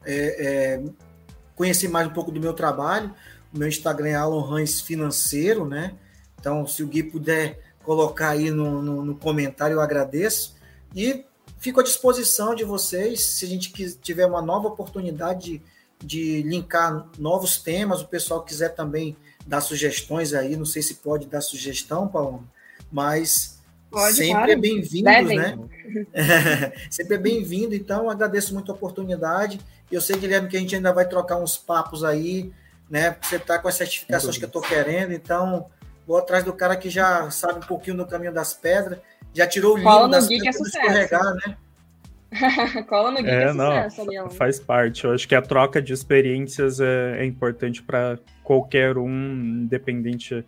conhecer 1.54 1.88
mais 1.88 2.08
um 2.08 2.12
pouco 2.12 2.32
do 2.32 2.40
meu 2.40 2.52
trabalho, 2.52 3.14
meu 3.52 3.68
Instagram 3.68 4.08
é 4.08 4.14
Alan 4.14 4.44
Hans 4.50 4.80
Financeiro, 4.80 5.66
né? 5.66 5.94
Então, 6.38 6.66
se 6.66 6.82
o 6.82 6.86
Gui 6.86 7.02
puder 7.02 7.60
colocar 7.84 8.30
aí 8.30 8.50
no, 8.50 8.82
no, 8.82 9.04
no 9.04 9.14
comentário, 9.14 9.74
eu 9.74 9.80
agradeço. 9.80 10.56
E 10.94 11.24
fico 11.58 11.80
à 11.80 11.82
disposição 11.82 12.54
de 12.54 12.64
vocês, 12.64 13.24
se 13.24 13.44
a 13.44 13.48
gente 13.48 13.72
tiver 13.96 14.26
uma 14.26 14.42
nova 14.42 14.68
oportunidade 14.68 15.58
de 15.58 15.62
de 16.04 16.42
linkar 16.42 17.08
novos 17.18 17.58
temas, 17.58 18.02
o 18.02 18.08
pessoal 18.08 18.42
quiser 18.42 18.70
também 18.70 19.16
dar 19.46 19.60
sugestões 19.60 20.34
aí, 20.34 20.56
não 20.56 20.64
sei 20.64 20.82
se 20.82 20.96
pode 20.96 21.26
dar 21.26 21.40
sugestão, 21.40 22.08
Paulo, 22.08 22.46
mas 22.90 23.60
pode, 23.90 24.16
sempre 24.16 24.32
claro. 24.32 24.52
é 24.52 24.56
bem-vindo, 24.56 25.04
né? 25.04 25.58
sempre 26.90 27.14
é 27.14 27.18
bem-vindo, 27.18 27.74
então 27.74 28.10
agradeço 28.10 28.52
muito 28.52 28.70
a 28.70 28.74
oportunidade. 28.74 29.60
Eu 29.90 30.00
sei, 30.00 30.16
Guilherme, 30.16 30.48
que 30.48 30.56
a 30.56 30.60
gente 30.60 30.74
ainda 30.74 30.92
vai 30.92 31.08
trocar 31.08 31.36
uns 31.36 31.56
papos 31.56 32.02
aí, 32.04 32.52
né? 32.92 33.16
Você 33.22 33.36
está 33.36 33.58
com 33.58 33.68
as 33.68 33.74
certificações 33.74 34.36
que 34.36 34.44
eu 34.44 34.48
estou 34.48 34.60
querendo, 34.60 35.14
então 35.14 35.70
vou 36.06 36.18
atrás 36.18 36.44
do 36.44 36.52
cara 36.52 36.76
que 36.76 36.90
já 36.90 37.30
sabe 37.30 37.58
um 37.58 37.66
pouquinho 37.66 37.96
do 37.96 38.06
caminho 38.06 38.34
das 38.34 38.52
pedras, 38.52 38.98
já 39.32 39.46
tirou 39.46 39.74
o 39.74 39.76
livro 39.78 40.08
das 40.08 40.28
pedras 40.28 40.56
é 40.56 40.60
escorregar, 40.60 41.34
né? 41.36 41.56
Cola 42.88 43.10
no 43.10 43.16
Geek 43.16 43.30
é, 43.30 43.52
não, 43.54 43.90
sucesso, 43.90 44.30
faz 44.36 44.60
parte. 44.60 45.04
Eu 45.04 45.12
acho 45.12 45.26
que 45.26 45.34
a 45.34 45.40
troca 45.40 45.80
de 45.80 45.94
experiências 45.94 46.80
é, 46.80 47.16
é 47.20 47.24
importante 47.24 47.82
para 47.82 48.18
qualquer 48.44 48.98
um, 48.98 49.62
independente 49.62 50.44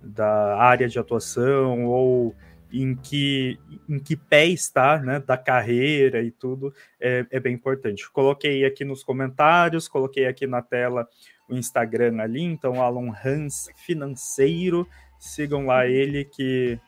da 0.00 0.56
área 0.56 0.88
de 0.88 1.00
atuação 1.00 1.84
ou 1.84 2.32
em 2.72 2.94
que, 2.94 3.58
em 3.88 3.98
que 3.98 4.14
pé 4.14 4.46
está, 4.46 4.98
né, 4.98 5.20
da 5.26 5.36
carreira 5.36 6.22
e 6.22 6.30
tudo, 6.30 6.72
é, 7.00 7.26
é 7.30 7.40
bem 7.40 7.54
importante. 7.54 8.08
Coloquei 8.10 8.64
aqui 8.64 8.84
nos 8.84 9.02
comentários, 9.02 9.88
coloquei 9.88 10.26
aqui 10.26 10.46
na 10.46 10.62
tela 10.62 11.08
o 11.48 11.56
Instagram 11.56 12.20
ali, 12.20 12.42
então 12.42 12.82
Alan 12.82 13.12
Hans 13.24 13.70
Financeiro, 13.76 14.86
sigam 15.18 15.66
lá 15.66 15.86
ele 15.86 16.24
que 16.24 16.78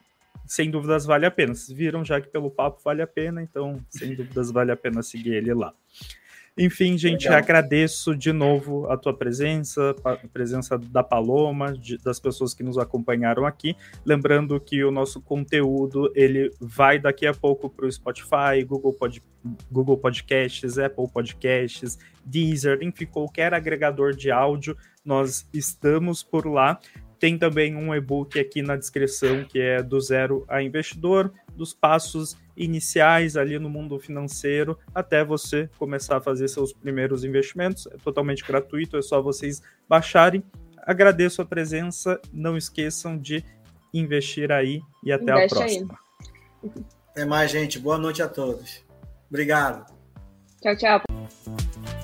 sem 0.46 0.70
dúvidas 0.70 1.06
vale 1.06 1.26
a 1.26 1.30
pena. 1.30 1.54
Vocês 1.54 1.76
viram 1.76 2.04
já 2.04 2.20
que 2.20 2.28
pelo 2.28 2.50
papo 2.50 2.80
vale 2.84 3.02
a 3.02 3.06
pena, 3.06 3.42
então 3.42 3.80
sem 3.88 4.14
dúvidas 4.14 4.50
vale 4.50 4.72
a 4.72 4.76
pena 4.76 5.02
seguir 5.02 5.34
ele 5.34 5.54
lá. 5.54 5.72
Enfim, 6.58 6.98
gente, 6.98 7.24
Legal. 7.24 7.38
agradeço 7.38 8.14
de 8.14 8.32
novo 8.32 8.90
a 8.90 8.96
tua 8.96 9.14
presença, 9.14 9.94
a 10.04 10.16
presença 10.16 10.76
da 10.76 11.02
Paloma, 11.02 11.72
de, 11.72 11.96
das 11.98 12.18
pessoas 12.18 12.52
que 12.52 12.62
nos 12.62 12.76
acompanharam 12.76 13.46
aqui. 13.46 13.76
Lembrando 14.04 14.60
que 14.60 14.84
o 14.84 14.90
nosso 14.90 15.20
conteúdo 15.20 16.12
ele 16.14 16.50
vai 16.60 16.98
daqui 16.98 17.26
a 17.26 17.32
pouco 17.32 17.70
para 17.70 17.86
o 17.86 17.92
Spotify, 17.92 18.64
Google, 18.66 18.92
Pod, 18.92 19.22
Google 19.70 19.96
Podcasts, 19.96 20.76
Apple 20.76 21.08
Podcasts, 21.08 21.98
Deezer, 22.24 22.78
enfim, 22.82 23.06
qualquer 23.06 23.54
agregador 23.54 24.14
de 24.14 24.30
áudio, 24.30 24.76
nós 25.04 25.48
estamos 25.52 26.22
por 26.22 26.46
lá. 26.46 26.78
Tem 27.18 27.36
também 27.36 27.76
um 27.76 27.94
e-book 27.94 28.38
aqui 28.40 28.62
na 28.62 28.76
descrição 28.76 29.44
que 29.44 29.60
é 29.60 29.82
do 29.82 30.00
zero 30.00 30.44
a 30.48 30.62
investidor, 30.62 31.32
dos 31.54 31.74
passos 31.74 32.36
iniciais 32.60 33.36
ali 33.36 33.58
no 33.58 33.70
mundo 33.70 33.98
financeiro 33.98 34.78
até 34.94 35.24
você 35.24 35.68
começar 35.78 36.18
a 36.18 36.20
fazer 36.20 36.46
seus 36.48 36.72
primeiros 36.72 37.24
investimentos. 37.24 37.86
É 37.86 37.96
totalmente 37.96 38.44
gratuito, 38.44 38.96
é 38.98 39.02
só 39.02 39.22
vocês 39.22 39.62
baixarem. 39.88 40.44
Agradeço 40.78 41.40
a 41.40 41.46
presença, 41.46 42.20
não 42.32 42.56
esqueçam 42.56 43.16
de 43.16 43.42
investir 43.92 44.52
aí 44.52 44.80
e 45.02 45.10
até 45.10 45.32
Investe 45.32 45.54
a 45.54 45.58
próxima. 45.58 45.98
Aí. 46.62 46.84
Até 47.10 47.24
mais, 47.24 47.50
gente. 47.50 47.78
Boa 47.78 47.98
noite 47.98 48.22
a 48.22 48.28
todos. 48.28 48.84
Obrigado. 49.28 49.86
Tchau, 50.60 50.76
tchau. 50.76 51.99